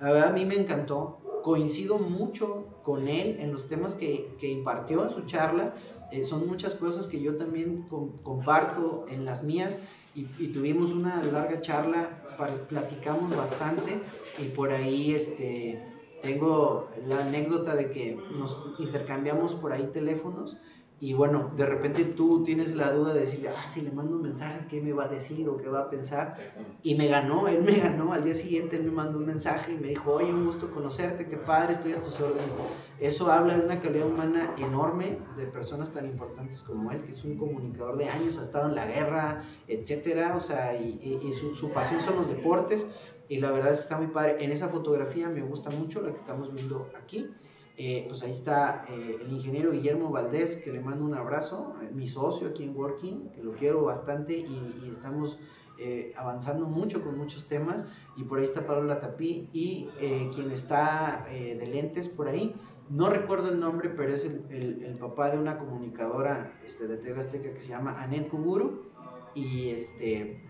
la 0.00 0.12
verdad 0.12 0.30
a 0.30 0.32
mí 0.32 0.44
me 0.44 0.56
encantó, 0.56 1.20
coincido 1.44 1.98
mucho 1.98 2.64
con 2.82 3.06
él 3.06 3.36
en 3.38 3.52
los 3.52 3.68
temas 3.68 3.94
que, 3.94 4.34
que 4.40 4.50
impartió 4.50 5.04
en 5.04 5.10
su 5.10 5.22
charla, 5.26 5.74
eh, 6.10 6.24
son 6.24 6.46
muchas 6.46 6.74
cosas 6.74 7.06
que 7.06 7.20
yo 7.20 7.36
también 7.36 7.86
comparto 8.22 9.06
en 9.08 9.24
las 9.24 9.44
mías 9.44 9.78
y, 10.14 10.48
tuvimos 10.48 10.92
una 10.92 11.22
larga 11.22 11.60
charla 11.60 12.08
platicamos 12.68 13.36
bastante 13.36 14.00
y 14.38 14.48
por 14.48 14.70
ahí 14.70 15.14
este, 15.14 15.82
tengo 16.22 16.90
la 17.06 17.24
anécdota 17.24 17.74
de 17.74 17.90
que 17.90 18.18
nos 18.36 18.56
intercambiamos 18.78 19.54
por 19.54 19.72
ahí 19.72 19.88
teléfonos 19.92 20.56
y 21.04 21.12
bueno, 21.12 21.50
de 21.54 21.66
repente 21.66 22.02
tú 22.02 22.42
tienes 22.44 22.74
la 22.74 22.90
duda 22.90 23.12
de 23.12 23.20
decirle, 23.20 23.50
ah, 23.50 23.68
si 23.68 23.82
le 23.82 23.90
mando 23.90 24.16
un 24.16 24.22
mensaje, 24.22 24.64
¿qué 24.70 24.80
me 24.80 24.94
va 24.94 25.04
a 25.04 25.08
decir 25.08 25.46
o 25.50 25.58
qué 25.58 25.68
va 25.68 25.80
a 25.80 25.90
pensar? 25.90 26.34
Y 26.82 26.94
me 26.94 27.08
ganó, 27.08 27.46
él 27.46 27.60
me 27.62 27.78
ganó. 27.78 28.14
Al 28.14 28.24
día 28.24 28.32
siguiente 28.32 28.76
él 28.76 28.84
me 28.84 28.90
mandó 28.90 29.18
un 29.18 29.26
mensaje 29.26 29.72
y 29.72 29.76
me 29.76 29.88
dijo, 29.88 30.14
oye, 30.14 30.32
un 30.32 30.46
gusto 30.46 30.70
conocerte, 30.70 31.26
qué 31.26 31.36
padre, 31.36 31.74
estoy 31.74 31.92
a 31.92 32.00
tus 32.00 32.18
órdenes. 32.20 32.56
Eso 33.00 33.30
habla 33.30 33.58
de 33.58 33.66
una 33.66 33.80
calidad 33.80 34.06
humana 34.06 34.54
enorme 34.56 35.18
de 35.36 35.44
personas 35.44 35.92
tan 35.92 36.06
importantes 36.06 36.62
como 36.62 36.90
él, 36.90 37.02
que 37.02 37.10
es 37.10 37.22
un 37.22 37.36
comunicador 37.36 37.98
de 37.98 38.08
años, 38.08 38.38
ha 38.38 38.40
estado 38.40 38.70
en 38.70 38.74
la 38.74 38.86
guerra, 38.86 39.42
etcétera, 39.68 40.34
o 40.34 40.40
sea, 40.40 40.74
y, 40.74 41.30
su, 41.32 41.54
su 41.54 41.70
pasión 41.70 42.00
son 42.00 42.16
los 42.16 42.30
deportes. 42.30 42.86
Y 43.28 43.40
la 43.40 43.50
verdad 43.50 43.72
es 43.72 43.76
que 43.76 43.82
está 43.82 43.98
muy 43.98 44.06
padre. 44.06 44.42
En 44.42 44.52
esa 44.52 44.68
fotografía 44.68 45.28
me 45.28 45.42
gusta 45.42 45.68
mucho 45.68 46.00
la 46.00 46.12
que 46.12 46.16
estamos 46.16 46.54
viendo 46.54 46.88
aquí. 46.96 47.30
Eh, 47.76 48.04
pues 48.06 48.22
ahí 48.22 48.30
está 48.30 48.86
eh, 48.88 49.18
el 49.20 49.32
ingeniero 49.32 49.72
Guillermo 49.72 50.10
Valdés, 50.10 50.56
que 50.56 50.72
le 50.72 50.80
mando 50.80 51.04
un 51.04 51.14
abrazo, 51.14 51.74
eh, 51.82 51.90
mi 51.92 52.06
socio 52.06 52.48
aquí 52.48 52.62
en 52.62 52.76
Working, 52.76 53.30
que 53.30 53.42
lo 53.42 53.52
quiero 53.52 53.82
bastante 53.82 54.36
y, 54.36 54.88
estamos 54.88 55.38
avanzando 56.16 56.66
mucho 56.66 57.02
con 57.02 57.18
muchos 57.18 57.48
temas. 57.48 57.84
Y 58.16 58.22
por 58.22 58.38
ahí 58.38 58.44
está 58.44 58.64
Pablo 58.64 58.84
Latapí 58.84 59.50
y 59.52 59.88
quien 60.32 60.52
está 60.52 61.26
de 61.28 61.66
lentes 61.66 62.08
por 62.08 62.28
ahí. 62.28 62.54
No 62.88 63.10
recuerdo 63.10 63.48
el 63.48 63.58
nombre, 63.58 63.90
pero 63.90 64.14
es 64.14 64.24
el, 64.24 64.96
papá 65.00 65.30
de 65.30 65.38
una 65.38 65.58
comunicadora 65.58 66.56
este, 66.64 66.86
de 66.86 66.96
TV 66.96 67.18
Azteca 67.18 67.52
que 67.52 67.60
se 67.60 67.70
llama 67.70 68.00
Anet 68.00 68.28
Kuguru. 68.28 68.84
Y 69.34 69.70
este, 69.70 70.40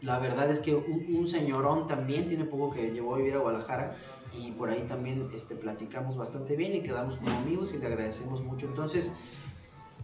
la 0.00 0.18
verdad 0.18 0.50
es 0.50 0.60
que 0.60 0.74
un, 0.74 1.06
un 1.18 1.26
señorón 1.26 1.86
también, 1.86 2.28
tiene 2.28 2.46
poco 2.46 2.74
que 2.74 2.92
llevó 2.92 3.14
a 3.14 3.18
vivir 3.18 3.34
a 3.34 3.40
Guadalajara 3.40 3.98
y 4.36 4.52
por 4.52 4.70
ahí 4.70 4.82
también 4.88 5.30
este, 5.34 5.54
platicamos 5.54 6.16
bastante 6.16 6.56
bien 6.56 6.74
y 6.74 6.82
quedamos 6.82 7.16
como 7.16 7.36
amigos 7.38 7.72
y 7.74 7.78
le 7.78 7.86
agradecemos 7.86 8.42
mucho. 8.42 8.66
Entonces, 8.66 9.12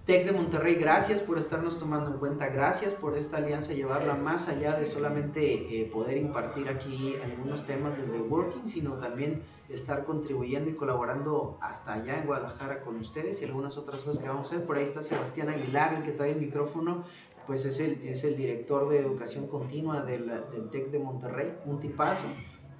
TEC 0.08 0.24
de 0.24 0.32
Monterrey, 0.32 0.76
gracias 0.76 1.20
por 1.20 1.38
estarnos 1.38 1.78
tomando 1.78 2.10
en 2.10 2.16
cuenta, 2.16 2.48
gracias 2.48 2.94
por 2.94 3.18
esta 3.18 3.36
alianza, 3.36 3.74
llevarla 3.74 4.14
más 4.14 4.48
allá 4.48 4.72
de 4.72 4.86
solamente 4.86 5.82
eh, 5.82 5.84
poder 5.84 6.16
impartir 6.16 6.66
aquí 6.70 7.14
algunos 7.22 7.66
temas 7.66 7.98
desde 7.98 8.18
Working, 8.18 8.66
sino 8.66 8.94
también 8.94 9.42
estar 9.68 10.06
contribuyendo 10.06 10.70
y 10.70 10.76
colaborando 10.76 11.58
hasta 11.60 11.92
allá 11.92 12.20
en 12.20 12.26
Guadalajara 12.26 12.80
con 12.80 12.96
ustedes 12.96 13.42
y 13.42 13.44
algunas 13.44 13.76
otras 13.76 14.00
cosas 14.00 14.22
que 14.22 14.28
vamos 14.28 14.50
a 14.50 14.54
hacer. 14.54 14.66
Por 14.66 14.78
ahí 14.78 14.84
está 14.84 15.02
Sebastián 15.02 15.50
Aguilar, 15.50 15.92
el 15.92 16.02
que 16.02 16.12
trae 16.12 16.30
el 16.30 16.40
micrófono, 16.40 17.04
pues 17.46 17.66
es 17.66 17.78
el, 17.78 18.00
es 18.08 18.24
el 18.24 18.34
director 18.34 18.88
de 18.88 19.00
educación 19.00 19.46
continua 19.46 20.00
del, 20.00 20.26
del 20.26 20.70
TEC 20.70 20.90
de 20.90 21.00
Monterrey, 21.00 21.54
un 21.66 21.80
tipazo. 21.80 22.28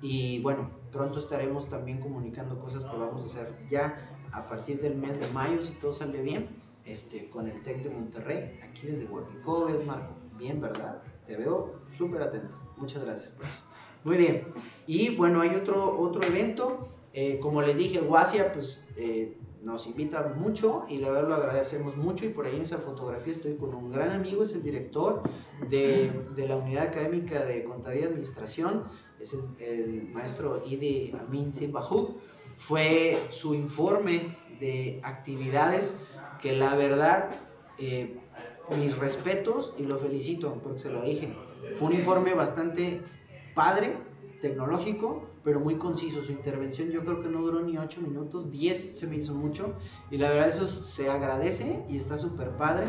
Y 0.01 0.41
bueno, 0.41 0.71
pronto 0.93 1.19
estaremos 1.19 1.69
también 1.69 2.01
comunicando 2.01 2.59
cosas 2.59 2.85
que 2.87 2.97
vamos 2.97 3.23
a 3.23 3.27
hacer 3.27 3.55
ya 3.71 4.19
a 4.33 4.47
partir 4.47 4.81
del 4.81 4.97
mes 4.97 5.19
de 5.21 5.27
mayo, 5.29 5.61
si 5.61 5.73
todo 5.75 5.93
sale 5.93 6.21
bien, 6.23 6.49
este, 6.85 7.29
con 7.29 7.49
el 7.49 7.63
TEC 7.63 7.83
de 7.83 7.91
Monterrey, 7.91 8.61
aquí 8.63 8.87
desde 8.87 9.07
Working. 9.07 9.41
¿Cómo 9.43 9.67
ves, 9.67 9.85
Marco? 9.85 10.15
Bien, 10.39 10.61
¿verdad? 10.61 11.03
Te 11.27 11.37
veo 11.37 11.75
súper 11.91 12.23
atento. 12.23 12.57
Muchas 12.77 13.05
gracias 13.05 13.37
Muy 14.05 14.17
bien. 14.17 14.45
Y 14.87 15.17
bueno, 15.17 15.41
hay 15.41 15.55
otro, 15.55 15.99
otro 15.99 16.23
evento. 16.23 16.89
Eh, 17.13 17.39
como 17.41 17.63
les 17.63 17.77
dije, 17.77 18.01
Guasia, 18.01 18.53
pues 18.53 18.85
eh, 18.97 19.37
nos 19.63 19.87
invita 19.87 20.35
mucho 20.37 20.85
y 20.89 20.99
la 20.99 21.11
verdad 21.11 21.29
lo 21.29 21.35
agradecemos 21.35 21.97
mucho 21.97 22.27
y 22.27 22.29
por 22.31 22.47
ahí 22.47 22.57
en 22.57 22.63
esa 22.63 22.79
fotografía 22.79 23.33
estoy 23.33 23.57
con 23.57 23.75
un 23.75 23.93
gran 23.93 24.11
amigo, 24.11 24.43
es 24.43 24.53
el 24.53 24.63
director 24.63 25.23
de, 25.69 26.13
de 26.37 26.49
la 26.49 26.57
unidad 26.57 26.89
académica 26.89 27.45
de 27.45 27.65
Contaduría 27.65 28.03
y 28.03 28.07
Administración, 28.07 28.85
es 29.21 29.35
el, 29.35 30.09
maestro 30.13 30.63
Idi 30.67 31.13
Amin 31.21 31.53
Simbahu, 31.53 32.17
fue 32.59 33.19
su 33.31 33.55
informe 33.55 34.37
de 34.61 35.01
actividades 35.03 35.99
que 36.41 36.53
la 36.53 36.75
verdad, 36.75 37.31
eh, 37.79 38.19
mis 38.79 38.97
respetos 38.99 39.75
y 39.79 39.85
lo 39.85 39.99
felicito 39.99 40.61
porque 40.63 40.79
se 40.79 40.91
lo 40.91 41.03
dije. 41.03 41.33
Fue 41.77 41.89
un 41.89 41.95
informe 41.95 42.35
bastante 42.35 43.01
padre, 43.55 43.97
tecnológico, 44.43 45.29
pero 45.45 45.61
muy 45.61 45.77
conciso. 45.77 46.23
Su 46.23 46.33
intervención 46.33 46.91
yo 46.91 47.05
creo 47.05 47.21
que 47.21 47.29
no 47.29 47.41
duró 47.43 47.61
ni 47.61 47.79
8 47.79 48.01
minutos, 48.01 48.51
10 48.51 48.99
se 48.99 49.07
me 49.07 49.17
hizo 49.17 49.35
mucho. 49.35 49.75
Y 50.11 50.19
la 50.19 50.31
verdad 50.31 50.49
eso 50.49 50.67
se 50.67 51.11
agradece 51.11 51.85
y 51.89 51.97
está 51.97 52.17
súper 52.17 52.51
padre 52.57 52.87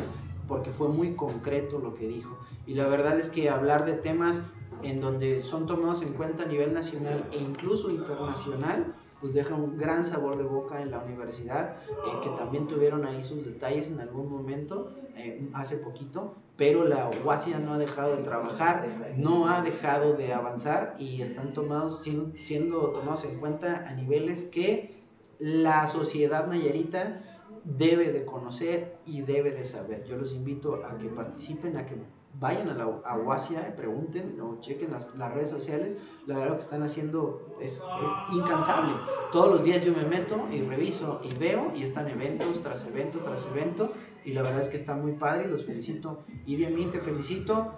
porque 0.48 0.72
fue 0.72 0.90
muy 0.90 1.14
concreto 1.16 1.80
lo 1.80 1.94
que 1.94 2.08
dijo. 2.08 2.38
Y 2.66 2.74
la 2.74 2.88
verdad 2.88 3.20
es 3.20 3.30
que 3.30 3.50
hablar 3.50 3.86
de 3.86 3.94
temas 3.94 4.44
en 4.84 5.00
donde 5.02 5.42
son 5.42 5.68
tomados 5.68 6.02
en 6.02 6.14
cuenta 6.14 6.44
a 6.44 6.46
nivel 6.48 6.74
nacional 6.74 7.24
e 7.32 7.38
incluso 7.38 7.90
internacional, 7.90 8.96
pues 9.22 9.34
deja 9.34 9.54
un 9.54 9.78
gran 9.78 10.06
sabor 10.06 10.38
de 10.38 10.44
boca 10.44 10.82
en 10.82 10.92
la 10.92 11.00
universidad, 11.00 11.78
eh, 11.90 12.20
que 12.24 12.30
también 12.32 12.68
tuvieron 12.68 13.06
ahí 13.06 13.22
sus 13.22 13.46
detalles 13.46 13.92
en 13.92 14.00
algún 14.00 14.30
momento, 14.30 14.90
eh, 15.20 15.50
hace 15.54 15.78
poquito, 15.78 16.36
pero 16.56 16.86
la 16.86 17.10
UASIA 17.26 17.60
no 17.60 17.74
ha 17.74 17.78
dejado 17.78 18.16
de 18.16 18.24
trabajar, 18.24 18.86
no 19.18 19.48
ha 19.48 19.62
dejado 19.62 20.14
de 20.14 20.34
avanzar 20.34 20.96
y 20.98 21.22
están 21.22 21.54
tomados, 21.54 22.02
siendo 22.02 22.92
tomados 22.92 23.26
en 23.26 23.40
cuenta 23.40 23.86
a 23.88 23.94
niveles 23.94 24.46
que 24.46 25.04
la 25.40 25.88
sociedad 25.88 26.48
nayarita 26.48 27.22
debe 27.64 28.12
de 28.12 28.26
conocer 28.26 28.98
y 29.06 29.22
debe 29.22 29.52
de 29.52 29.64
saber. 29.64 30.06
Yo 30.06 30.18
los 30.18 30.34
invito 30.34 30.86
a 30.86 30.98
que 30.98 31.10
participen, 31.10 31.78
a 31.78 31.86
que 31.86 31.96
vayan 32.40 32.70
a 32.70 32.74
la 32.74 32.86
a 32.86 33.76
pregunten 33.76 34.40
o 34.40 34.60
chequen 34.60 34.92
las, 34.92 35.14
redes 35.34 35.50
sociales. 35.50 35.98
La 36.26 36.36
verdad 36.36 36.52
lo 36.52 36.58
que 36.58 36.64
están 36.64 36.84
haciendo 36.84 37.54
es, 37.60 37.82
incansable. 38.32 38.94
Todos 39.32 39.52
los 39.52 39.64
días 39.64 39.84
yo 39.84 39.94
me 39.94 40.06
meto 40.06 40.48
y 40.52 40.62
reviso 40.62 41.22
y 41.24 41.34
veo 41.36 41.72
y 41.76 41.84
están 41.84 42.08
eventos 42.08 42.62
tras 42.62 42.86
evento 42.86 43.20
tras 43.20 43.46
evento 43.48 43.92
y 44.30 44.34
la 44.34 44.44
verdad 44.44 44.62
es 44.62 44.70
que 44.70 44.78
está 44.78 44.96
muy 44.96 45.14
padre 45.14 45.46
y 45.46 45.50
los 45.50 45.66
felicito. 45.66 46.24
Y 46.46 46.56
bien, 46.56 46.92
te 46.92 47.00
felicito. 47.00 47.74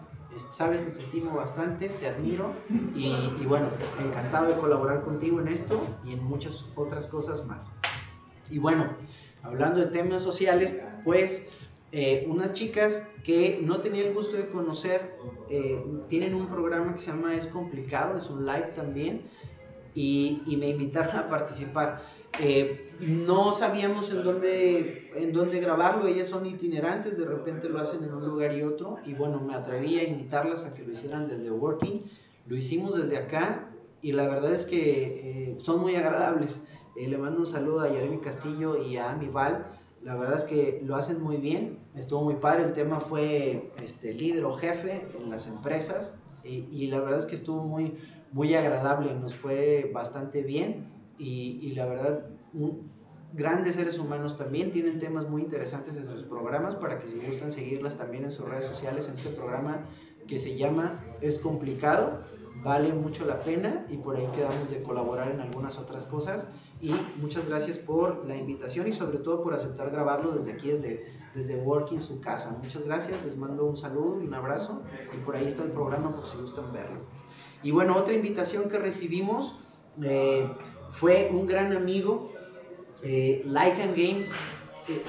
Sabes 0.51 0.81
que 0.81 0.91
te 0.91 0.99
estimo 0.99 1.35
bastante, 1.35 1.89
te 1.89 2.07
admiro 2.07 2.51
y, 2.95 3.07
y 3.41 3.45
bueno, 3.45 3.67
encantado 4.01 4.47
de 4.47 4.53
colaborar 4.53 5.03
contigo 5.03 5.41
en 5.41 5.49
esto 5.49 5.81
y 6.05 6.13
en 6.13 6.23
muchas 6.23 6.65
otras 6.75 7.07
cosas 7.07 7.45
más. 7.47 7.67
Y 8.49 8.57
bueno, 8.57 8.85
hablando 9.43 9.79
de 9.79 9.87
temas 9.87 10.23
sociales, 10.23 10.73
pues 11.03 11.49
eh, 11.91 12.25
unas 12.29 12.53
chicas 12.53 13.05
que 13.25 13.59
no 13.61 13.81
tenía 13.81 14.07
el 14.07 14.13
gusto 14.13 14.37
de 14.37 14.47
conocer, 14.47 15.13
eh, 15.49 15.83
tienen 16.07 16.33
un 16.33 16.47
programa 16.47 16.93
que 16.93 16.99
se 16.99 17.11
llama 17.11 17.35
Es 17.35 17.47
Complicado, 17.47 18.17
es 18.17 18.29
un 18.29 18.45
live 18.45 18.71
también, 18.75 19.23
y, 19.93 20.41
me 20.57 20.69
invitaron 20.69 21.17
a 21.17 21.29
participar. 21.29 22.01
Eh, 22.39 22.91
no 23.01 23.53
sabíamos 23.53 24.11
en 24.11 24.23
dónde, 24.23 25.11
en 25.15 25.33
dónde 25.33 25.59
grabarlo, 25.59 26.07
ellas 26.07 26.27
son 26.27 26.45
itinerantes, 26.45 27.17
de 27.17 27.25
repente 27.25 27.67
lo 27.67 27.79
hacen 27.79 28.03
en 28.03 28.13
un 28.13 28.25
lugar 28.25 28.55
y 28.55 28.61
otro, 28.61 28.97
y 29.05 29.13
bueno, 29.13 29.39
me 29.39 29.53
atreví 29.53 29.99
a 29.99 30.03
invitarlas 30.03 30.65
a 30.65 30.73
que 30.73 30.83
lo 30.83 30.91
hicieran 30.91 31.27
desde 31.27 31.51
Working, 31.51 32.03
lo 32.47 32.55
hicimos 32.55 32.95
desde 32.95 33.17
acá, 33.17 33.69
y 34.01 34.13
la 34.13 34.27
verdad 34.27 34.53
es 34.53 34.65
que 34.65 35.57
son 35.61 35.81
muy 35.81 35.95
agradables. 35.95 36.63
le 36.95 37.17
mando 37.17 37.39
un 37.39 37.45
saludo 37.45 37.81
a 37.81 37.89
Jeremy 37.89 38.17
Castillo 38.17 38.81
y 38.83 38.97
a 38.97 39.11
Ami 39.11 39.27
Val. 39.27 39.65
La 40.03 40.15
verdad 40.15 40.37
es 40.37 40.45
que 40.45 40.81
lo 40.83 40.95
hacen 40.95 41.21
muy 41.21 41.37
bien, 41.37 41.77
estuvo 41.95 42.23
muy 42.23 42.35
padre, 42.35 42.63
el 42.63 42.73
tema 42.73 42.99
fue 42.99 43.71
este, 43.83 44.13
líder 44.13 44.45
o 44.45 44.57
jefe 44.57 45.07
en 45.19 45.29
las 45.29 45.47
empresas. 45.47 46.15
Y, 46.43 46.87
la 46.87 46.99
verdad 47.01 47.19
es 47.19 47.27
que 47.27 47.35
estuvo 47.35 47.63
muy, 47.63 47.93
muy 48.31 48.55
agradable, 48.55 49.13
nos 49.13 49.35
fue 49.35 49.91
bastante 49.93 50.41
bien 50.41 50.90
y, 51.17 51.73
la 51.73 51.85
verdad 51.85 52.25
grandes 53.33 53.75
seres 53.75 53.97
humanos 53.97 54.37
también, 54.37 54.71
tienen 54.71 54.99
temas 54.99 55.29
muy 55.29 55.41
interesantes 55.41 55.95
en 55.95 56.05
sus 56.05 56.23
programas 56.23 56.75
para 56.75 56.99
que 56.99 57.07
si 57.07 57.19
gustan 57.19 57.51
seguirlas 57.51 57.97
también 57.97 58.25
en 58.25 58.31
sus 58.31 58.45
redes 58.45 58.65
sociales, 58.65 59.07
en 59.07 59.15
este 59.15 59.29
programa 59.29 59.85
que 60.27 60.37
se 60.37 60.57
llama 60.57 60.99
Es 61.21 61.39
complicado, 61.39 62.21
vale 62.63 62.93
mucho 62.93 63.25
la 63.25 63.39
pena 63.39 63.85
y 63.89 63.97
por 63.97 64.15
ahí 64.15 64.27
quedamos 64.35 64.69
de 64.69 64.83
colaborar 64.83 65.31
en 65.31 65.39
algunas 65.39 65.79
otras 65.79 66.05
cosas 66.07 66.47
y 66.81 66.93
muchas 67.17 67.47
gracias 67.47 67.77
por 67.77 68.25
la 68.27 68.35
invitación 68.35 68.87
y 68.87 68.93
sobre 68.93 69.19
todo 69.19 69.43
por 69.43 69.53
aceptar 69.53 69.91
grabarlo 69.91 70.31
desde 70.31 70.51
aquí, 70.51 70.69
desde, 70.69 71.05
desde 71.33 71.55
Working, 71.55 71.99
su 71.99 72.19
casa. 72.19 72.57
Muchas 72.61 72.83
gracias, 72.83 73.23
les 73.23 73.37
mando 73.37 73.65
un 73.65 73.77
saludo 73.77 74.21
y 74.21 74.27
un 74.27 74.33
abrazo 74.33 74.81
y 75.15 75.17
por 75.23 75.35
ahí 75.35 75.45
está 75.45 75.63
el 75.63 75.71
programa 75.71 76.13
por 76.13 76.25
si 76.25 76.37
gustan 76.37 76.71
verlo. 76.73 76.99
Y 77.63 77.71
bueno, 77.71 77.95
otra 77.95 78.13
invitación 78.13 78.69
que 78.69 78.79
recibimos 78.79 79.55
eh, 80.01 80.49
fue 80.91 81.29
un 81.31 81.47
gran 81.47 81.75
amigo, 81.75 82.31
eh, 83.03 83.41
Like 83.45 83.81
and 83.81 83.95
Games. 83.95 84.31
Eh, 84.87 85.03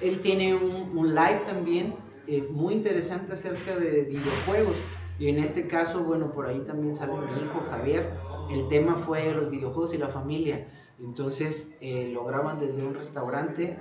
él 0.00 0.20
tiene 0.20 0.54
un, 0.54 0.96
un 0.96 1.14
live 1.14 1.42
también 1.46 1.94
eh, 2.28 2.46
muy 2.50 2.74
interesante 2.74 3.32
acerca 3.32 3.76
de 3.76 4.02
videojuegos. 4.02 4.76
Y 5.18 5.28
en 5.28 5.38
este 5.38 5.66
caso, 5.66 6.04
bueno, 6.04 6.30
por 6.32 6.46
ahí 6.46 6.60
también 6.60 6.94
sale 6.94 7.12
mi 7.12 7.42
hijo 7.42 7.64
Javier. 7.70 8.10
El 8.50 8.68
tema 8.68 8.96
fue 8.96 9.32
los 9.34 9.50
videojuegos 9.50 9.92
y 9.94 9.98
la 9.98 10.08
familia. 10.08 10.68
Entonces 11.00 11.76
eh, 11.80 12.10
lo 12.12 12.24
graban 12.24 12.60
desde 12.60 12.84
un 12.84 12.94
restaurante 12.94 13.64
eh, 13.64 13.76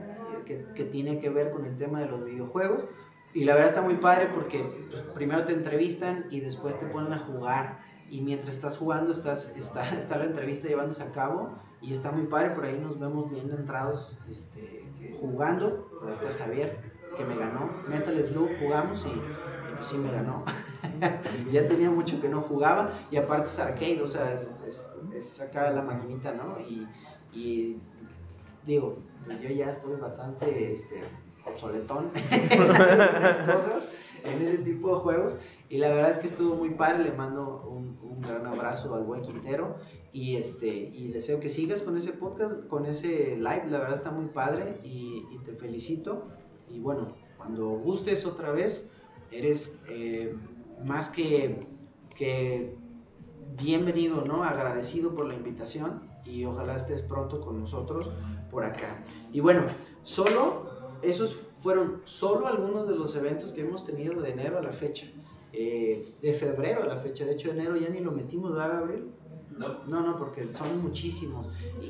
que, 0.45 0.65
que, 0.75 0.83
tiene 0.83 1.19
que 1.19 1.29
ver 1.29 1.51
con 1.51 1.65
el 1.65 1.77
tema 1.77 1.99
de 1.99 2.07
los 2.07 2.25
videojuegos. 2.25 2.89
Y 3.33 3.45
la 3.45 3.53
verdad 3.53 3.69
está 3.69 3.81
muy 3.81 3.95
padre 3.95 4.27
porque 4.33 4.65
pues, 4.89 5.01
primero 5.13 5.45
te 5.45 5.53
entrevistan 5.53 6.25
y 6.31 6.39
después 6.39 6.79
te 6.79 6.87
ponen 6.87 7.13
a 7.13 7.19
jugar. 7.19 7.79
Y 8.11 8.19
mientras 8.19 8.53
estás 8.53 8.77
jugando, 8.77 9.11
estás, 9.11 9.55
está, 9.55 9.89
está 9.97 10.17
la 10.17 10.25
entrevista 10.25 10.67
llevándose 10.67 11.01
a 11.01 11.11
cabo. 11.13 11.49
Y 11.81 11.93
está 11.93 12.11
muy 12.11 12.27
padre, 12.27 12.51
por 12.51 12.65
ahí 12.65 12.77
nos 12.77 12.99
vemos 12.99 13.31
bien 13.31 13.49
entrados 13.49 14.15
este, 14.29 14.83
jugando. 15.19 15.89
Ahí 16.05 16.13
está 16.13 16.27
Javier, 16.37 16.77
que 17.17 17.25
me 17.25 17.35
ganó. 17.37 17.71
Metal 17.87 18.21
Slug 18.21 18.49
jugamos 18.59 19.03
y, 19.05 19.75
pues 19.75 19.87
sí 19.87 19.97
me 19.97 20.11
ganó. 20.11 20.43
ya 21.51 21.67
tenía 21.67 21.89
mucho 21.89 22.21
que 22.21 22.27
no 22.27 22.41
jugaba 22.41 22.91
y 23.09 23.15
aparte 23.15 23.47
es 23.47 23.59
arcade, 23.59 24.01
o 24.03 24.07
sea, 24.07 24.33
es, 24.33 24.59
es, 25.15 25.41
acá 25.41 25.71
la 25.71 25.81
maquinita, 25.81 26.33
¿no? 26.33 26.59
Y, 26.59 26.87
y 27.33 27.79
digo, 28.67 28.97
pues 29.25 29.41
yo 29.41 29.49
ya 29.49 29.71
estoy 29.71 29.95
bastante 29.95 30.73
este, 30.73 31.01
obsoletón 31.45 32.11
en 32.31 32.61
algunas 32.61 33.37
cosas, 33.39 33.89
en 34.23 34.41
ese 34.41 34.59
tipo 34.59 34.95
de 34.95 35.01
juegos. 35.01 35.37
Y 35.71 35.77
la 35.77 35.87
verdad 35.87 36.11
es 36.11 36.19
que 36.19 36.27
estuvo 36.27 36.55
muy 36.55 36.71
padre, 36.71 37.05
le 37.05 37.13
mando 37.13 37.65
un, 37.65 37.97
un 38.03 38.19
gran 38.19 38.45
abrazo 38.45 38.93
al 38.93 39.03
buen 39.03 39.21
Quintero 39.21 39.77
y 40.11 40.35
este 40.35 40.67
y 40.67 41.07
deseo 41.07 41.39
que 41.39 41.47
sigas 41.47 41.81
con 41.81 41.95
ese 41.95 42.11
podcast, 42.11 42.67
con 42.67 42.85
ese 42.85 43.37
live, 43.37 43.67
la 43.69 43.79
verdad 43.79 43.93
está 43.93 44.11
muy 44.11 44.25
padre 44.25 44.81
y, 44.83 45.23
te 45.45 45.53
felicito. 45.53 46.27
Y 46.69 46.79
bueno, 46.79 47.15
cuando 47.37 47.69
gustes 47.69 48.25
otra 48.25 48.51
vez, 48.51 48.91
eres 49.31 49.79
eh, 49.87 50.35
más 50.83 51.07
que, 51.07 51.65
que 52.17 52.75
bienvenido, 53.57 54.25
¿no? 54.25 54.43
Agradecido 54.43 55.15
por 55.15 55.25
la 55.25 55.35
invitación 55.35 56.03
y 56.25 56.43
ojalá 56.43 56.75
estés 56.75 57.01
pronto 57.01 57.39
con 57.39 57.61
nosotros 57.61 58.11
por 58.49 58.65
acá. 58.65 59.01
Y 59.31 59.39
bueno, 59.39 59.63
solo, 60.03 60.99
esos 61.01 61.47
fueron 61.59 62.01
solo 62.03 62.47
algunos 62.47 62.89
de 62.89 62.95
los 62.95 63.15
eventos 63.15 63.53
que 63.53 63.61
hemos 63.61 63.85
tenido 63.85 64.21
de 64.21 64.31
enero 64.31 64.59
a 64.59 64.61
la 64.61 64.73
fecha. 64.73 65.07
Eh, 65.53 66.15
de 66.21 66.33
febrero 66.33 66.83
a 66.83 66.85
la 66.85 66.97
fecha, 66.97 67.25
de 67.25 67.33
hecho 67.33 67.51
enero 67.51 67.75
ya 67.75 67.89
ni 67.89 67.99
lo 67.99 68.11
metimos, 68.11 68.53
¿verdad, 68.53 68.79
Gabriel? 68.79 69.11
No. 69.57 69.83
No, 69.85 70.01
no, 70.01 70.17
porque 70.17 70.47
son 70.53 70.81
muchísimos. 70.81 71.47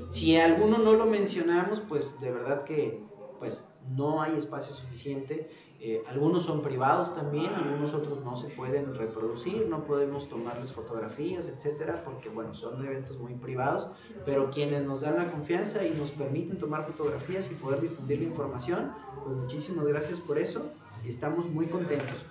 Si 0.10 0.36
alguno 0.36 0.80
no 0.80 0.94
lo 0.94 1.06
mencionamos, 1.06 1.80
pues 1.80 2.20
de 2.20 2.32
verdad 2.32 2.64
que 2.64 3.04
pues 3.40 3.64
no 3.96 4.22
hay 4.22 4.38
espacio 4.38 4.74
suficiente. 4.76 5.50
Eh, 5.80 6.04
algunos 6.08 6.44
son 6.44 6.62
privados 6.62 7.16
también, 7.16 7.52
algunos 7.56 7.96
otros 7.96 8.24
no 8.24 8.36
se 8.36 8.50
pueden 8.50 8.94
reproducir, 8.94 9.68
no 9.68 9.84
podemos 9.84 10.30
tomarles 10.30 10.72
fotografías, 10.72 11.48
etcétera, 11.48 12.04
porque 12.06 12.30
bueno, 12.30 12.54
son 12.54 12.86
eventos 12.86 13.18
muy 13.18 13.34
privados, 13.34 13.90
pero 14.24 14.52
quienes 14.52 14.86
nos 14.86 15.02
dan 15.02 15.16
la 15.16 15.32
confianza 15.32 15.84
y 15.84 15.90
nos 15.92 16.12
permiten 16.12 16.60
tomar 16.60 16.86
fotografías 16.86 17.52
y 17.52 17.56
poder 17.56 17.82
difundir 17.82 18.20
la 18.20 18.26
información, 18.26 18.92
pues 19.24 19.36
muchísimas 19.36 19.88
gracias 19.88 20.20
por 20.20 20.38
eso 20.38 20.72
y 21.04 21.10
estamos 21.10 21.50
muy 21.50 21.66
contentos. 21.66 22.26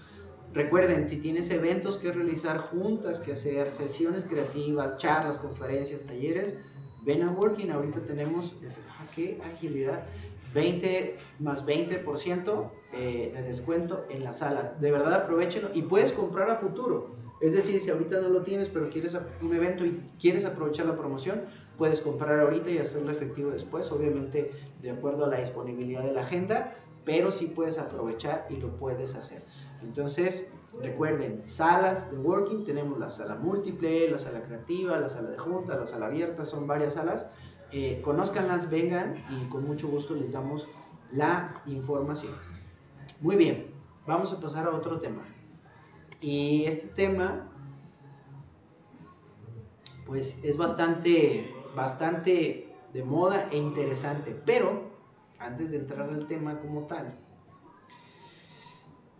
Recuerden, 0.52 1.08
si 1.08 1.18
tienes 1.18 1.50
eventos 1.50 1.96
que 1.96 2.10
realizar, 2.10 2.58
juntas 2.58 3.20
que 3.20 3.32
hacer, 3.32 3.70
sesiones 3.70 4.24
creativas, 4.24 4.96
charlas, 4.98 5.38
conferencias, 5.38 6.02
talleres, 6.02 6.58
ven 7.02 7.22
a 7.22 7.30
Working. 7.30 7.70
Ahorita 7.70 8.00
tenemos, 8.00 8.56
ah, 8.66 9.06
qué 9.14 9.40
agilidad, 9.54 10.04
20 10.52 11.16
más 11.38 11.64
20% 11.64 12.70
eh, 12.92 13.32
de 13.32 13.42
descuento 13.42 14.04
en 14.10 14.24
las 14.24 14.38
salas. 14.38 14.80
De 14.80 14.90
verdad 14.90 15.14
aprovechenlo 15.14 15.70
y 15.72 15.82
puedes 15.82 16.12
comprar 16.12 16.50
a 16.50 16.56
futuro. 16.56 17.14
Es 17.40 17.54
decir, 17.54 17.80
si 17.80 17.88
ahorita 17.90 18.20
no 18.20 18.28
lo 18.28 18.42
tienes, 18.42 18.68
pero 18.68 18.90
quieres 18.90 19.16
un 19.40 19.54
evento 19.54 19.86
y 19.86 20.02
quieres 20.18 20.44
aprovechar 20.44 20.86
la 20.86 20.96
promoción, 20.96 21.42
puedes 21.78 22.00
comprar 22.00 22.40
ahorita 22.40 22.70
y 22.70 22.78
hacerlo 22.78 23.10
efectivo 23.10 23.50
después, 23.50 23.90
obviamente 23.92 24.50
de 24.82 24.90
acuerdo 24.90 25.24
a 25.24 25.28
la 25.28 25.38
disponibilidad 25.38 26.02
de 26.02 26.12
la 26.12 26.22
agenda, 26.22 26.74
pero 27.06 27.32
sí 27.32 27.46
puedes 27.46 27.78
aprovechar 27.78 28.46
y 28.50 28.56
lo 28.56 28.76
puedes 28.76 29.14
hacer. 29.14 29.42
Entonces, 29.82 30.52
recuerden, 30.80 31.42
salas 31.46 32.10
de 32.10 32.18
working, 32.18 32.64
tenemos 32.64 32.98
la 32.98 33.10
sala 33.10 33.36
múltiple, 33.36 34.10
la 34.10 34.18
sala 34.18 34.42
creativa, 34.42 34.98
la 34.98 35.08
sala 35.08 35.30
de 35.30 35.38
junta, 35.38 35.76
la 35.76 35.86
sala 35.86 36.06
abierta, 36.06 36.44
son 36.44 36.66
varias 36.66 36.94
salas. 36.94 37.30
Eh, 37.72 38.00
conózcanlas, 38.02 38.68
vengan 38.68 39.14
y 39.30 39.48
con 39.48 39.66
mucho 39.66 39.88
gusto 39.88 40.14
les 40.14 40.32
damos 40.32 40.68
la 41.12 41.62
información. 41.66 42.34
Muy 43.20 43.36
bien, 43.36 43.70
vamos 44.06 44.32
a 44.32 44.40
pasar 44.40 44.66
a 44.66 44.70
otro 44.70 44.98
tema. 44.98 45.22
Y 46.20 46.64
este 46.64 46.88
tema, 46.88 47.48
pues 50.04 50.38
es 50.42 50.56
bastante, 50.56 51.54
bastante 51.74 52.74
de 52.92 53.04
moda 53.04 53.48
e 53.50 53.56
interesante. 53.56 54.38
Pero, 54.44 54.90
antes 55.38 55.70
de 55.70 55.78
entrar 55.78 56.10
al 56.10 56.26
tema 56.26 56.60
como 56.60 56.86
tal, 56.86 57.18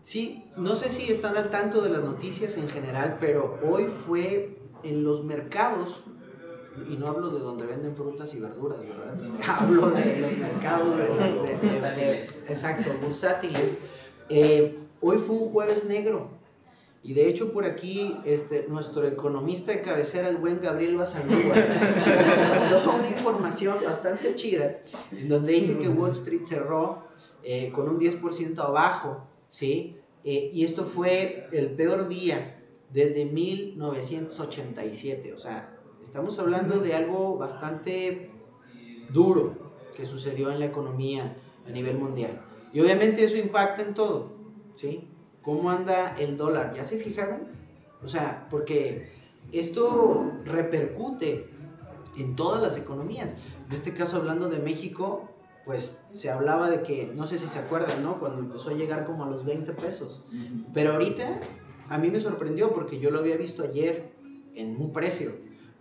sí, 0.01 0.45
no 0.57 0.75
sé 0.75 0.89
si 0.89 1.11
están 1.11 1.37
al 1.37 1.49
tanto 1.49 1.81
de 1.81 1.89
las 1.89 2.03
noticias 2.03 2.57
en 2.57 2.69
general, 2.69 3.17
pero 3.19 3.59
hoy 3.63 3.85
fue 3.85 4.57
en 4.83 5.03
los 5.03 5.23
mercados 5.23 6.03
y 6.89 6.95
no 6.95 7.07
hablo 7.07 7.29
de 7.29 7.39
donde 7.39 7.65
venden 7.65 7.95
frutas 7.95 8.33
y 8.33 8.39
verduras, 8.39 8.83
¿verdad? 8.87 9.15
Hablo 9.47 9.89
de 9.89 10.19
los 10.19 10.37
mercados 10.37 10.97
de, 10.97 11.03
de, 11.03 11.95
de, 11.95 12.23
exacto, 12.47 12.91
bursátiles. 13.01 13.79
Eh, 14.29 14.79
hoy 15.01 15.17
fue 15.17 15.35
un 15.35 15.49
jueves 15.49 15.83
negro 15.85 16.29
y 17.03 17.13
de 17.13 17.27
hecho 17.27 17.51
por 17.51 17.65
aquí 17.65 18.17
este, 18.25 18.67
nuestro 18.69 19.05
economista 19.07 19.71
de 19.71 19.81
cabecera, 19.81 20.29
el 20.29 20.37
buen 20.37 20.61
Gabriel 20.61 20.97
Basanúa, 20.97 21.55
nos 21.55 22.71
pasó 22.71 22.95
una 22.97 23.09
información 23.09 23.77
bastante 23.83 24.35
chida 24.35 24.77
en 25.11 25.27
donde 25.27 25.53
dice 25.53 25.77
que 25.79 25.89
Wall 25.89 26.11
Street 26.11 26.45
cerró 26.45 27.07
eh, 27.43 27.71
con 27.73 27.89
un 27.89 27.99
10% 27.99 28.59
abajo, 28.59 29.27
¿sí? 29.51 29.97
Eh, 30.23 30.51
y 30.53 30.63
esto 30.63 30.85
fue 30.85 31.47
el 31.51 31.71
peor 31.71 32.07
día 32.07 32.63
desde 32.91 33.25
1987, 33.25 35.33
o 35.33 35.37
sea, 35.37 35.77
Estamos 36.01 36.39
hablando 36.39 36.79
de 36.79 36.95
algo 36.95 37.37
bastante 37.37 38.31
duro 39.09 39.55
que 39.95 40.05
sucedió 40.05 40.51
en 40.51 40.59
la 40.59 40.65
economía 40.65 41.37
a 41.67 41.69
nivel 41.69 41.97
mundial. 41.97 42.41
Y 42.73 42.81
obviamente 42.81 43.23
eso 43.23 43.37
impacta 43.37 43.83
en 43.83 43.93
todo, 43.93 44.33
¿sí? 44.75 45.07
¿Cómo 45.41 45.69
anda 45.69 46.15
el 46.17 46.37
dólar? 46.37 46.73
¿Ya 46.75 46.83
se 46.83 46.97
fijaron? 46.97 47.47
O 48.03 48.07
sea, 48.07 48.47
porque 48.49 49.11
esto 49.51 50.31
repercute 50.43 51.49
en 52.17 52.35
todas 52.35 52.61
las 52.61 52.77
economías. 52.77 53.35
En 53.67 53.73
este 53.73 53.93
caso, 53.93 54.17
hablando 54.17 54.49
de 54.49 54.59
México, 54.59 55.30
pues 55.65 56.05
se 56.11 56.29
hablaba 56.29 56.69
de 56.69 56.81
que, 56.83 57.11
no 57.13 57.25
sé 57.25 57.37
si 57.37 57.47
se 57.47 57.59
acuerdan, 57.59 58.03
¿no? 58.03 58.19
Cuando 58.19 58.39
empezó 58.39 58.69
a 58.69 58.73
llegar 58.73 59.05
como 59.05 59.23
a 59.23 59.29
los 59.29 59.45
20 59.45 59.73
pesos. 59.73 60.23
Pero 60.73 60.93
ahorita 60.93 61.39
a 61.89 61.97
mí 61.97 62.09
me 62.09 62.19
sorprendió 62.19 62.73
porque 62.73 62.99
yo 62.99 63.11
lo 63.11 63.19
había 63.19 63.37
visto 63.37 63.63
ayer 63.63 64.11
en 64.55 64.75
un 64.81 64.91
precio 64.91 65.31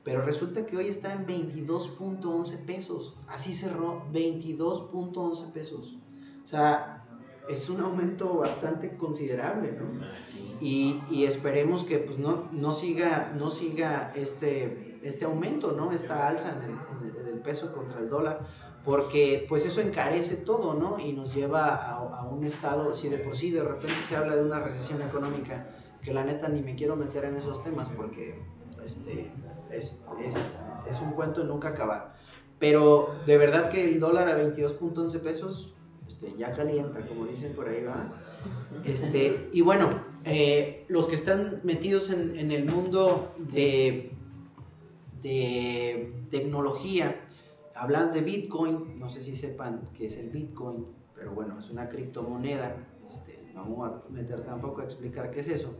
pero 0.05 0.23
resulta 0.23 0.67
que 0.67 0.77
hoy 0.77 0.89
está 0.89 1.13
en 1.13 1.27
22.11 1.27 2.65
pesos. 2.65 3.15
Así 3.29 3.53
cerró, 3.53 4.03
22.11 4.13 5.53
pesos. 5.53 5.99
O 6.43 6.47
sea, 6.47 7.05
es 7.49 7.69
un 7.69 7.81
aumento 7.81 8.39
bastante 8.39 8.97
considerable, 8.97 9.73
¿no? 9.73 10.01
Y, 10.61 11.03
y 11.11 11.25
esperemos 11.25 11.85
que 11.85 11.99
pues, 11.99 12.19
no, 12.19 12.49
no, 12.53 12.73
siga, 12.73 13.33
no 13.39 13.51
siga 13.51 14.13
este, 14.15 14.99
este 15.03 15.27
aumento, 15.27 15.73
¿no? 15.73 15.93
Esta 15.93 16.29
alza 16.29 16.57
en 16.57 16.63
el, 16.65 17.21
en 17.21 17.35
el, 17.35 17.41
peso 17.41 17.73
contra 17.73 18.01
el 18.01 18.09
dólar, 18.09 18.47
porque 18.85 19.45
pues 19.49 19.65
eso 19.67 19.81
encarece 19.81 20.37
todo, 20.37 20.75
¿no? 20.75 20.99
Y 20.99 21.13
nos 21.13 21.35
lleva 21.35 21.75
a, 21.75 22.25
un 22.25 22.45
estado, 22.45 22.95
si 22.95 23.09
de 23.09 23.19
por 23.19 23.37
sí 23.37 23.51
de 23.51 23.63
repente 23.63 23.97
se 24.07 24.17
habla 24.17 24.37
de 24.37 24.45
una 24.45 24.61
recesión 24.61 25.03
económica, 25.03 25.67
que 26.03 26.15
la 26.15 26.25
neta 26.25 26.49
ni 26.49 26.63
me 26.63 26.75
quiero 26.75 26.97
meter 26.97 27.25
en 27.25 27.37
esos 27.37 27.63
temas 27.63 27.91
porque 27.91 28.41
este, 28.83 29.31
es, 29.71 30.03
es, 30.25 30.37
es 30.89 31.01
un 31.01 31.11
cuento 31.13 31.43
de 31.43 31.49
nunca 31.49 31.69
acabar. 31.69 32.15
Pero 32.59 33.15
de 33.27 33.37
verdad 33.37 33.71
que 33.71 33.85
el 33.85 34.01
dólar 34.01 34.29
a 34.29 34.39
22.11 34.39 35.21
pesos 35.21 35.73
este, 36.07 36.35
ya 36.37 36.53
calienta, 36.53 37.01
como 37.07 37.27
dicen 37.27 37.53
por 37.53 37.69
ahí, 37.69 37.85
¿va? 37.85 38.13
Este, 38.85 39.49
y 39.53 39.61
bueno, 39.61 39.91
eh, 40.25 40.85
los 40.89 41.07
que 41.07 41.15
están 41.15 41.61
metidos 41.63 42.11
en, 42.11 42.51
el 42.51 42.65
mundo 42.65 43.33
de, 43.39 44.11
de 45.23 46.13
tecnología, 46.31 47.21
hablan 47.81 48.13
de 48.13 48.21
Bitcoin, 48.21 48.99
no 48.99 49.09
sé 49.09 49.23
si 49.23 49.35
sepan 49.35 49.89
qué 49.95 50.05
es 50.05 50.19
el 50.19 50.29
Bitcoin, 50.29 50.85
pero 51.15 51.33
bueno, 51.33 51.59
es 51.59 51.71
una 51.71 51.89
criptomoneda, 51.89 52.77
este, 53.07 53.51
no 53.55 53.63
vamos 53.63 53.89
a 53.89 54.11
meter 54.11 54.45
tampoco 54.45 54.83
a 54.83 54.85
explicar 54.85 55.31
qué 55.31 55.41
es 55.41 55.49
eso, 55.49 55.75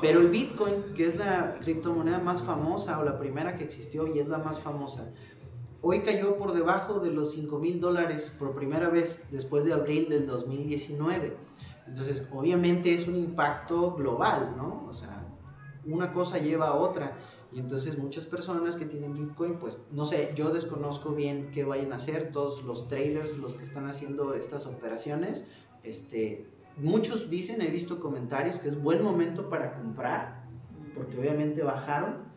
pero 0.00 0.20
el 0.20 0.28
Bitcoin, 0.30 0.94
que 0.94 1.06
es 1.06 1.16
la 1.16 1.56
criptomoneda 1.60 2.20
más 2.20 2.40
famosa 2.42 3.00
o 3.00 3.04
la 3.04 3.18
primera 3.18 3.56
que 3.56 3.64
existió 3.64 4.06
y 4.06 4.20
es 4.20 4.28
la 4.28 4.38
más 4.38 4.60
famosa, 4.60 5.10
hoy 5.82 6.02
cayó 6.02 6.36
por 6.36 6.52
debajo 6.52 7.00
de 7.00 7.10
los 7.10 7.32
5 7.32 7.58
mil 7.58 7.80
dólares 7.80 8.32
por 8.38 8.54
primera 8.54 8.88
vez 8.88 9.24
después 9.32 9.64
de 9.64 9.72
abril 9.72 10.08
del 10.08 10.28
2019. 10.28 11.36
Entonces, 11.88 12.28
obviamente 12.32 12.94
es 12.94 13.08
un 13.08 13.16
impacto 13.16 13.94
global, 13.96 14.54
¿no? 14.56 14.86
O 14.88 14.92
sea, 14.92 15.26
una 15.84 16.12
cosa 16.12 16.38
lleva 16.38 16.68
a 16.68 16.74
otra. 16.74 17.10
Y 17.52 17.58
entonces 17.58 17.98
muchas 17.98 18.26
personas 18.26 18.76
que 18.76 18.84
tienen 18.84 19.14
Bitcoin, 19.14 19.58
pues 19.58 19.80
no 19.90 20.04
sé, 20.04 20.32
yo 20.36 20.52
desconozco 20.52 21.10
bien 21.10 21.50
qué 21.52 21.64
vayan 21.64 21.92
a 21.92 21.96
hacer, 21.96 22.30
todos 22.32 22.62
los 22.62 22.88
traders, 22.88 23.38
los 23.38 23.54
que 23.54 23.64
están 23.64 23.86
haciendo 23.86 24.34
estas 24.34 24.66
operaciones, 24.66 25.48
este, 25.82 26.46
muchos 26.76 27.28
dicen, 27.28 27.60
he 27.62 27.68
visto 27.68 27.98
comentarios 27.98 28.58
que 28.58 28.68
es 28.68 28.80
buen 28.80 29.02
momento 29.02 29.48
para 29.48 29.74
comprar, 29.74 30.44
porque 30.94 31.18
obviamente 31.18 31.62
bajaron, 31.62 32.30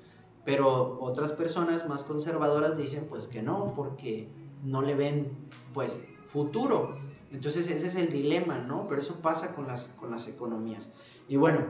pero 0.46 1.00
otras 1.00 1.32
personas 1.32 1.88
más 1.88 2.04
conservadoras 2.04 2.78
dicen 2.78 3.06
pues 3.10 3.28
que 3.28 3.42
no, 3.42 3.74
porque 3.76 4.30
no 4.64 4.82
le 4.82 4.96
ven 4.96 5.32
pues 5.74 6.04
futuro. 6.26 6.98
Entonces 7.32 7.70
ese 7.70 7.88
es 7.88 7.96
el 7.96 8.10
dilema, 8.10 8.60
¿no? 8.60 8.88
Pero 8.88 9.02
eso 9.02 9.16
pasa 9.22 9.56
con 9.56 9.68
las, 9.68 9.88
con 10.00 10.12
las 10.12 10.28
economías. 10.28 10.94
Y 11.28 11.38
bueno, 11.38 11.62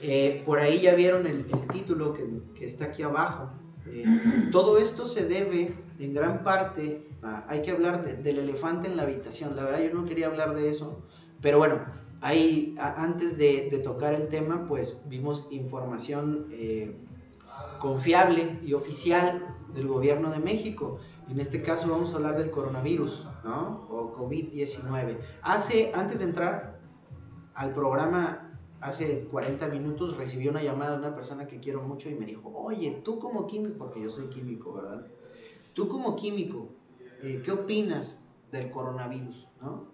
eh, 0.00 0.42
por 0.46 0.58
ahí 0.58 0.80
ya 0.80 0.94
vieron 0.94 1.26
el, 1.26 1.46
título 1.72 2.14
que, 2.54 2.64
está 2.64 2.86
aquí 2.86 3.02
abajo. 3.02 3.50
Eh, 3.86 4.04
todo 4.52 4.78
esto 4.78 5.06
se 5.06 5.26
debe 5.26 5.74
en 5.98 6.14
gran 6.14 6.44
parte, 6.44 7.08
hay 7.48 7.62
que 7.62 7.72
hablar 7.72 8.22
del 8.22 8.38
elefante 8.38 8.86
en 8.86 8.96
la 8.96 9.02
habitación. 9.02 9.56
La 9.56 9.64
verdad 9.64 9.80
yo 9.82 9.94
no 9.94 10.04
quería 10.04 10.26
hablar 10.26 10.54
de 10.54 10.68
eso, 10.68 11.02
pero 11.40 11.58
bueno, 11.58 11.80
ahí 12.20 12.76
antes 12.78 13.36
de, 13.36 13.80
tocar 13.82 14.14
el 14.14 14.28
tema, 14.28 14.66
pues 14.68 15.02
vimos 15.06 15.46
información 15.50 16.46
eh, 16.52 16.96
confiable 17.80 18.60
y 18.64 18.74
oficial 18.74 19.56
del 19.74 19.88
gobierno 19.88 20.30
de 20.30 20.38
México. 20.38 20.98
En 21.28 21.40
este 21.40 21.62
caso 21.62 21.90
vamos 21.90 22.12
a 22.12 22.16
hablar 22.16 22.38
del 22.38 22.50
coronavirus, 22.50 23.26
¿no? 23.44 23.86
O 23.90 24.14
COVID-19. 24.16 25.18
Hace, 25.42 25.92
antes 25.94 26.20
de 26.20 26.24
entrar 26.24 26.78
al 27.54 27.74
programa 27.74 28.47
hace 28.80 29.26
40 29.30 29.68
minutos 29.68 30.16
recibí 30.16 30.48
una 30.48 30.62
llamada 30.62 30.92
de 30.92 30.98
una 30.98 31.14
persona 31.14 31.46
que 31.46 31.58
quiero 31.58 31.82
mucho 31.82 32.08
y 32.08 32.14
me 32.14 32.26
dijo, 32.26 32.52
oye, 32.54 33.00
tú 33.04 33.18
como 33.18 33.46
químico, 33.46 33.76
porque 33.78 34.00
yo 34.00 34.10
soy 34.10 34.28
químico, 34.28 34.74
¿verdad? 34.74 35.06
Tú 35.74 35.88
como 35.88 36.16
químico, 36.16 36.68
eh, 37.22 37.42
¿qué 37.44 37.52
opinas 37.52 38.22
del 38.52 38.70
coronavirus? 38.70 39.48
¿no? 39.60 39.86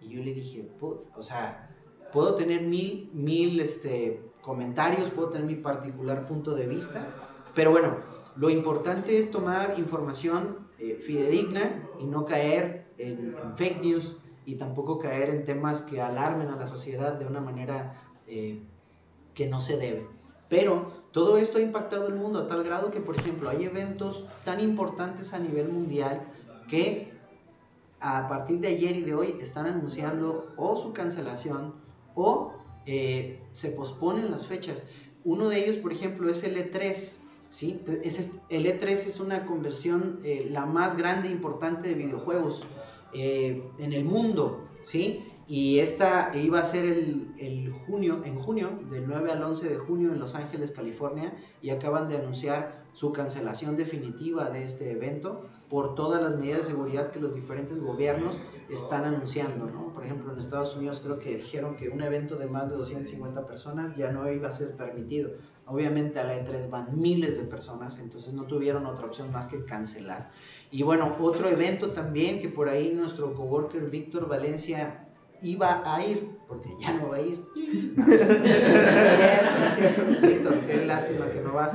Y 0.00 0.08
yo 0.08 0.22
le 0.22 0.34
dije, 0.34 0.62
Put, 0.78 1.02
o 1.16 1.22
sea, 1.22 1.70
puedo 2.12 2.34
tener 2.34 2.62
mil, 2.62 3.10
mil 3.12 3.60
este, 3.60 4.22
comentarios, 4.42 5.10
puedo 5.10 5.30
tener 5.30 5.46
mi 5.46 5.56
particular 5.56 6.26
punto 6.26 6.54
de 6.54 6.66
vista, 6.66 7.06
pero 7.54 7.70
bueno, 7.70 7.96
lo 8.36 8.50
importante 8.50 9.16
es 9.18 9.30
tomar 9.30 9.78
información 9.78 10.68
eh, 10.78 10.96
fidedigna 10.96 11.88
y 12.00 12.06
no 12.06 12.24
caer 12.24 12.92
en, 12.98 13.36
en 13.36 13.56
fake 13.56 13.80
news 13.80 14.16
y 14.44 14.56
tampoco 14.56 14.98
caer 14.98 15.30
en 15.30 15.44
temas 15.44 15.82
que 15.82 16.00
alarmen 16.00 16.48
a 16.48 16.56
la 16.56 16.66
sociedad 16.66 17.14
de 17.14 17.26
una 17.26 17.40
manera 17.40 17.94
eh, 18.34 18.58
que 19.32 19.46
no 19.46 19.60
se 19.60 19.76
debe. 19.76 20.08
Pero 20.48 20.90
todo 21.12 21.38
esto 21.38 21.58
ha 21.58 21.60
impactado 21.60 22.08
el 22.08 22.14
mundo 22.14 22.40
a 22.40 22.48
tal 22.48 22.64
grado 22.64 22.90
que, 22.90 23.00
por 23.00 23.16
ejemplo, 23.16 23.48
hay 23.48 23.64
eventos 23.64 24.24
tan 24.44 24.58
importantes 24.58 25.32
a 25.32 25.38
nivel 25.38 25.68
mundial 25.68 26.20
que 26.68 27.12
a 28.00 28.26
partir 28.26 28.58
de 28.58 28.68
ayer 28.68 28.96
y 28.96 29.02
de 29.02 29.14
hoy 29.14 29.36
están 29.40 29.66
anunciando 29.66 30.52
o 30.56 30.74
su 30.74 30.92
cancelación 30.92 31.74
o 32.16 32.54
eh, 32.86 33.40
se 33.52 33.70
posponen 33.70 34.32
las 34.32 34.48
fechas. 34.48 34.84
Uno 35.24 35.48
de 35.48 35.64
ellos, 35.64 35.76
por 35.76 35.92
ejemplo, 35.92 36.28
es 36.28 36.42
el 36.42 36.56
E3. 36.56 37.12
¿sí? 37.50 37.80
el 38.48 38.66
E3 38.66 38.88
es 38.90 39.20
una 39.20 39.46
conversión 39.46 40.18
eh, 40.24 40.48
la 40.50 40.66
más 40.66 40.96
grande 40.96 41.28
e 41.28 41.32
importante 41.32 41.90
de 41.90 41.94
videojuegos 41.94 42.66
en 43.12 43.92
el 43.92 44.04
mundo. 44.04 44.64
¿sí? 44.82 45.24
Y 45.46 45.78
esta 45.80 46.32
iba 46.34 46.60
a 46.60 46.64
ser 46.64 46.84
el, 46.86 47.74
junio, 47.86 48.22
en 48.24 48.36
junio, 48.36 48.70
del 48.90 49.06
9 49.06 49.32
al 49.32 49.42
11 49.42 49.68
de 49.68 49.76
junio 49.76 50.12
en 50.12 50.18
Los 50.18 50.34
Ángeles, 50.34 50.72
California, 50.72 51.34
y 51.60 51.70
acaban 51.70 52.08
de 52.08 52.16
anunciar 52.16 52.84
su 52.94 53.12
cancelación 53.12 53.76
definitiva 53.76 54.48
de 54.50 54.62
este 54.62 54.92
evento 54.92 55.42
por 55.68 55.94
todas 55.94 56.22
las 56.22 56.36
medidas 56.36 56.60
de 56.60 56.72
seguridad 56.72 57.10
que 57.10 57.20
los 57.20 57.34
diferentes 57.34 57.80
gobiernos 57.80 58.40
están 58.70 59.04
anunciando. 59.04 59.66
¿no? 59.66 59.92
Por 59.92 60.04
ejemplo, 60.04 60.32
en 60.32 60.38
Estados 60.38 60.76
Unidos 60.76 61.00
creo 61.04 61.18
que 61.18 61.36
dijeron 61.36 61.76
que 61.76 61.88
un 61.88 62.00
evento 62.00 62.36
de 62.36 62.46
más 62.46 62.70
de 62.70 62.76
250 62.76 63.46
personas 63.46 63.96
ya 63.96 64.12
no 64.12 64.30
iba 64.30 64.48
a 64.48 64.52
ser 64.52 64.76
permitido. 64.76 65.30
Obviamente 65.66 66.20
a 66.20 66.24
la 66.24 66.36
E3 66.36 66.68
van 66.70 67.00
miles 67.00 67.36
de 67.36 67.44
personas, 67.44 67.98
entonces 67.98 68.34
no 68.34 68.44
tuvieron 68.44 68.84
otra 68.86 69.06
opción 69.06 69.32
más 69.32 69.46
que 69.46 69.64
cancelar. 69.64 70.30
Y 70.70 70.82
bueno, 70.82 71.16
otro 71.20 71.48
evento 71.48 71.92
también 71.92 72.40
que 72.40 72.50
por 72.50 72.68
ahí 72.68 72.92
nuestro 72.94 73.34
coworker 73.34 73.90
Víctor 73.90 74.28
Valencia 74.28 75.03
iba 75.44 75.82
a 75.84 76.04
ir, 76.04 76.36
porque 76.48 76.70
ya 76.80 76.94
no 76.94 77.10
va 77.10 77.16
a 77.16 77.20
ir. 77.20 77.44
Víctor, 80.22 80.60
qué 80.66 80.86
lástima 80.86 81.30
que 81.30 81.40
no 81.40 81.52
vas. 81.52 81.74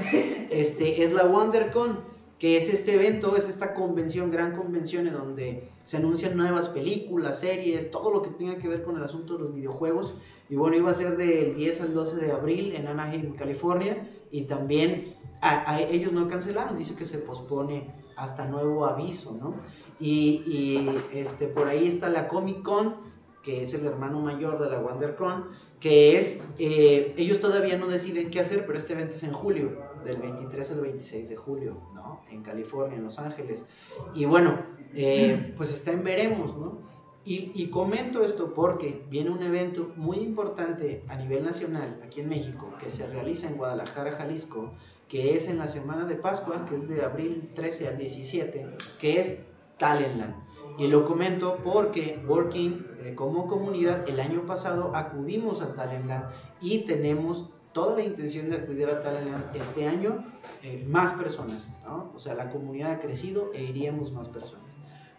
Este, 0.49 1.03
es 1.03 1.13
la 1.13 1.26
WonderCon, 1.26 1.99
que 2.39 2.57
es 2.57 2.67
este 2.70 2.95
evento, 2.95 3.36
es 3.36 3.47
esta 3.47 3.76
convención, 3.76 4.32
gran 4.32 4.57
convención 4.57 5.07
en 5.07 5.13
donde 5.13 5.70
se 5.84 5.97
anuncian 5.97 6.36
nuevas 6.36 6.70
películas, 6.70 7.39
series, 7.39 7.91
todo 7.91 8.11
lo 8.11 8.22
que 8.22 8.30
tenga 8.32 8.57
que 8.57 8.67
ver 8.67 8.84
con 8.84 8.97
el 8.97 9.03
asunto 9.03 9.38
de 9.38 9.43
los 9.43 9.53
videojuegos. 9.53 10.15
Y 10.49 10.55
bueno, 10.55 10.76
iba 10.76 10.89
a 10.89 10.95
ser 10.95 11.15
del 11.15 11.55
10 11.55 11.82
al 11.82 11.93
12 11.93 12.15
de 12.17 12.32
abril 12.32 12.76
en 12.76 12.88
Anaheim, 12.88 13.36
California. 13.36 14.09
Y 14.32 14.43
también 14.43 15.15
a, 15.41 15.80
ellos 15.80 16.11
no 16.11 16.28
cancelaron, 16.28 16.78
dice 16.78 16.95
que 16.95 17.05
se 17.05 17.20
pospone 17.20 17.91
hasta 18.15 18.45
nuevo 18.45 18.86
aviso, 18.86 19.38
¿no? 19.39 19.55
Y, 19.99 20.43
y 20.45 20.89
este, 21.13 21.47
por 21.47 21.67
ahí 21.67 21.88
está 21.88 22.09
la 22.09 22.28
Comic 22.28 22.61
Con 22.61 23.09
que 23.43 23.61
es 23.61 23.73
el 23.73 23.85
hermano 23.85 24.19
mayor 24.19 24.59
de 24.59 24.69
la 24.69 24.79
WonderCon, 24.79 25.45
que 25.79 26.17
es, 26.17 26.45
eh, 26.57 27.13
ellos 27.17 27.39
todavía 27.39 27.77
no 27.77 27.87
deciden 27.87 28.29
qué 28.29 28.39
hacer, 28.39 28.65
pero 28.65 28.77
este 28.77 28.93
evento 28.93 29.15
es 29.15 29.23
en 29.23 29.33
julio, 29.33 29.77
del 30.03 30.17
23 30.17 30.71
al 30.71 30.81
26 30.81 31.29
de 31.29 31.35
julio, 31.35 31.77
¿no? 31.93 32.21
En 32.29 32.43
California, 32.43 32.97
en 32.97 33.03
Los 33.03 33.19
Ángeles. 33.19 33.65
Y 34.13 34.25
bueno, 34.25 34.57
eh, 34.93 35.53
pues 35.55 35.71
está 35.71 35.91
en 35.91 36.03
veremos, 36.03 36.55
¿no? 36.57 36.79
Y, 37.25 37.51
y, 37.53 37.69
comento 37.69 38.23
esto 38.23 38.53
porque 38.53 39.03
viene 39.09 39.29
un 39.29 39.43
evento 39.43 39.91
muy 39.97 40.17
importante 40.17 41.03
a 41.09 41.15
nivel 41.15 41.43
nacional 41.43 42.01
aquí 42.03 42.21
en 42.21 42.29
México 42.29 42.73
que 42.81 42.89
se 42.89 43.05
realiza 43.07 43.47
en 43.47 43.57
Guadalajara, 43.57 44.13
Jalisco, 44.13 44.71
que 45.09 45.35
es 45.35 45.47
en 45.47 45.57
la 45.57 45.67
semana 45.67 46.05
de 46.05 46.15
Pascua, 46.15 46.65
que 46.67 46.75
es 46.75 46.87
de 46.87 47.03
abril 47.03 47.49
13 47.55 47.89
al 47.89 47.97
17, 47.97 48.67
que 48.99 49.19
es 49.19 49.41
Talentland. 49.77 50.35
Y 50.77 50.87
lo 50.87 51.05
comento 51.05 51.57
porque 51.63 52.23
Working 52.25 52.85
eh, 53.04 53.16
como 53.16 53.47
comunidad 53.47 54.08
el 54.08 54.20
año 54.20 54.45
pasado 54.45 54.95
acudimos 54.95 55.62
a 55.62 55.74
Talentland 55.74 56.26
y 56.62 56.80
tenemos 56.80 57.45
toda 57.74 57.95
la 57.95 58.04
intención 58.04 58.50
de 58.50 58.58
acudir 58.58 58.89
a 58.89 59.02
Talentland 59.02 59.56
este 59.56 59.88
año 59.88 60.26
eh, 60.64 60.86
más 60.88 61.14
personas, 61.14 61.70
¿no? 61.86 62.12
O 62.16 62.20
sea, 62.20 62.34
la 62.36 62.50
comunidad 62.50 62.91
ha 62.91 63.00
crecido 63.00 63.52
e 63.54 63.64
iríamos 63.64 64.12
más 64.12 64.28
personas. 64.28 64.66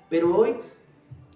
Pero 0.08 0.36
hoy 0.36 0.56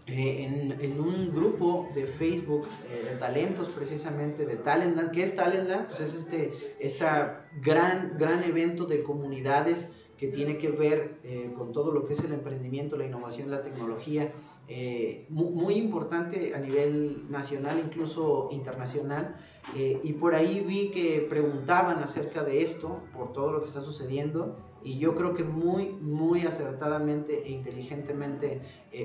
eh, 0.06 0.44
en, 0.44 0.72
en, 0.80 1.00
un 1.00 1.34
grupo 1.34 1.88
de 1.94 2.06
Facebook 2.06 2.66
de 2.90 3.16
talentos 3.16 3.68
precisamente 3.70 4.44
de 4.44 4.56
Talentland, 4.56 5.12
¿qué 5.12 5.22
es 5.22 5.34
Talentland? 5.34 5.86
Pues 5.86 6.00
es 6.00 6.14
este 6.14 6.52
esta 6.78 7.46
gran, 7.62 8.18
gran 8.18 8.42
evento 8.44 8.84
de 8.84 9.02
comunidades 9.02 9.88
que 10.18 10.28
tiene 10.28 10.58
que 10.58 10.70
ver 10.70 11.18
eh, 11.24 11.52
con 11.56 11.72
todo 11.72 11.92
lo 11.92 12.06
que 12.06 12.14
es 12.14 12.20
el 12.20 12.32
emprendimiento, 12.32 12.96
la 12.96 13.06
innovación, 13.06 13.50
la 13.50 13.62
tecnología, 13.62 14.32
eh, 14.66 15.26
muy, 15.28 15.74
importante 15.74 16.54
a 16.54 16.58
nivel 16.58 17.30
nacional, 17.30 17.80
incluso 17.84 18.48
internacional. 18.50 19.36
Eh, 19.76 20.00
y 20.02 20.14
por 20.14 20.34
ahí 20.34 20.60
vi 20.60 20.90
que 20.90 21.26
preguntaban 21.28 22.02
acerca 22.02 22.42
de 22.44 22.62
esto, 22.62 23.02
por 23.12 23.32
todo 23.32 23.52
lo 23.52 23.60
que 23.60 23.66
está 23.66 23.80
sucediendo. 23.80 24.56
Y 24.82 24.98
yo 24.98 25.14
creo 25.14 25.34
que 25.34 25.44
muy, 25.44 25.90
muy 26.00 26.46
acertadamente 26.46 27.46
e 27.46 27.52
inteligentemente, 27.52 28.60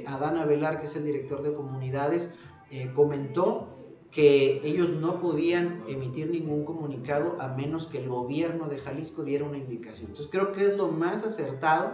Adana 0.05 0.45
Velar, 0.45 0.79
que 0.79 0.87
es 0.87 0.95
el 0.95 1.05
director 1.05 1.41
de 1.41 1.53
comunidades, 1.53 2.33
comentó 2.95 3.79
que 4.11 4.59
ellos 4.63 4.89
no 4.89 5.21
podían 5.21 5.83
emitir 5.87 6.31
ningún 6.31 6.65
comunicado 6.65 7.39
a 7.39 7.49
menos 7.55 7.87
que 7.87 7.99
el 7.99 8.09
gobierno 8.09 8.67
de 8.67 8.79
Jalisco 8.79 9.23
diera 9.23 9.45
una 9.45 9.57
indicación. 9.57 10.09
Entonces 10.09 10.31
creo 10.31 10.51
que 10.51 10.65
es 10.65 10.77
lo 10.77 10.87
más 10.87 11.23
acertado 11.23 11.93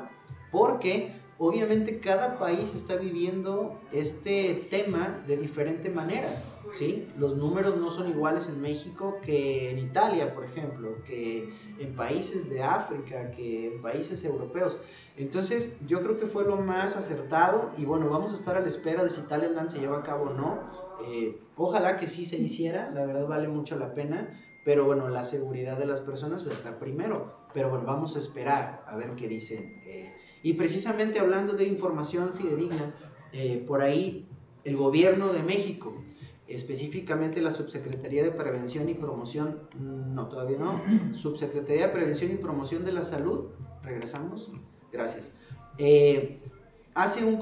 porque 0.52 1.12
obviamente 1.38 2.00
cada 2.00 2.40
país 2.40 2.74
está 2.76 2.96
viviendo 2.96 3.80
este 3.92 4.68
tema 4.70 5.24
de 5.28 5.38
diferente 5.38 5.90
manera. 5.90 6.30
¿sí? 6.72 7.08
Los 7.18 7.36
números 7.36 7.78
no 7.78 7.90
son 7.90 8.10
iguales 8.10 8.50
en 8.50 8.62
México 8.62 9.18
que 9.24 9.72
en 9.72 9.80
Italia, 9.80 10.34
por 10.34 10.46
ejemplo, 10.46 11.04
que 11.06 11.50
en 11.80 11.96
países 11.96 12.50
de 12.50 12.64
África, 12.64 13.32
que 13.32 13.68
en 13.68 13.82
países 13.82 14.24
europeos. 14.24 14.78
Entonces, 15.18 15.78
yo 15.88 16.02
creo 16.02 16.20
que 16.20 16.28
fue 16.28 16.44
lo 16.46 16.58
más 16.58 16.96
acertado 16.96 17.72
y 17.78 17.86
bueno, 17.86 18.10
vamos 18.10 18.32
a 18.32 18.36
estar 18.36 18.58
a 18.58 18.62
la 18.62 18.68
espera 18.68 19.04
de 19.04 19.10
si 19.10 19.22
Land 19.30 19.70
se 19.70 19.80
lleva 19.80 20.00
a 20.00 20.04
cabo 20.04 20.26
o 20.26 20.34
no. 20.34 20.60
Eh, 21.08 21.38
ojalá 21.58 21.98
que 21.98 22.08
sí 22.08 22.26
se 22.26 22.38
hiciera, 22.38 22.90
la 22.92 23.06
verdad 23.06 23.28
vale 23.28 23.48
mucho 23.48 23.78
la 23.78 23.94
pena, 23.94 24.42
pero 24.64 24.86
bueno, 24.86 25.10
la 25.10 25.24
seguridad 25.24 25.78
de 25.78 25.86
las 25.86 26.02
personas 26.02 26.46
a 26.46 26.50
estar 26.50 26.80
primero. 26.80 27.46
Pero 27.54 27.70
bueno, 27.70 27.86
vamos 27.86 28.16
a 28.16 28.20
esperar 28.20 28.84
a 28.88 28.98
ver 28.98 29.16
qué 29.16 29.28
dicen. 29.28 29.82
Y 30.46 30.54
precisamente 30.54 31.20
hablando 31.20 31.54
de 31.54 31.66
información 31.66 32.34
fidedigna, 32.36 32.94
eh, 33.34 33.66
por 33.68 33.82
ahí 33.82 34.28
el 34.64 34.78
gobierno 34.78 35.34
de 35.34 35.42
México 35.42 35.96
específicamente 36.48 37.42
la 37.42 37.50
Subsecretaría 37.50 38.24
de 38.24 38.30
Prevención 38.30 38.88
y 38.88 38.94
Promoción, 38.94 39.62
no, 39.80 40.28
todavía 40.28 40.60
no, 40.60 40.84
Subsecretaría 41.16 41.88
de 41.88 41.94
Prevención 41.94 42.32
y 42.32 42.36
Promoción 42.36 42.86
de 42.86 42.92
la 42.92 43.02
Salud, 43.02 43.46
regresamos, 43.82 44.52
gracias, 44.92 45.34
eh, 45.80 46.40
hace 46.94 47.26
un, 47.26 47.40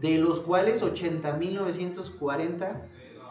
De 0.00 0.16
los 0.18 0.40
cuales 0.40 0.82
80.940 0.82 2.82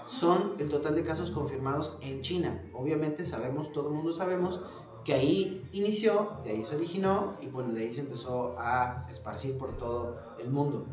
son 0.07 0.53
el 0.59 0.69
total 0.69 0.95
de 0.95 1.03
casos 1.03 1.31
confirmados 1.31 1.97
en 2.01 2.21
China. 2.21 2.63
Obviamente 2.73 3.25
sabemos, 3.25 3.71
todo 3.71 3.89
el 3.89 3.95
mundo 3.95 4.13
sabemos 4.13 4.61
que 5.03 5.13
ahí 5.13 5.67
inició, 5.71 6.31
de 6.43 6.51
ahí 6.51 6.65
se 6.65 6.75
originó 6.75 7.35
y 7.41 7.47
bueno, 7.47 7.73
de 7.73 7.83
ahí 7.83 7.93
se 7.93 8.01
empezó 8.01 8.55
a 8.57 9.07
esparcir 9.09 9.57
por 9.57 9.77
todo 9.77 10.19
el 10.39 10.49
mundo. 10.49 10.85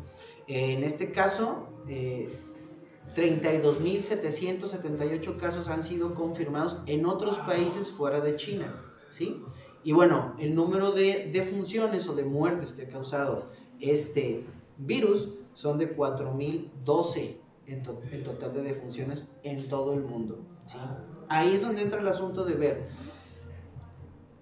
En 0.47 0.83
este 0.83 1.11
caso, 1.11 1.67
eh, 1.87 2.39
32.778 3.15 5.37
casos 5.37 5.67
han 5.67 5.83
sido 5.83 6.13
confirmados 6.13 6.79
en 6.85 7.05
otros 7.05 7.39
países 7.39 7.91
fuera 7.91 8.21
de 8.21 8.35
China, 8.35 8.75
¿sí? 9.09 9.41
Y 9.83 9.91
bueno, 9.91 10.35
el 10.39 10.55
número 10.55 10.91
de 10.91 11.29
defunciones 11.33 12.07
o 12.07 12.15
de 12.15 12.23
muertes 12.23 12.71
que 12.73 12.83
ha 12.83 12.89
causado 12.89 13.49
este 13.79 14.45
virus 14.77 15.29
son 15.53 15.77
de 15.77 15.95
4.012 15.95 17.42
en 17.67 17.83
el 18.11 18.23
total 18.23 18.53
de 18.53 18.63
defunciones 18.63 19.27
en 19.43 19.67
todo 19.69 19.93
el 19.93 20.01
mundo, 20.01 20.39
¿sí? 20.65 20.77
Ahí 21.29 21.55
es 21.55 21.61
donde 21.61 21.81
entra 21.81 21.99
el 21.99 22.07
asunto 22.07 22.43
de 22.43 22.53
ver 22.53 22.87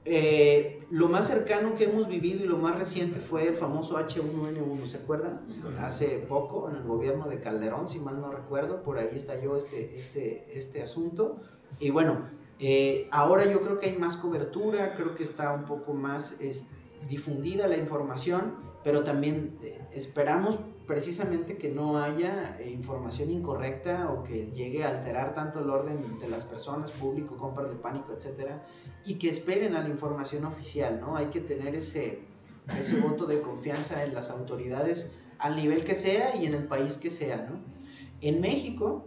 eh, 0.03 0.83
lo 0.89 1.07
más 1.07 1.27
cercano 1.27 1.75
que 1.75 1.83
hemos 1.83 2.07
vivido 2.07 2.43
y 2.43 2.47
lo 2.47 2.57
más 2.57 2.77
reciente 2.77 3.19
fue 3.19 3.47
el 3.47 3.55
famoso 3.55 3.97
H1N1, 3.97 4.85
¿se 4.85 4.97
acuerdan? 4.97 5.41
Hace 5.79 6.17
poco, 6.27 6.69
en 6.69 6.77
el 6.77 6.83
gobierno 6.83 7.27
de 7.29 7.39
Calderón, 7.39 7.87
si 7.87 7.99
mal 7.99 8.19
no 8.19 8.31
recuerdo, 8.31 8.81
por 8.81 8.97
ahí 8.97 9.09
estalló 9.13 9.55
este, 9.55 9.95
este, 9.95 10.47
este 10.53 10.81
asunto. 10.81 11.37
Y 11.79 11.91
bueno, 11.91 12.27
eh, 12.59 13.07
ahora 13.11 13.45
yo 13.45 13.61
creo 13.61 13.77
que 13.77 13.87
hay 13.87 13.97
más 13.97 14.17
cobertura, 14.17 14.95
creo 14.95 15.13
que 15.13 15.23
está 15.23 15.53
un 15.53 15.65
poco 15.65 15.93
más 15.93 16.39
difundida 17.07 17.67
la 17.67 17.77
información, 17.77 18.55
pero 18.83 19.03
también 19.03 19.57
eh, 19.61 19.79
esperamos 19.93 20.57
precisamente 20.91 21.55
que 21.55 21.69
no 21.69 22.03
haya 22.03 22.57
eh, 22.59 22.69
información 22.69 23.31
incorrecta 23.31 24.11
o 24.11 24.25
que 24.25 24.51
llegue 24.51 24.83
a 24.83 24.89
alterar 24.89 25.33
tanto 25.33 25.61
el 25.61 25.69
orden 25.69 26.19
de 26.19 26.27
las 26.27 26.43
personas, 26.43 26.91
público, 26.91 27.37
compras 27.37 27.69
de 27.69 27.77
pánico, 27.77 28.11
etcétera, 28.11 28.61
y 29.05 29.13
que 29.13 29.29
esperen 29.29 29.73
a 29.77 29.83
la 29.83 29.87
información 29.87 30.43
oficial, 30.43 30.99
¿no? 30.99 31.15
Hay 31.15 31.27
que 31.27 31.39
tener 31.39 31.75
ese, 31.75 32.19
ese 32.77 32.99
voto 33.07 33.25
de 33.25 33.39
confianza 33.39 34.03
en 34.03 34.13
las 34.13 34.31
autoridades 34.31 35.13
al 35.39 35.55
nivel 35.55 35.85
que 35.85 35.95
sea 35.95 36.35
y 36.35 36.45
en 36.45 36.55
el 36.55 36.67
país 36.67 36.97
que 36.97 37.09
sea, 37.09 37.37
¿no? 37.37 37.57
En 38.19 38.41
México, 38.41 39.05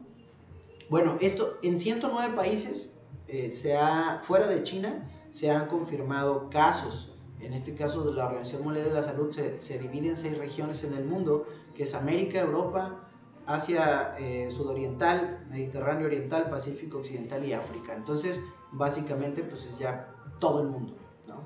bueno, 0.89 1.19
esto 1.21 1.59
en 1.63 1.79
109 1.79 2.35
países, 2.35 2.99
eh, 3.29 3.51
se 3.51 3.77
ha, 3.77 4.21
fuera 4.23 4.47
de 4.47 4.63
China, 4.63 5.07
se 5.29 5.51
han 5.51 5.69
confirmado 5.69 6.49
casos. 6.49 7.11
En 7.41 7.53
este 7.53 7.75
caso, 7.75 8.11
la 8.11 8.25
Organización 8.25 8.65
Mundial 8.65 8.87
de 8.87 8.95
la 8.95 9.03
Salud 9.03 9.31
se, 9.33 9.61
se 9.61 9.79
divide 9.79 10.09
en 10.09 10.17
seis 10.17 10.39
regiones 10.39 10.83
en 10.83 10.95
el 10.95 11.05
mundo 11.05 11.47
que 11.75 11.83
es 11.83 11.95
América, 11.95 12.41
Europa, 12.41 13.05
Asia 13.47 14.17
eh, 14.19 14.49
Sudoriental, 14.51 15.45
Mediterráneo 15.51 16.07
Oriental, 16.07 16.49
Pacífico 16.49 16.99
Occidental 16.99 17.45
y 17.45 17.53
África. 17.53 17.95
Entonces, 17.95 18.43
básicamente, 18.73 19.43
pues 19.43 19.67
es 19.67 19.79
ya 19.79 20.15
todo 20.39 20.63
el 20.63 20.69
mundo, 20.69 20.95
¿no? 21.27 21.37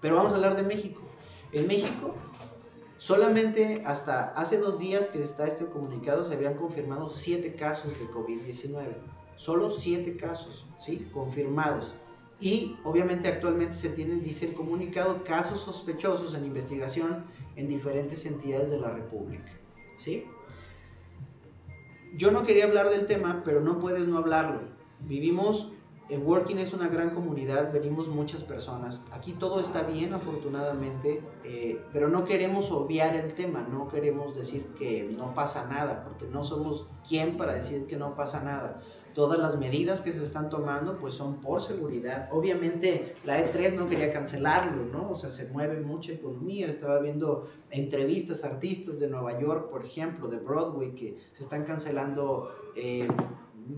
Pero 0.00 0.16
vamos 0.16 0.32
a 0.32 0.36
hablar 0.36 0.56
de 0.56 0.62
México. 0.62 1.02
En 1.52 1.66
México, 1.66 2.14
solamente 2.96 3.82
hasta 3.84 4.30
hace 4.30 4.58
dos 4.58 4.78
días 4.78 5.08
que 5.08 5.20
está 5.20 5.46
este 5.46 5.66
comunicado, 5.66 6.24
se 6.24 6.34
habían 6.34 6.54
confirmado 6.54 7.10
siete 7.10 7.54
casos 7.54 7.98
de 7.98 8.06
COVID-19. 8.08 8.94
Solo 9.36 9.68
siete 9.68 10.16
casos, 10.16 10.66
¿sí? 10.78 11.08
Confirmados. 11.12 11.94
Y 12.40 12.76
obviamente 12.84 13.28
actualmente 13.28 13.74
se 13.74 13.90
tienen, 13.90 14.24
dice 14.24 14.46
el 14.46 14.54
comunicado, 14.54 15.22
casos 15.24 15.60
sospechosos 15.60 16.34
en 16.34 16.44
investigación 16.44 17.24
en 17.56 17.68
diferentes 17.68 18.26
entidades 18.26 18.70
de 18.70 18.80
la 18.80 18.90
República. 18.90 19.52
¿Sí? 20.02 20.26
Yo 22.14 22.30
no 22.30 22.44
quería 22.44 22.64
hablar 22.64 22.90
del 22.90 23.06
tema, 23.06 23.42
pero 23.44 23.60
no 23.60 23.78
puedes 23.78 24.06
no 24.06 24.18
hablarlo. 24.18 24.60
Vivimos, 25.00 25.70
en 26.10 26.26
Working 26.26 26.58
es 26.58 26.74
una 26.74 26.88
gran 26.88 27.10
comunidad, 27.10 27.72
venimos 27.72 28.08
muchas 28.08 28.42
personas. 28.42 29.00
Aquí 29.12 29.32
todo 29.32 29.60
está 29.60 29.82
bien, 29.84 30.12
afortunadamente, 30.12 31.22
eh, 31.44 31.80
pero 31.92 32.08
no 32.08 32.24
queremos 32.24 32.70
obviar 32.70 33.16
el 33.16 33.32
tema, 33.32 33.62
no 33.62 33.88
queremos 33.88 34.34
decir 34.34 34.66
que 34.78 35.04
no 35.16 35.34
pasa 35.34 35.66
nada, 35.68 36.04
porque 36.04 36.26
no 36.26 36.44
somos 36.44 36.86
quien 37.08 37.38
para 37.38 37.54
decir 37.54 37.86
que 37.86 37.96
no 37.96 38.14
pasa 38.14 38.42
nada 38.42 38.82
todas 39.14 39.38
las 39.38 39.58
medidas 39.58 40.00
que 40.00 40.12
se 40.12 40.22
están 40.22 40.50
tomando 40.50 40.98
pues 40.98 41.14
son 41.14 41.40
por 41.40 41.60
seguridad. 41.60 42.28
Obviamente 42.32 43.14
la 43.24 43.44
E3 43.44 43.74
no 43.74 43.88
quería 43.88 44.12
cancelarlo, 44.12 44.84
¿no? 44.86 45.10
O 45.10 45.16
sea, 45.16 45.30
se 45.30 45.48
mueve 45.48 45.80
mucha 45.80 46.12
economía. 46.12 46.68
Estaba 46.68 47.00
viendo 47.00 47.48
entrevistas 47.70 48.44
a 48.44 48.48
artistas 48.48 49.00
de 49.00 49.08
Nueva 49.08 49.38
York, 49.40 49.70
por 49.70 49.84
ejemplo, 49.84 50.28
de 50.28 50.38
Broadway, 50.38 50.94
que 50.94 51.18
se 51.30 51.42
están 51.42 51.64
cancelando 51.64 52.54
eh, 52.76 53.08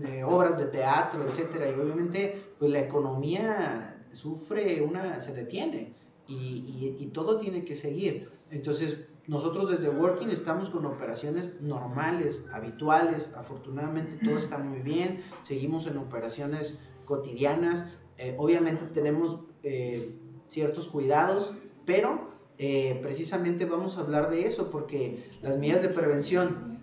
eh, 0.05 0.23
obras 0.23 0.57
de 0.57 0.65
teatro, 0.65 1.23
etcétera. 1.27 1.69
Y 1.69 1.79
obviamente 1.79 2.41
pues 2.59 2.71
la 2.71 2.79
economía 2.79 4.05
sufre 4.11 4.81
una, 4.81 5.19
se 5.19 5.33
detiene 5.33 5.93
y, 6.27 6.95
y 6.99 7.07
todo 7.07 7.37
tiene 7.37 7.63
que 7.63 7.75
seguir. 7.75 8.29
Entonces, 8.51 8.97
nosotros 9.27 9.69
desde 9.69 9.89
Working 9.89 10.29
estamos 10.29 10.69
con 10.69 10.85
operaciones 10.85 11.59
normales, 11.59 12.45
habituales, 12.53 13.33
afortunadamente 13.35 14.17
todo 14.23 14.37
está 14.37 14.59
muy 14.59 14.79
bien, 14.79 15.23
seguimos 15.41 15.87
en 15.87 15.97
operaciones 15.97 16.79
cotidianas, 17.05 17.91
eh, 18.17 18.35
obviamente 18.37 18.85
tenemos 18.93 19.39
eh, 19.63 20.15
ciertos 20.47 20.87
cuidados, 20.87 21.53
pero 21.85 22.29
eh, 22.59 22.99
precisamente 23.01 23.65
vamos 23.65 23.97
a 23.97 24.01
hablar 24.01 24.29
de 24.29 24.45
eso 24.45 24.69
porque 24.69 25.27
las 25.41 25.57
medidas 25.57 25.81
de 25.81 25.89
prevención 25.89 26.75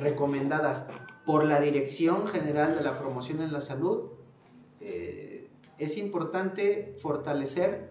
recomendadas 0.00 0.86
por 1.26 1.44
la 1.44 1.60
Dirección 1.60 2.26
General 2.26 2.74
de 2.74 2.82
la 2.82 2.98
Promoción 2.98 3.42
en 3.42 3.52
la 3.52 3.60
Salud, 3.60 4.08
es 4.80 5.98
importante 5.98 6.96
fortalecer 7.00 7.90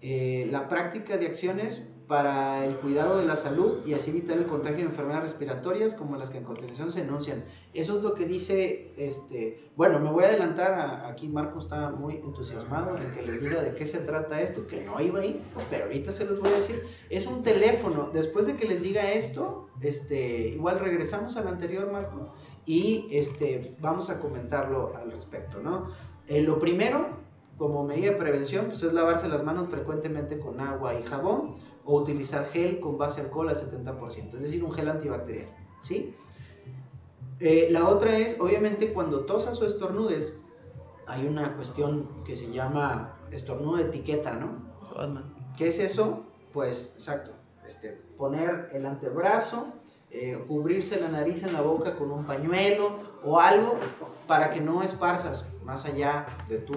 la 0.00 0.66
práctica 0.68 1.18
de 1.18 1.26
acciones 1.26 1.89
para 2.10 2.66
el 2.66 2.74
cuidado 2.78 3.18
de 3.18 3.24
la 3.24 3.36
salud 3.36 3.86
y 3.86 3.94
así 3.94 4.10
evitar 4.10 4.36
el 4.36 4.46
contagio 4.46 4.78
de 4.78 4.86
enfermedades 4.86 5.30
respiratorias 5.30 5.94
como 5.94 6.16
las 6.16 6.30
que 6.30 6.38
en 6.38 6.44
continuación 6.44 6.90
se 6.90 7.02
enuncian. 7.02 7.44
Eso 7.72 7.98
es 7.98 8.02
lo 8.02 8.14
que 8.14 8.26
dice, 8.26 8.92
este, 8.96 9.70
bueno, 9.76 10.00
me 10.00 10.10
voy 10.10 10.24
a 10.24 10.26
adelantar, 10.26 11.04
aquí 11.06 11.28
Marco 11.28 11.60
está 11.60 11.90
muy 11.90 12.14
entusiasmado 12.14 12.98
en 12.98 13.14
que 13.14 13.22
les 13.22 13.40
diga 13.40 13.62
de 13.62 13.76
qué 13.76 13.86
se 13.86 13.98
trata 14.00 14.40
esto, 14.40 14.66
que 14.66 14.84
no 14.84 15.00
iba 15.00 15.20
ahí, 15.20 15.40
pero 15.70 15.84
ahorita 15.84 16.10
se 16.10 16.24
los 16.24 16.40
voy 16.40 16.48
a 16.48 16.56
decir. 16.56 16.82
Es 17.10 17.28
un 17.28 17.44
teléfono, 17.44 18.10
después 18.12 18.48
de 18.48 18.56
que 18.56 18.66
les 18.66 18.82
diga 18.82 19.12
esto, 19.12 19.68
este, 19.80 20.48
igual 20.48 20.80
regresamos 20.80 21.36
al 21.36 21.46
anterior, 21.46 21.92
Marco, 21.92 22.34
y 22.66 23.06
este, 23.12 23.76
vamos 23.78 24.10
a 24.10 24.18
comentarlo 24.18 24.96
al 24.96 25.12
respecto, 25.12 25.60
¿no? 25.60 25.92
Eh, 26.26 26.42
lo 26.42 26.58
primero, 26.58 27.06
como 27.56 27.84
medida 27.84 28.10
de 28.10 28.16
prevención, 28.16 28.66
pues 28.66 28.82
es 28.82 28.92
lavarse 28.92 29.28
las 29.28 29.44
manos 29.44 29.68
frecuentemente 29.68 30.40
con 30.40 30.58
agua 30.58 30.94
y 30.94 31.04
jabón 31.04 31.69
o 31.84 31.96
utilizar 31.96 32.46
gel 32.50 32.80
con 32.80 32.98
base 32.98 33.20
alcohol 33.20 33.48
al 33.48 33.56
70%, 33.56 34.34
es 34.34 34.40
decir, 34.40 34.62
un 34.62 34.72
gel 34.72 34.88
antibacterial, 34.88 35.48
¿sí? 35.82 36.14
Eh, 37.40 37.68
la 37.70 37.88
otra 37.88 38.18
es, 38.18 38.38
obviamente, 38.38 38.92
cuando 38.92 39.20
tosas 39.20 39.60
o 39.62 39.66
estornudes, 39.66 40.34
hay 41.06 41.26
una 41.26 41.56
cuestión 41.56 42.06
que 42.24 42.36
se 42.36 42.52
llama 42.52 43.16
estornudo 43.30 43.78
de 43.78 43.84
etiqueta, 43.84 44.32
¿no? 44.34 44.70
¿Qué 45.56 45.68
es 45.68 45.78
eso? 45.78 46.22
Pues, 46.52 46.92
exacto, 46.94 47.30
este, 47.66 48.00
poner 48.18 48.68
el 48.72 48.84
antebrazo, 48.84 49.68
eh, 50.10 50.38
cubrirse 50.46 51.00
la 51.00 51.08
nariz 51.08 51.42
en 51.42 51.52
la 51.52 51.62
boca 51.62 51.96
con 51.96 52.10
un 52.10 52.24
pañuelo 52.24 52.98
o 53.24 53.40
algo 53.40 53.76
para 54.26 54.50
que 54.50 54.60
no 54.60 54.82
esparzas 54.82 55.46
más 55.64 55.86
allá 55.86 56.26
de 56.48 56.58
tu 56.58 56.74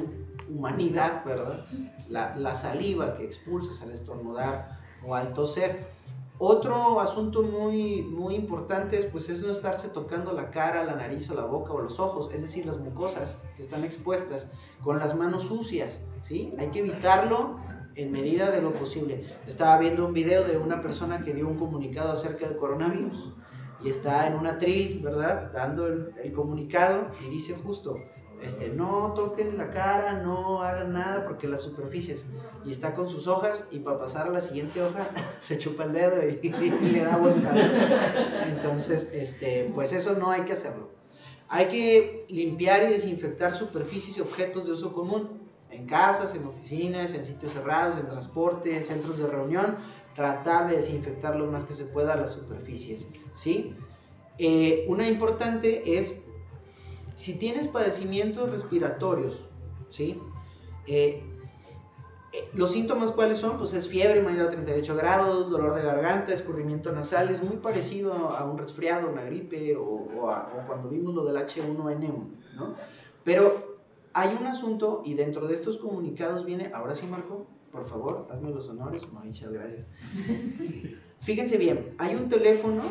humanidad, 0.49 1.25
¿verdad? 1.25 1.65
La, 2.09 2.35
la 2.37 2.55
saliva 2.55 3.15
que 3.17 3.25
expulsas 3.25 3.81
al 3.81 3.91
estornudar 3.91 4.79
o 5.05 5.15
al 5.15 5.33
toser. 5.33 5.85
Otro 6.39 6.99
asunto 6.99 7.43
muy, 7.43 8.01
muy 8.01 8.35
importante 8.35 8.97
pues, 9.11 9.29
es 9.29 9.41
no 9.41 9.51
estarse 9.51 9.87
tocando 9.89 10.33
la 10.33 10.49
cara, 10.49 10.83
la 10.83 10.95
nariz 10.95 11.29
o 11.29 11.35
la 11.35 11.45
boca 11.45 11.73
o 11.73 11.81
los 11.81 11.99
ojos, 11.99 12.31
es 12.33 12.41
decir, 12.41 12.65
las 12.65 12.79
mucosas 12.79 13.39
que 13.55 13.61
están 13.61 13.83
expuestas 13.83 14.51
con 14.83 14.99
las 14.99 15.15
manos 15.15 15.43
sucias, 15.43 16.01
¿sí? 16.21 16.53
Hay 16.57 16.67
que 16.67 16.79
evitarlo 16.79 17.59
en 17.95 18.11
medida 18.11 18.49
de 18.49 18.61
lo 18.61 18.73
posible. 18.73 19.25
Estaba 19.47 19.77
viendo 19.77 20.05
un 20.05 20.13
video 20.13 20.43
de 20.43 20.57
una 20.57 20.81
persona 20.81 21.21
que 21.21 21.33
dio 21.33 21.47
un 21.47 21.57
comunicado 21.57 22.11
acerca 22.11 22.47
del 22.47 22.57
coronavirus 22.57 23.31
y 23.83 23.89
está 23.89 24.27
en 24.27 24.33
una 24.33 24.57
tril, 24.57 25.01
¿verdad? 25.03 25.51
Dando 25.53 25.87
el 25.87 26.33
comunicado 26.33 27.11
y 27.25 27.29
dice 27.29 27.55
justo, 27.63 27.95
este, 28.43 28.67
no 28.67 29.13
toquen 29.13 29.57
la 29.57 29.71
cara, 29.71 30.21
no 30.21 30.61
hagan 30.61 30.93
nada 30.93 31.23
porque 31.25 31.47
las 31.47 31.61
superficies. 31.61 32.25
Y 32.65 32.71
está 32.71 32.93
con 32.93 33.09
sus 33.09 33.27
hojas 33.27 33.65
y 33.71 33.79
para 33.79 33.99
pasar 33.99 34.27
a 34.27 34.31
la 34.31 34.41
siguiente 34.41 34.81
hoja 34.81 35.09
se 35.39 35.57
chupa 35.57 35.85
el 35.85 35.93
dedo 35.93 36.15
y, 36.43 36.49
le 36.49 36.99
da 36.99 37.17
vuelta. 37.17 37.53
Entonces, 38.47 39.09
este, 39.13 39.71
pues 39.73 39.93
eso 39.93 40.15
no 40.15 40.29
hay 40.29 40.41
que 40.41 40.53
hacerlo. 40.53 40.89
Hay 41.47 41.67
que 41.67 42.25
limpiar 42.29 42.83
y 42.83 42.87
desinfectar 42.87 43.55
superficies 43.55 44.17
y 44.17 44.21
objetos 44.21 44.65
de 44.65 44.73
uso 44.73 44.93
común. 44.93 45.41
En 45.69 45.87
casas, 45.87 46.35
en 46.35 46.45
oficinas, 46.45 47.13
en 47.13 47.25
sitios 47.25 47.53
cerrados, 47.53 47.97
en 47.97 48.07
transporte, 48.07 48.75
en 48.75 48.83
centros 48.83 49.19
de 49.19 49.27
reunión. 49.27 49.77
Tratar 50.15 50.69
de 50.69 50.77
desinfectar 50.77 51.35
lo 51.35 51.47
más 51.47 51.63
que 51.63 51.73
se 51.73 51.85
pueda 51.85 52.15
las 52.15 52.33
superficies. 52.33 53.07
¿sí? 53.33 53.73
Eh, 54.37 54.85
una 54.89 55.07
importante 55.07 55.97
es 55.97 56.22
si 57.15 57.37
tienes 57.37 57.67
padecimientos 57.67 58.51
respiratorios, 58.51 59.45
¿sí? 59.89 60.19
Eh, 60.87 61.23
eh, 62.33 62.49
los 62.53 62.71
síntomas 62.71 63.11
cuáles 63.11 63.37
son, 63.37 63.57
pues 63.59 63.73
es 63.73 63.87
fiebre 63.87 64.21
mayor 64.21 64.47
a 64.47 64.49
38 64.49 64.95
grados, 64.95 65.51
dolor 65.51 65.75
de 65.75 65.83
garganta, 65.83 66.33
escurrimiento 66.33 66.91
nasal, 66.91 67.29
es 67.29 67.43
muy 67.43 67.57
parecido 67.57 68.13
a 68.13 68.43
un 68.45 68.57
resfriado, 68.57 69.09
una 69.09 69.21
gripe 69.21 69.75
o, 69.75 70.07
cuando 70.67 70.89
vimos 70.89 71.13
lo 71.13 71.23
del 71.25 71.35
H1N1, 71.35 72.27
¿no? 72.55 72.75
Pero 73.23 73.77
hay 74.13 74.35
un 74.39 74.47
asunto 74.47 75.03
y 75.05 75.13
dentro 75.13 75.47
de 75.47 75.53
estos 75.53 75.77
comunicados 75.77 76.43
viene, 76.43 76.71
ahora 76.73 76.95
sí 76.95 77.05
Marco, 77.05 77.45
por 77.71 77.87
favor, 77.87 78.27
hazme 78.31 78.49
los 78.49 78.67
honores, 78.67 79.07
muchas 79.11 79.51
gracias. 79.51 79.87
Fíjense 81.21 81.57
bien, 81.57 81.95
hay 81.99 82.15
un 82.15 82.29
teléfono 82.29 82.81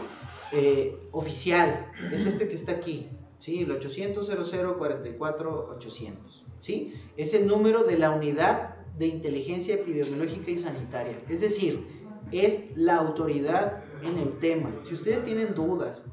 eh, 0.52 0.96
oficial, 1.10 1.90
es 2.12 2.26
este 2.26 2.48
que 2.48 2.54
está 2.54 2.72
aquí, 2.72 3.10
¿sí? 3.42 3.62
El 3.62 3.72
800 3.72 4.30
44 4.78 5.74
800, 5.76 6.44
¿sí? 6.60 6.94
Es 7.16 7.34
el 7.34 7.48
número 7.48 7.82
de 7.82 7.98
la 7.98 8.12
unidad 8.12 8.76
de 8.96 9.06
inteligencia 9.06 9.74
epidemiológica 9.74 10.52
y 10.52 10.58
sanitaria. 10.58 11.18
Es 11.28 11.40
decir, 11.40 11.84
es 12.30 12.76
la 12.76 12.96
autoridad 12.98 13.82
en 14.04 14.18
el 14.18 14.38
tema. 14.38 14.70
Si 14.84 14.94
ustedes 14.94 15.24
tienen 15.24 15.54
dudas, 15.54 16.04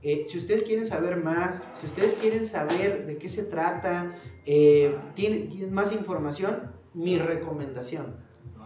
eh, 0.00 0.24
si 0.26 0.38
ustedes 0.38 0.62
quieren 0.62 0.86
saber 0.86 1.22
más, 1.22 1.62
si 1.74 1.84
ustedes 1.84 2.14
quieren 2.14 2.46
saber 2.46 3.04
de 3.04 3.18
qué 3.18 3.28
se 3.28 3.42
trata, 3.42 4.16
eh, 4.46 4.96
tienen, 5.14 5.74
más 5.74 5.92
información, 5.92 6.72
mi 6.94 7.18
recomendación 7.18 8.16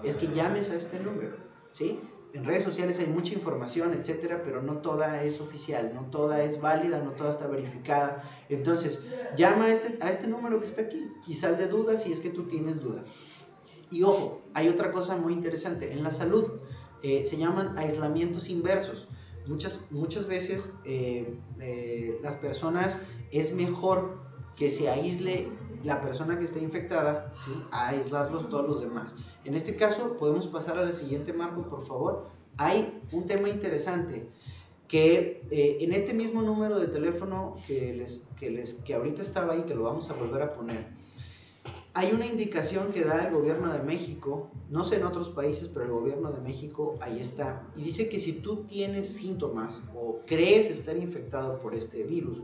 es 0.04 0.16
que 0.16 0.28
llames 0.28 0.70
a 0.70 0.76
este 0.76 1.00
número, 1.00 1.36
¿sí? 1.72 1.98
En 2.34 2.44
redes 2.44 2.64
sociales 2.64 2.98
hay 2.98 3.06
mucha 3.06 3.32
información, 3.32 3.94
etcétera, 3.94 4.42
pero 4.44 4.60
no 4.60 4.78
toda 4.78 5.22
es 5.22 5.40
oficial, 5.40 5.92
no 5.94 6.02
toda 6.10 6.42
es 6.42 6.60
válida, 6.60 6.98
no 6.98 7.12
toda 7.12 7.30
está 7.30 7.46
verificada. 7.46 8.28
Entonces, 8.48 9.04
llama 9.36 9.66
a 9.66 9.70
este, 9.70 9.96
a 10.02 10.10
este 10.10 10.26
número 10.26 10.58
que 10.58 10.66
está 10.66 10.82
aquí 10.82 11.08
y 11.28 11.34
sal 11.36 11.56
de 11.56 11.68
dudas 11.68 12.02
si 12.02 12.12
es 12.12 12.18
que 12.18 12.30
tú 12.30 12.48
tienes 12.48 12.80
dudas. 12.82 13.06
Y 13.88 14.02
ojo, 14.02 14.42
hay 14.52 14.68
otra 14.68 14.90
cosa 14.90 15.16
muy 15.16 15.32
interesante. 15.32 15.92
En 15.92 16.02
la 16.02 16.10
salud 16.10 16.54
eh, 17.04 17.24
se 17.24 17.36
llaman 17.36 17.78
aislamientos 17.78 18.48
inversos. 18.48 19.08
Muchas, 19.46 19.82
muchas 19.90 20.26
veces 20.26 20.74
eh, 20.84 21.38
eh, 21.60 22.18
las 22.20 22.34
personas 22.34 22.98
es 23.30 23.54
mejor 23.54 24.18
que 24.56 24.70
se 24.70 24.90
aísle 24.90 25.48
la 25.84 26.00
persona 26.00 26.38
que 26.38 26.44
está 26.44 26.58
infectada 26.58 27.32
a 27.70 27.88
aislarlos 27.88 28.48
todos 28.48 28.68
los 28.68 28.80
demás. 28.80 29.14
En 29.44 29.54
este 29.54 29.76
caso, 29.76 30.16
podemos 30.18 30.46
pasar 30.48 30.78
al 30.78 30.94
siguiente 30.94 31.32
marco, 31.32 31.62
por 31.68 31.86
favor. 31.86 32.26
Hay 32.56 33.02
un 33.12 33.26
tema 33.26 33.48
interesante 33.48 34.26
que 34.88 35.42
eh, 35.50 35.78
en 35.80 35.92
este 35.92 36.14
mismo 36.14 36.42
número 36.42 36.78
de 36.78 36.88
teléfono 36.88 37.56
que, 37.66 37.94
les, 37.94 38.26
que, 38.38 38.50
les, 38.50 38.74
que 38.74 38.94
ahorita 38.94 39.22
estaba 39.22 39.52
ahí, 39.52 39.62
que 39.62 39.74
lo 39.74 39.82
vamos 39.82 40.10
a 40.10 40.14
volver 40.14 40.42
a 40.42 40.48
poner, 40.48 40.86
hay 41.94 42.12
una 42.12 42.26
indicación 42.26 42.90
que 42.90 43.04
da 43.04 43.26
el 43.26 43.34
gobierno 43.34 43.72
de 43.72 43.80
México, 43.82 44.50
no 44.68 44.82
sé 44.82 44.96
en 44.96 45.04
otros 45.04 45.30
países, 45.30 45.68
pero 45.68 45.86
el 45.86 45.92
gobierno 45.92 46.32
de 46.32 46.40
México 46.40 46.96
ahí 47.00 47.20
está, 47.20 47.68
y 47.76 47.84
dice 47.84 48.08
que 48.08 48.18
si 48.18 48.32
tú 48.32 48.64
tienes 48.64 49.08
síntomas 49.08 49.82
o 49.94 50.20
crees 50.26 50.68
estar 50.70 50.96
infectado 50.96 51.60
por 51.60 51.74
este 51.74 52.02
virus, 52.02 52.42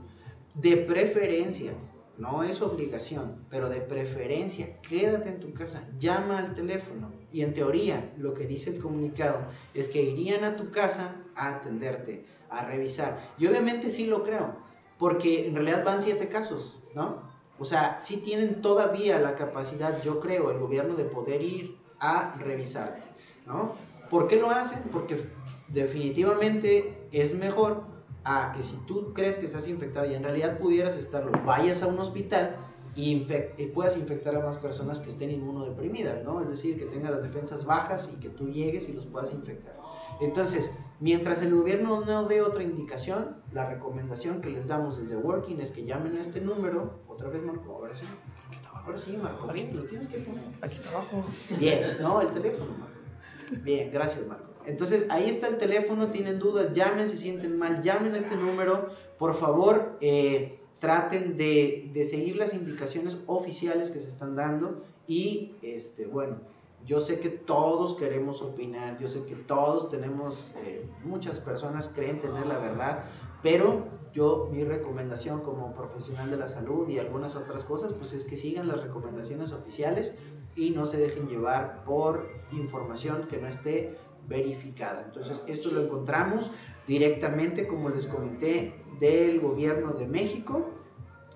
de 0.55 0.77
preferencia 0.77 1.73
no 2.21 2.43
es 2.43 2.61
obligación, 2.61 3.47
pero 3.49 3.71
de 3.71 3.81
preferencia, 3.81 4.79
quédate 4.83 5.31
en 5.31 5.41
tu 5.41 5.55
casa, 5.55 5.89
llama 5.99 6.39
al 6.39 6.55
teléfono. 6.55 7.11
Y 7.33 7.41
en 7.41 7.55
teoría, 7.55 8.13
lo 8.19 8.35
que 8.35 8.47
dice 8.47 8.71
el 8.71 8.83
comunicado 8.83 9.39
es 9.73 9.89
que 9.89 10.03
irían 10.03 10.45
a 10.45 10.57
tu 10.57 10.71
casa 10.71 11.17
a 11.35 11.57
atenderte, 11.57 12.27
a 12.51 12.67
revisar. 12.67 13.19
Y 13.39 13.47
obviamente 13.47 13.91
sí 13.91 14.07
lo 14.07 14.23
creo, 14.23 14.55
porque 14.99 15.47
en 15.47 15.55
realidad 15.55 15.83
van 15.83 16.03
siete 16.03 16.29
casos, 16.29 16.79
¿no? 16.95 17.23
O 17.59 17.65
sea, 17.65 17.99
sí 18.01 18.19
tienen 18.19 18.61
todavía 18.61 19.19
la 19.19 19.35
capacidad, 19.35 20.03
yo 20.03 20.21
creo, 20.21 20.51
el 20.51 20.59
gobierno 20.59 20.95
de 20.95 21.05
poder 21.05 21.41
ir 21.41 21.79
a 22.01 22.35
revisarte, 22.39 23.07
¿no? 23.47 23.75
¿Por 24.11 24.29
qué 24.29 24.37
lo 24.37 24.51
hacen? 24.51 24.83
Porque 24.93 25.25
definitivamente 25.69 26.99
es 27.13 27.35
mejor 27.35 27.83
a 28.25 28.53
que 28.53 28.63
si 28.63 28.77
tú 28.87 29.13
crees 29.15 29.39
que 29.39 29.47
estás 29.47 29.69
infectado 29.69 30.07
y 30.07 30.15
en 30.15 30.23
realidad 30.23 30.59
pudieras 30.59 30.97
estarlo, 30.97 31.33
vayas 31.45 31.83
a 31.83 31.87
un 31.87 31.99
hospital 31.99 32.57
y, 32.95 33.27
puedas 33.75 33.97
infectar 33.97 34.35
a 34.35 34.41
más 34.41 34.59
personas 34.59 35.01
que 35.01 35.11
estén 35.11 35.31
inmunodeprimidas, 35.31 36.25
¿no? 36.25 36.41
Es 36.41 36.49
decir, 36.49 36.79
que 36.79 36.87
tengan 36.87 37.13
las 37.13 37.23
defensas 37.23 37.65
bajas 37.65 38.11
y 38.13 38.21
que 38.21 38.29
tú 38.29 38.49
llegues 38.49 38.89
y 38.89 38.93
los 38.93 39.07
puedas 39.07 39.33
infectar. 39.33 39.75
Entonces, 40.21 40.73
mientras 40.99 41.41
el 41.41 41.55
gobierno 41.55 42.05
no 42.05 42.27
dé 42.27 42.43
otra 42.43 42.63
indicación, 42.63 43.37
la 43.53 43.69
recomendación 43.69 44.43
que 44.43 44.51
les 44.51 44.67
damos 44.67 44.99
desde 44.99 45.17
Working 45.17 45.61
es 45.61 45.73
que 45.73 45.85
llamen 45.85 46.17
a 46.19 46.21
este 46.21 46.41
número, 46.41 47.01
otra 47.09 47.29
vez 47.31 47.43
Marco, 47.43 47.73
ahora 47.73 47.95
sí. 47.95 48.05
Aquí 48.47 48.57
está 48.57 48.69
abajo. 48.69 48.87
Ahora 48.87 48.99
sí, 48.99 49.17
Marco, 49.17 49.51
Aquí, 49.51 49.71
lo 49.73 49.85
tienes 49.85 50.09
que 50.09 50.19
poner. 50.19 50.43
Aquí 50.61 50.75
está 50.77 50.91
abajo. 50.91 51.25
Bien, 51.59 51.97
no, 52.01 52.21
el 52.21 52.29
teléfono, 52.29 52.71
Marco. 52.79 53.63
Bien, 53.63 53.91
gracias, 53.91 54.27
Marco. 54.27 54.50
Entonces 54.67 55.07
ahí 55.09 55.29
está 55.29 55.49
el 55.49 55.59
teléfono, 55.59 56.11
tienen 56.11 56.39
dudas, 56.39 56.73
llamen, 56.75 57.09
se 57.09 57.17
sienten 57.17 57.59
mal, 57.59 57.83
llamen 57.83 58.15
a 58.15 58.19
este 58.19 58.37
número, 58.37 58.89
por 59.19 59.35
favor, 59.35 59.97
eh, 60.01 60.61
traten 60.79 61.37
de, 61.37 62.07
seguir 62.09 62.37
las 62.37 62.55
indicaciones 62.55 63.19
oficiales 63.27 63.91
que 63.91 64.01
se 64.01 64.09
están 64.09 64.37
dando. 64.37 64.81
Y, 65.07 65.55
este, 65.63 66.07
bueno, 66.07 66.39
yo 66.87 67.01
sé 67.01 67.21
que 67.21 67.29
todos 67.29 67.95
queremos 67.97 68.43
opinar, 68.43 68.99
yo 68.99 69.07
sé 69.09 69.25
que 69.27 69.35
todos 69.35 69.91
tenemos, 69.91 70.53
eh, 70.65 70.87
muchas 71.05 71.39
personas 71.39 71.91
creen 71.95 72.21
tener 72.21 72.47
la 72.47 72.59
verdad, 72.59 73.05
pero 73.43 73.87
yo 74.13 74.49
mi 74.51 74.65
recomendación 74.65 75.41
como 75.41 75.75
profesional 75.75 76.31
de 76.31 76.37
la 76.37 76.49
salud 76.49 76.89
y 76.89 76.99
algunas 76.99 77.37
otras 77.37 77.65
cosas, 77.65 77.93
pues 77.93 78.13
es 78.13 78.25
que 78.25 78.37
sigan 78.37 78.69
las 78.69 78.83
recomendaciones 78.83 79.53
oficiales 79.53 80.17
y 80.57 80.71
no 80.71 80.87
se 80.87 80.99
dejen 80.99 81.29
llevar 81.29 81.85
por 81.85 82.29
información 82.53 83.29
que 83.29 83.39
no 83.39 83.47
esté 83.47 83.97
verificada. 84.31 85.03
Entonces, 85.05 85.43
esto 85.47 85.71
lo 85.73 85.83
encontramos 85.83 86.51
directamente, 86.87 87.67
como 87.67 87.91
les 87.91 88.07
comenté, 88.07 88.73
del 89.01 89.41
gobierno 89.41 89.93
de 89.93 90.07
México, 90.07 90.71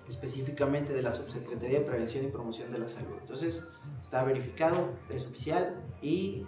específicamente 0.07 0.93
de 0.93 1.01
la 1.01 1.11
Subsecretaría 1.11 1.79
de 1.79 1.85
Prevención 1.85 2.25
y 2.25 2.29
Promoción 2.29 2.71
de 2.71 2.79
la 2.79 2.87
Salud. 2.87 3.17
Entonces, 3.21 3.67
está 3.99 4.23
verificado, 4.23 4.89
es 5.09 5.25
oficial 5.25 5.83
y 6.01 6.45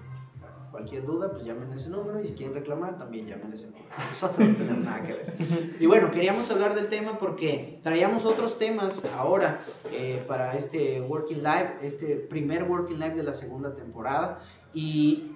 cualquier 0.72 1.06
duda, 1.06 1.32
pues 1.32 1.44
llamen 1.44 1.72
ese 1.74 1.90
número 1.90 2.22
y 2.22 2.28
si 2.28 2.34
quieren 2.34 2.54
reclamar, 2.54 2.98
también 2.98 3.28
llamen 3.28 3.52
ese 3.52 3.68
número. 3.68 3.86
Nosotros 4.10 4.48
no 4.48 4.56
tenemos 4.56 4.86
nada 4.86 5.04
que 5.04 5.14
ver. 5.14 5.76
Y 5.80 5.86
bueno, 5.86 6.12
queríamos 6.12 6.50
hablar 6.52 6.76
del 6.76 6.88
tema 6.88 7.18
porque 7.20 7.80
traíamos 7.84 8.26
otros 8.26 8.58
temas 8.58 9.04
ahora 9.18 9.62
eh, 9.92 10.24
para 10.28 10.56
este 10.56 11.02
Working 11.02 11.40
Live, 11.40 11.78
este 11.82 12.16
primer 12.16 12.64
Working 12.64 13.00
Live 13.00 13.16
de 13.16 13.24
la 13.24 13.34
segunda 13.34 13.74
temporada. 13.74 14.40
Y, 14.74 15.32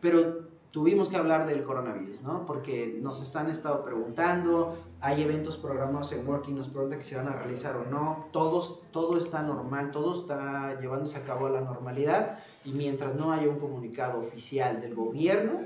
pero 0.00 0.43
tuvimos 0.74 1.08
que 1.08 1.16
hablar 1.16 1.46
del 1.46 1.62
coronavirus, 1.62 2.22
¿no? 2.22 2.44
Porque 2.46 2.98
nos 3.00 3.22
están 3.22 3.48
estado 3.48 3.84
preguntando, 3.84 4.76
hay 5.00 5.22
eventos 5.22 5.56
programados 5.56 6.10
en 6.10 6.26
Working, 6.26 6.56
nos 6.56 6.68
preguntan 6.68 6.98
que 6.98 7.04
se 7.04 7.14
van 7.14 7.28
a 7.28 7.36
realizar 7.36 7.76
o 7.76 7.84
no, 7.84 8.26
todos, 8.32 8.82
todo 8.90 9.16
está 9.16 9.42
normal, 9.42 9.92
todo 9.92 10.20
está 10.20 10.76
llevándose 10.80 11.16
a 11.16 11.22
cabo 11.22 11.46
a 11.46 11.50
la 11.50 11.60
normalidad. 11.60 12.40
Y 12.64 12.72
mientras 12.72 13.14
no 13.14 13.30
haya 13.30 13.48
un 13.48 13.60
comunicado 13.60 14.18
oficial 14.18 14.80
del 14.80 14.96
gobierno, 14.96 15.60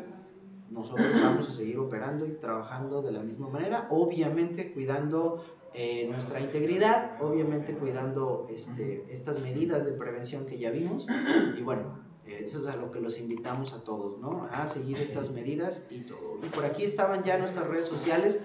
nosotros 0.68 1.08
vamos 1.22 1.48
a 1.48 1.52
seguir 1.54 1.78
operando 1.78 2.26
y 2.26 2.32
trabajando 2.32 3.00
de 3.00 3.12
la 3.12 3.20
misma 3.20 3.48
manera, 3.48 3.86
obviamente 3.88 4.74
cuidando 4.74 5.42
eh, 5.72 6.06
nuestra 6.06 6.38
integridad, 6.38 7.16
obviamente 7.22 7.72
cuidando 7.72 8.46
este, 8.50 9.06
estas 9.10 9.40
medidas 9.40 9.86
de 9.86 9.92
prevención 9.92 10.44
que 10.44 10.58
ya 10.58 10.70
vimos. 10.70 11.06
Y 11.56 11.62
bueno, 11.62 12.07
eso 12.38 12.60
es 12.60 12.74
a 12.74 12.76
lo 12.76 12.90
que 12.90 13.00
los 13.00 13.18
invitamos 13.18 13.72
a 13.72 13.82
todos, 13.82 14.18
¿no? 14.18 14.48
A 14.52 14.66
seguir 14.66 14.98
estas 14.98 15.30
medidas 15.30 15.86
y 15.90 16.00
todo. 16.00 16.38
Y 16.42 16.48
por 16.48 16.64
aquí 16.64 16.84
estaban 16.84 17.24
ya 17.24 17.38
nuestras 17.38 17.66
redes 17.66 17.86
sociales. 17.86 18.40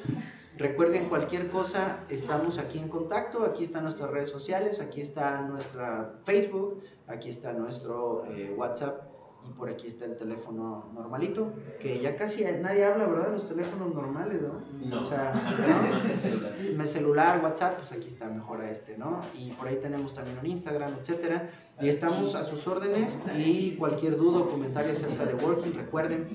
Recuerden 0.58 1.10
cualquier 1.10 1.50
cosa, 1.50 2.06
estamos 2.10 2.60
aquí 2.60 2.78
en 2.78 2.88
contacto, 2.88 3.44
aquí 3.44 3.64
están 3.64 3.84
nuestras 3.84 4.12
redes 4.12 4.30
sociales, 4.30 4.82
aquí 4.82 5.02
está 5.02 5.42
nuestra 5.42 6.20
Facebook, 6.26 6.84
aquí 7.08 7.30
está 7.30 7.54
nuestro 7.54 8.26
eh, 8.28 8.54
WhatsApp 8.56 9.13
y 9.48 9.54
por 9.54 9.70
aquí 9.70 9.88
está 9.88 10.06
el 10.06 10.18
teléfono 10.18 10.90
normalito, 10.94 11.54
que 11.80 12.00
ya 12.00 12.16
casi 12.16 12.44
nadie 12.44 12.86
habla, 12.86 13.08
¿verdad? 13.08 13.32
Los 13.32 13.48
teléfonos 13.48 13.94
normales, 13.94 14.42
¿no? 14.42 14.62
No. 14.86 15.02
O 15.02 15.06
sea, 15.06 15.34
¿no? 15.34 16.20
celular. 16.20 16.54
Mi 16.78 16.86
celular, 16.86 17.44
WhatsApp, 17.44 17.78
pues 17.78 17.92
aquí 17.92 18.08
está 18.08 18.28
mejor 18.28 18.62
a 18.62 18.70
este, 18.70 18.98
¿no? 18.98 19.22
Y 19.38 19.52
por 19.52 19.68
ahí 19.68 19.78
tenemos 19.78 20.16
también 20.16 20.40
un 20.40 20.46
Instagram, 20.46 20.94
etcétera. 21.00 21.52
Y 21.82 21.88
estamos 21.88 22.36
a 22.36 22.46
sus 22.46 22.68
órdenes 22.68 23.20
y 23.36 23.76
cualquier 23.76 24.18
duda 24.18 24.42
o 24.42 24.50
comentario 24.50 24.92
acerca 24.92 25.26
de 25.26 25.34
Working, 25.34 25.74
recuerden, 25.74 26.30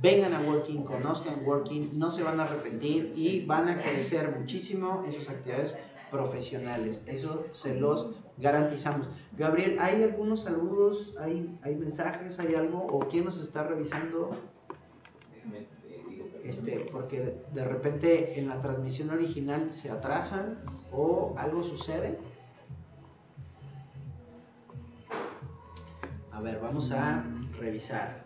vengan 0.00 0.34
a 0.34 0.40
Working, 0.40 0.84
conozcan 0.84 1.44
Working, 1.44 1.98
no 1.98 2.10
se 2.10 2.22
van 2.22 2.40
a 2.40 2.44
arrepentir 2.44 3.12
y 3.16 3.44
van 3.44 3.68
a 3.68 3.82
crecer 3.82 4.34
muchísimo 4.38 5.02
en 5.04 5.12
sus 5.12 5.28
actividades 5.28 5.78
profesionales. 6.10 7.02
Eso 7.06 7.44
se 7.52 7.74
los 7.74 8.14
garantizamos. 8.38 9.08
Gabriel, 9.36 9.78
¿hay 9.80 10.02
algunos 10.02 10.42
saludos? 10.42 11.14
¿Hay, 11.20 11.56
hay 11.62 11.76
mensajes? 11.76 12.38
¿Hay 12.40 12.54
algo? 12.54 12.86
¿O 12.86 13.00
quién 13.08 13.24
nos 13.24 13.38
está 13.38 13.62
revisando? 13.64 14.30
Este, 16.42 16.80
porque 16.92 17.42
de 17.54 17.64
repente 17.64 18.38
en 18.38 18.48
la 18.48 18.60
transmisión 18.60 19.10
original 19.10 19.72
se 19.72 19.90
atrasan 19.90 20.58
o 20.92 21.34
algo 21.38 21.64
sucede. 21.64 22.18
A 26.32 26.40
ver, 26.40 26.58
vamos 26.60 26.90
a 26.92 27.24
revisar. 27.58 28.24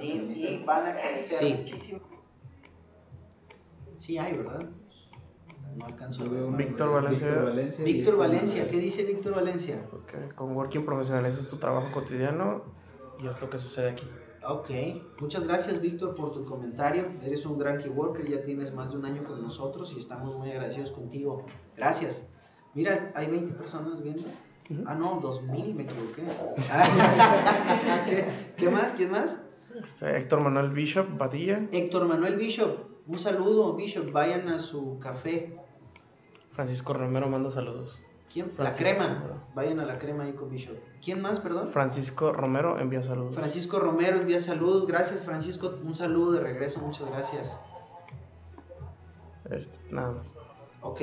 Y 0.00 0.62
van 0.66 0.86
a 0.86 0.92
crecer 1.00 1.38
Sí. 1.38 1.54
muchísimo. 1.58 2.00
Sí 3.96 4.18
hay, 4.18 4.32
¿verdad? 4.36 4.68
No 5.76 5.86
alcanzo 5.86 6.24
a 6.24 6.28
ver. 6.28 6.42
Víctor 6.56 6.92
Valencia. 6.92 7.26
Víctor 7.26 7.44
Valencia. 7.44 7.84
Víctor 7.84 8.16
Valencia, 8.16 8.68
¿qué 8.68 8.76
dice 8.78 9.04
Víctor 9.04 9.34
Valencia? 9.34 9.86
Ok, 9.92 10.34
Con 10.34 10.56
Working 10.56 10.84
profesionalizas 10.84 11.48
tu 11.48 11.56
trabajo 11.56 11.90
cotidiano 11.92 12.62
y 13.22 13.26
es 13.26 13.40
lo 13.40 13.48
que 13.48 13.58
sucede 13.58 13.90
aquí. 13.90 14.06
Ok, 14.44 14.70
muchas 15.20 15.44
gracias 15.46 15.80
Víctor 15.80 16.14
por 16.14 16.32
tu 16.32 16.44
comentario. 16.44 17.06
Eres 17.22 17.46
un 17.46 17.58
gran 17.58 17.78
keyworker, 17.78 18.28
ya 18.28 18.42
tienes 18.42 18.74
más 18.74 18.90
de 18.90 18.98
un 18.98 19.04
año 19.04 19.22
con 19.24 19.40
nosotros 19.40 19.92
y 19.94 19.98
estamos 19.98 20.36
muy 20.36 20.50
agradecidos 20.50 20.90
contigo. 20.90 21.46
Gracias. 21.76 22.32
Mira, 22.74 23.12
hay 23.14 23.28
20 23.28 23.52
personas 23.52 24.02
viendo. 24.02 24.22
Ah, 24.86 24.94
no, 24.94 25.20
2000, 25.20 25.74
me 25.74 25.84
equivoqué. 25.84 26.22
Ah, 26.70 28.04
¿Qué, 28.08 28.26
qué 28.56 28.70
más? 28.70 28.92
¿Quién 28.94 29.10
más? 29.10 29.42
Este, 29.74 30.16
Héctor 30.16 30.42
Manuel 30.42 30.70
Bishop 30.70 31.06
Badilla, 31.16 31.66
Héctor 31.72 32.06
Manuel 32.06 32.36
Bishop. 32.36 32.91
Un 33.06 33.18
saludo, 33.18 33.74
Bishop. 33.74 34.12
Vayan 34.12 34.48
a 34.48 34.58
su 34.58 34.98
café. 34.98 35.58
Francisco 36.52 36.92
Romero 36.92 37.28
manda 37.28 37.50
saludos. 37.50 37.98
¿Quién? 38.32 38.52
La 38.58 38.74
crema. 38.74 39.42
Vayan 39.54 39.80
a 39.80 39.84
la 39.84 39.98
crema 39.98 40.24
ahí 40.24 40.32
con 40.32 40.50
Bishop. 40.50 40.76
¿Quién 41.04 41.20
más, 41.20 41.40
perdón? 41.40 41.68
Francisco 41.68 42.32
Romero 42.32 42.78
envía 42.78 43.02
saludos. 43.02 43.34
Francisco 43.34 43.78
Romero 43.78 44.20
envía 44.20 44.40
saludos. 44.40 44.86
Gracias, 44.86 45.24
Francisco. 45.24 45.74
Un 45.84 45.94
saludo 45.94 46.32
de 46.32 46.40
regreso. 46.40 46.80
Muchas 46.80 47.10
gracias. 47.10 47.60
Este, 49.50 49.76
nada 49.90 50.12
más. 50.12 50.28
Ok, 50.80 51.00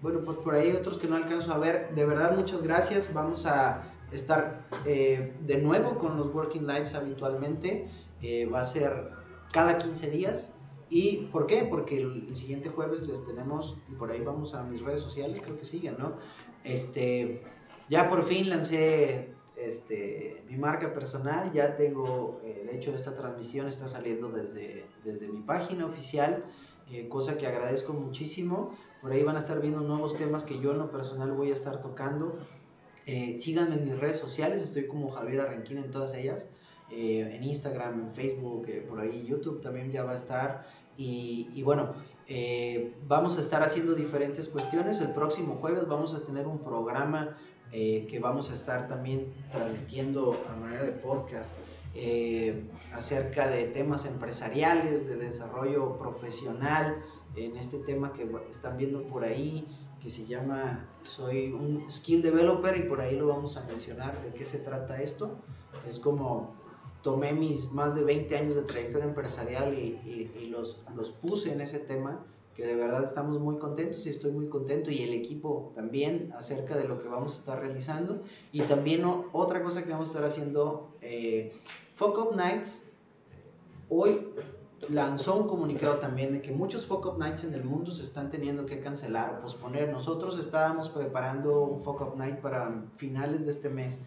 bueno, 0.00 0.20
pues 0.24 0.38
por 0.38 0.54
ahí 0.54 0.70
hay 0.70 0.76
otros 0.76 0.98
que 0.98 1.06
no 1.06 1.16
alcanzo 1.16 1.52
a 1.52 1.58
ver. 1.58 1.94
De 1.94 2.04
verdad, 2.04 2.36
muchas 2.36 2.62
gracias. 2.62 3.12
Vamos 3.14 3.46
a 3.46 3.82
estar 4.10 4.60
eh, 4.84 5.34
de 5.40 5.58
nuevo 5.58 5.98
con 5.98 6.16
los 6.16 6.34
Working 6.34 6.66
Lives 6.66 6.94
habitualmente. 6.94 7.86
Eh, 8.20 8.46
va 8.46 8.62
a 8.62 8.64
ser 8.64 9.10
cada 9.52 9.78
15 9.78 10.10
días. 10.10 10.54
¿Y 10.94 11.28
por 11.32 11.46
qué? 11.46 11.64
Porque 11.64 12.02
el, 12.02 12.36
siguiente 12.36 12.68
jueves 12.68 13.00
les 13.08 13.24
tenemos, 13.24 13.78
y 13.90 13.94
por 13.94 14.10
ahí 14.10 14.20
vamos 14.20 14.52
a 14.52 14.62
mis 14.62 14.82
redes 14.82 15.00
sociales, 15.00 15.40
creo 15.42 15.58
que 15.58 15.64
siguen, 15.64 15.96
¿no? 15.98 16.18
Este, 16.64 17.42
ya 17.88 18.10
por 18.10 18.22
fin 18.24 18.50
lancé 18.50 19.32
este, 19.56 20.44
mi 20.50 20.58
marca 20.58 20.92
personal, 20.92 21.50
ya 21.54 21.78
tengo, 21.78 22.42
eh, 22.44 22.64
de 22.70 22.76
hecho 22.76 22.94
esta 22.94 23.16
transmisión 23.16 23.68
está 23.68 23.88
saliendo 23.88 24.28
desde, 24.28 24.84
desde 25.02 25.28
mi 25.28 25.40
página 25.40 25.86
oficial, 25.86 26.44
eh, 26.90 27.08
cosa 27.08 27.38
que 27.38 27.46
agradezco 27.46 27.94
muchísimo. 27.94 28.76
Por 29.00 29.12
ahí 29.12 29.22
van 29.22 29.36
a 29.36 29.38
estar 29.38 29.62
viendo 29.62 29.80
nuevos 29.80 30.18
temas 30.18 30.44
que 30.44 30.60
yo 30.60 30.72
en 30.72 30.78
lo 30.78 30.90
personal 30.90 31.32
voy 31.32 31.48
a 31.48 31.54
estar 31.54 31.80
tocando. 31.80 32.38
Eh, 33.06 33.38
síganme 33.38 33.76
en 33.76 33.84
mis 33.84 33.98
redes 33.98 34.18
sociales, 34.18 34.60
estoy 34.60 34.88
como 34.88 35.10
Javier 35.10 35.40
Arranquín 35.40 35.78
en 35.78 35.90
todas 35.90 36.12
ellas. 36.12 36.50
en 36.94 37.42
Instagram, 37.42 38.08
en 38.08 38.14
Facebook, 38.14 38.66
por 38.86 39.00
ahí 39.00 39.24
YouTube 39.26 39.62
también 39.62 39.90
ya 39.90 40.04
va 40.04 40.12
a 40.12 40.14
estar. 40.14 40.66
Y, 40.96 41.48
y 41.54 41.62
bueno, 41.62 41.94
eh, 42.28 42.94
vamos 43.06 43.36
a 43.36 43.40
estar 43.40 43.62
haciendo 43.62 43.94
diferentes 43.94 44.48
cuestiones. 44.48 45.00
El 45.00 45.12
próximo 45.12 45.56
jueves 45.56 45.86
vamos 45.86 46.14
a 46.14 46.20
tener 46.20 46.46
un 46.46 46.58
programa 46.58 47.36
eh, 47.72 48.06
que 48.08 48.20
vamos 48.20 48.50
a 48.50 48.54
estar 48.54 48.86
también 48.86 49.32
transmitiendo 49.50 50.38
a 50.50 50.56
manera 50.56 50.82
de 50.82 50.92
podcast 50.92 51.58
eh, 51.94 52.64
acerca 52.94 53.48
de 53.48 53.64
temas 53.64 54.06
empresariales, 54.06 55.06
de 55.06 55.16
desarrollo 55.16 55.98
profesional, 55.98 56.96
en 57.36 57.56
este 57.56 57.78
tema 57.78 58.12
que 58.12 58.26
están 58.50 58.76
viendo 58.76 59.02
por 59.04 59.24
ahí, 59.24 59.66
que 60.02 60.10
se 60.10 60.26
llama 60.26 60.86
Soy 61.02 61.52
un 61.52 61.90
Skill 61.90 62.22
Developer 62.22 62.76
y 62.76 62.82
por 62.82 63.00
ahí 63.00 63.16
lo 63.16 63.28
vamos 63.28 63.56
a 63.56 63.64
mencionar 63.64 64.22
de 64.22 64.32
qué 64.32 64.44
se 64.44 64.58
trata 64.58 65.00
esto. 65.02 65.38
Es 65.86 65.98
como 65.98 66.54
tomé 67.02 67.32
mis 67.32 67.72
más 67.72 67.94
de 67.94 68.04
20 68.04 68.36
años 68.36 68.54
de 68.54 68.62
trayectoria 68.62 69.06
empresarial 69.08 69.74
y, 69.74 69.98
y- 70.06 70.30
y 70.40 70.46
los, 70.46 70.80
los 70.96 71.10
puse 71.10 71.52
en 71.52 71.60
ese 71.60 71.78
tema, 71.80 72.24
que 72.56 72.66
de 72.66 72.76
verdad 72.76 73.02
estamos 73.04 73.38
muy 73.40 73.56
contentos 73.58 74.04
y 74.06 74.10
estoy 74.10 74.30
muy 74.30 74.48
contento 74.48 74.90
y 74.90 75.02
el 75.02 75.14
equipo 75.14 75.72
también 75.74 76.32
acerca 76.38 76.76
de 76.76 76.86
lo 76.86 77.00
que 77.02 77.08
vamos 77.08 77.34
a 77.34 77.38
estar 77.38 77.60
realizando. 77.60 78.22
Y 78.52 78.60
también 78.62 79.04
o- 79.04 79.26
otra 79.32 79.62
cosa 79.62 79.82
que 79.84 79.90
vamos 79.90 80.08
a 80.08 80.10
estar 80.12 80.24
haciendo, 80.24 80.90
eh, 81.00 81.52
Fuck 81.96 82.18
Up 82.18 82.36
Nights, 82.36 82.82
hoy 83.88 84.28
lanzó 84.88 85.36
un 85.36 85.48
comunicado 85.48 85.96
también 85.98 86.32
de 86.32 86.42
que 86.42 86.50
muchos 86.52 86.86
Fuck 86.86 87.06
Up 87.06 87.18
Nights 87.18 87.44
en 87.44 87.54
el 87.54 87.64
mundo 87.64 87.90
se 87.90 88.02
están 88.02 88.30
teniendo 88.30 88.66
que 88.66 88.80
cancelar 88.80 89.36
o 89.38 89.42
posponer. 89.42 89.90
Nosotros 89.90 90.38
estábamos 90.38 90.90
preparando 90.90 91.62
un 91.64 91.82
Fuck 91.82 92.00
Up 92.02 92.16
Night 92.16 92.36
para 92.40 92.84
finales 92.96 93.44
de 93.44 93.50
este 93.52 93.68
mes. 93.70 94.00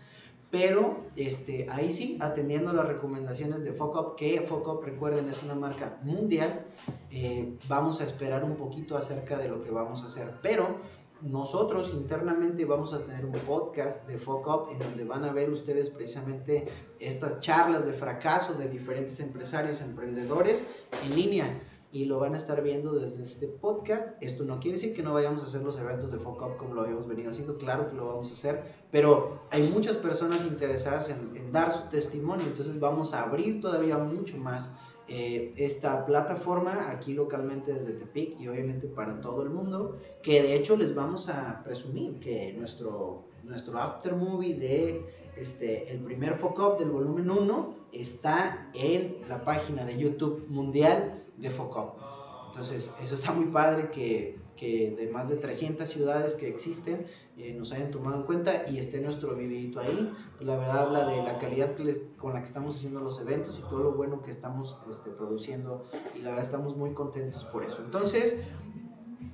Pero 0.58 1.04
este, 1.18 1.68
ahí 1.70 1.92
sí, 1.92 2.18
atendiendo 2.22 2.72
las 2.72 2.88
recomendaciones 2.88 3.62
de 3.66 3.74
Focop, 3.74 4.16
que 4.16 4.40
Focop, 4.40 4.86
recuerden, 4.86 5.28
es 5.28 5.44
una 5.44 5.54
marca 5.54 6.00
mundial, 6.04 6.66
eh, 7.12 7.58
vamos 7.68 8.00
a 8.00 8.06
esperar 8.06 8.46
un 8.46 8.56
poquito 8.56 8.96
acerca 8.96 9.38
de 9.38 9.50
lo 9.50 9.62
que 9.62 9.70
vamos 9.70 10.02
a 10.04 10.06
hacer. 10.06 10.32
Pero 10.42 10.78
nosotros 11.22 11.92
internamente 11.94 12.64
vamos 12.64 12.94
a 12.94 13.00
tener 13.00 13.26
un 13.26 13.34
podcast 13.34 14.08
de 14.08 14.18
Focop 14.18 14.72
en 14.72 14.80
donde 14.80 15.04
van 15.04 15.26
a 15.26 15.34
ver 15.34 15.50
ustedes 15.50 15.90
precisamente 15.90 16.64
estas 17.02 17.42
charlas 17.42 17.86
de 17.86 17.92
fracaso 17.92 18.54
de 18.54 18.70
diferentes 18.70 19.20
empresarios, 19.20 19.82
emprendedores 19.82 20.70
en 21.04 21.16
línea 21.18 21.62
y 21.96 22.04
lo 22.04 22.20
van 22.20 22.34
a 22.34 22.38
estar 22.38 22.62
viendo 22.62 22.92
desde 22.92 23.24
este 23.24 23.48
podcast. 23.48 24.22
Esto 24.22 24.44
no 24.44 24.60
quiere 24.60 24.76
decir 24.76 24.94
que 24.94 25.02
no 25.02 25.14
vayamos 25.14 25.42
a 25.44 25.46
hacer 25.46 25.62
los 25.62 25.80
eventos 25.80 26.12
de 26.12 26.20
Focus 26.20 26.58
como 26.58 26.74
lo 26.74 26.82
habíamos 26.82 27.08
venido 27.08 27.30
haciendo, 27.30 27.58
claro 27.58 27.90
que 27.90 27.96
lo 27.96 28.08
vamos 28.08 28.30
a 28.32 28.34
hacer, 28.34 28.64
pero 28.92 29.40
hay 29.50 29.64
muchas 29.70 29.96
personas 29.96 30.42
interesadas 30.42 31.10
en, 31.10 31.38
en 31.38 31.54
dar 31.54 31.74
su 31.74 31.88
testimonio, 31.88 32.48
entonces 32.48 32.78
vamos 32.82 33.14
a 33.14 33.24
abrir 33.24 33.62
todavía 33.62 33.98
mucho 33.98 34.36
más 34.36 34.74
eh, 35.08 35.54
esta 35.56 36.06
plataforma 36.06 36.92
aquí 36.92 37.14
localmente 37.14 37.72
desde 37.72 37.94
Tepic 37.94 38.42
y 38.42 38.50
obviamente 38.50 38.88
para 38.88 39.22
todo 39.22 39.44
el 39.44 39.52
mundo, 39.52 39.98
que 40.22 40.42
de 40.42 40.54
hecho 40.54 40.76
les 40.76 40.94
vamos 40.94 41.30
a 41.30 41.64
presumir 41.64 42.20
que 42.20 42.54
nuestro, 42.58 43.24
nuestro 43.46 43.78
after 43.78 44.16
movie 44.16 44.56
de 44.56 45.06
este, 45.38 45.90
el 45.94 46.00
primer 46.00 46.36
Focus 46.36 46.78
del 46.78 46.90
volumen 46.90 47.30
1 47.30 47.74
está 47.94 48.70
en 48.74 49.16
la 49.30 49.46
página 49.46 49.86
de 49.86 49.98
YouTube 49.98 50.46
mundial 50.50 51.22
de 51.38 51.50
Focop. 51.50 52.00
Entonces, 52.48 52.94
eso 53.02 53.16
está 53.16 53.34
muy 53.34 53.48
padre 53.48 53.90
que, 53.92 54.40
que 54.56 54.96
de 54.98 55.12
más 55.12 55.28
de 55.28 55.36
300 55.36 55.88
ciudades 55.88 56.36
que 56.36 56.48
existen 56.48 57.06
eh, 57.38 57.54
nos 57.54 57.74
hayan 57.74 57.92
tomado 57.92 58.16
en 58.16 58.24
cuenta 58.24 58.64
y 58.70 58.78
esté 58.78 59.02
nuestro 59.02 59.36
videito 59.36 59.82
ahí. 59.82 60.14
Pues 60.36 60.48
la 60.48 60.56
verdad 60.56 60.80
habla 60.80 61.06
de 61.06 61.22
la 61.22 61.38
calidad 61.38 61.76
con 62.18 62.34
la 62.34 62.40
que 62.40 62.46
estamos 62.46 62.78
haciendo 62.78 63.02
los 63.02 63.20
eventos 63.20 63.60
y 63.60 63.62
todo 63.64 63.84
lo 63.84 63.92
bueno 63.94 64.22
que 64.22 64.32
estamos 64.32 64.78
este, 64.90 65.12
produciendo 65.12 65.84
y 66.16 66.20
la 66.20 66.30
verdad 66.30 66.46
estamos 66.46 66.78
muy 66.78 66.94
contentos 66.94 67.44
por 67.44 67.66
eso. 67.66 67.82
Entonces, 67.84 68.40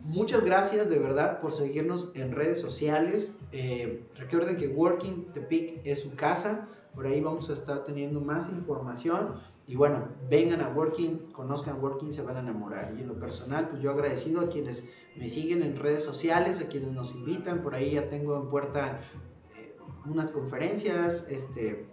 muchas 0.03 0.43
gracias 0.43 0.89
de 0.89 0.97
verdad 0.97 1.41
por 1.41 1.51
seguirnos 1.51 2.11
en 2.15 2.31
redes 2.31 2.59
sociales. 2.59 3.33
Eh, 3.51 4.03
recuerden 4.17 4.57
que 4.57 4.67
Working 4.67 5.27
Peak 5.47 5.81
es 5.83 5.99
su 5.99 6.15
casa. 6.15 6.67
Por 6.95 7.05
ahí 7.05 7.21
vamos 7.21 7.51
a 7.51 7.53
estar 7.53 7.85
teniendo 7.85 8.19
más 8.19 8.49
información. 8.49 9.39
Y 9.71 9.75
bueno, 9.77 10.09
vengan 10.29 10.59
a 10.59 10.67
Working, 10.67 11.31
conozcan 11.31 11.81
Working, 11.81 12.11
se 12.11 12.21
van 12.23 12.35
a 12.35 12.41
enamorar. 12.41 12.93
Y 12.97 13.03
en 13.03 13.07
lo 13.07 13.17
personal, 13.17 13.69
pues 13.69 13.81
yo 13.81 13.91
agradecido 13.91 14.41
a 14.41 14.49
quienes 14.49 14.89
me 15.15 15.29
siguen 15.29 15.63
en 15.63 15.77
redes 15.77 16.03
sociales, 16.03 16.59
a 16.59 16.67
quienes 16.67 16.91
nos 16.91 17.15
invitan. 17.15 17.63
Por 17.63 17.73
ahí 17.73 17.91
ya 17.91 18.09
tengo 18.09 18.35
en 18.35 18.49
puerta 18.49 18.99
eh, 19.57 19.77
unas 20.05 20.29
conferencias, 20.29 21.25
este, 21.29 21.85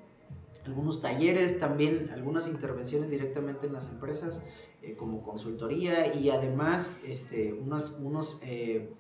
algunos 0.66 1.00
talleres, 1.00 1.60
también 1.60 2.10
algunas 2.12 2.48
intervenciones 2.48 3.10
directamente 3.10 3.68
en 3.68 3.74
las 3.74 3.88
empresas 3.88 4.42
eh, 4.82 4.96
como 4.96 5.22
consultoría 5.22 6.12
y 6.16 6.30
además 6.30 6.90
este, 7.06 7.52
unos, 7.52 7.96
unos 8.02 8.40
eh, 8.42 8.90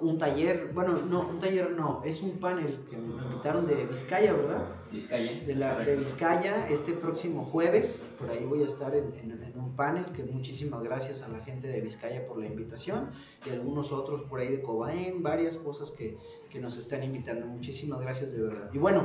un 0.00 0.18
taller, 0.18 0.70
bueno, 0.74 0.98
no, 1.08 1.20
un 1.28 1.38
taller 1.38 1.70
no, 1.72 2.02
es 2.04 2.22
un 2.22 2.38
panel 2.38 2.78
que 2.88 2.96
me 2.96 3.22
invitaron 3.22 3.66
de 3.66 3.84
Vizcaya, 3.86 4.32
¿verdad? 4.32 4.64
Vizcaya. 4.90 5.44
De, 5.44 5.54
la, 5.54 5.78
de 5.78 5.96
Vizcaya, 5.96 6.68
este 6.68 6.92
próximo 6.92 7.44
jueves, 7.44 8.02
por 8.18 8.30
ahí 8.30 8.44
voy 8.44 8.62
a 8.62 8.66
estar 8.66 8.94
en, 8.94 9.12
un 9.54 9.76
panel, 9.76 10.04
que 10.06 10.22
muchísimas 10.24 10.82
gracias 10.82 11.22
a 11.22 11.28
la 11.28 11.40
gente 11.40 11.68
de 11.68 11.80
Vizcaya 11.80 12.26
por 12.26 12.38
la 12.38 12.46
invitación 12.46 13.10
y 13.46 13.50
algunos 13.50 13.92
otros 13.92 14.22
por 14.22 14.40
ahí 14.40 14.48
de 14.48 14.62
Cobain, 14.62 15.22
varias 15.22 15.58
cosas 15.58 15.90
que, 15.90 16.16
que 16.50 16.60
nos 16.60 16.76
están 16.76 17.02
invitando, 17.02 17.46
muchísimas 17.46 18.00
gracias 18.00 18.32
de 18.32 18.42
verdad. 18.42 18.70
Y 18.72 18.78
bueno, 18.78 19.02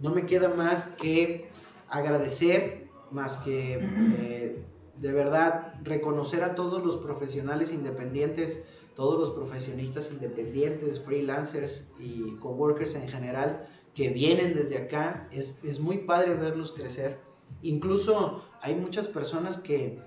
no 0.00 0.10
me 0.10 0.26
queda 0.26 0.48
más 0.48 0.88
que 0.88 1.48
agradecer, 1.88 2.88
más 3.10 3.36
que 3.38 3.78
eh, 4.18 4.64
de 4.96 5.12
verdad 5.12 5.74
reconocer 5.82 6.42
a 6.42 6.54
todos 6.54 6.82
los 6.84 6.96
profesionales 6.96 7.72
independientes 7.72 8.64
todos 8.94 9.18
los 9.18 9.30
profesionistas 9.30 10.10
independientes, 10.10 11.00
freelancers 11.00 11.88
y 11.98 12.32
coworkers 12.36 12.94
en 12.94 13.08
general 13.08 13.66
que 13.94 14.10
vienen 14.10 14.54
desde 14.54 14.78
acá. 14.78 15.28
Es, 15.32 15.62
es 15.64 15.80
muy 15.80 15.98
padre 15.98 16.34
verlos 16.34 16.72
crecer. 16.72 17.18
Incluso 17.62 18.42
hay 18.60 18.74
muchas 18.74 19.08
personas 19.08 19.58
que, 19.58 20.00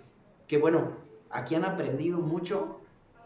que, 0.48 0.58
bueno, 0.58 0.98
aquí 1.30 1.56
han 1.56 1.66
aprendido 1.66 2.20
mucho, 2.20 2.80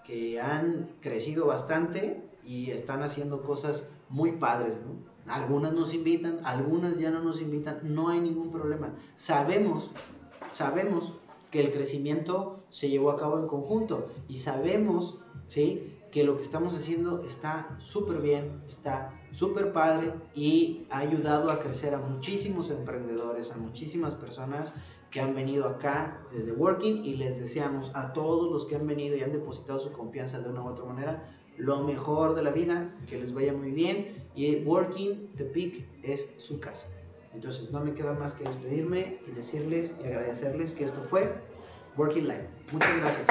que 0.05 0.39
han 0.39 0.89
crecido 1.01 1.47
bastante 1.47 2.23
y 2.43 2.71
están 2.71 3.03
haciendo 3.03 3.43
cosas 3.43 3.89
muy 4.09 4.33
padres, 4.33 4.81
¿no? 4.81 5.09
Algunas 5.31 5.73
nos 5.73 5.93
invitan, 5.93 6.39
algunas 6.43 6.97
ya 6.97 7.11
no 7.11 7.21
nos 7.21 7.41
invitan, 7.41 7.81
no 7.83 8.09
hay 8.09 8.19
ningún 8.19 8.51
problema. 8.51 8.95
Sabemos, 9.15 9.91
sabemos 10.53 11.13
que 11.51 11.61
el 11.61 11.71
crecimiento 11.71 12.63
se 12.69 12.89
llevó 12.89 13.11
a 13.11 13.17
cabo 13.17 13.37
en 13.37 13.47
conjunto 13.47 14.07
y 14.27 14.37
sabemos 14.37 15.19
¿sí? 15.49 15.97
Que 16.11 16.23
lo 16.23 16.37
que 16.37 16.43
estamos 16.43 16.73
haciendo 16.73 17.23
está 17.23 17.75
súper 17.79 18.21
bien, 18.21 18.61
está 18.67 19.19
súper 19.31 19.73
padre 19.73 20.13
y 20.33 20.85
ha 20.89 20.99
ayudado 20.99 21.51
a 21.51 21.59
crecer 21.59 21.93
a 21.93 21.97
muchísimos 21.97 22.69
emprendedores, 22.69 23.51
a 23.51 23.57
muchísimas 23.57 24.15
personas 24.15 24.75
que 25.09 25.21
han 25.21 25.33
venido 25.33 25.67
acá 25.67 26.21
desde 26.31 26.51
Working 26.51 27.03
y 27.03 27.15
les 27.15 27.39
deseamos 27.39 27.91
a 27.95 28.13
todos 28.13 28.51
los 28.51 28.67
que 28.67 28.75
han 28.75 28.85
venido 28.85 29.17
y 29.17 29.21
han 29.21 29.31
depositado 29.31 29.79
su 29.79 29.91
confianza 29.91 30.39
de 30.39 30.49
una 30.49 30.63
u 30.63 30.67
otra 30.67 30.85
manera 30.85 31.35
lo 31.57 31.83
mejor 31.83 32.35
de 32.35 32.43
la 32.43 32.51
vida, 32.51 32.95
que 33.07 33.17
les 33.17 33.33
vaya 33.33 33.51
muy 33.51 33.71
bien 33.71 34.13
y 34.35 34.55
Working 34.63 35.31
The 35.35 35.45
Peak 35.45 35.85
es 36.03 36.29
su 36.37 36.59
casa. 36.59 36.87
Entonces 37.33 37.71
no 37.71 37.79
me 37.81 37.93
queda 37.93 38.13
más 38.13 38.33
que 38.33 38.43
despedirme 38.43 39.19
y 39.27 39.31
decirles 39.31 39.95
y 40.01 40.07
agradecerles 40.07 40.73
que 40.73 40.85
esto 40.85 41.01
fue 41.09 41.33
Working 41.97 42.27
Life. 42.27 42.47
Muchas 42.71 42.97
gracias. 42.97 43.27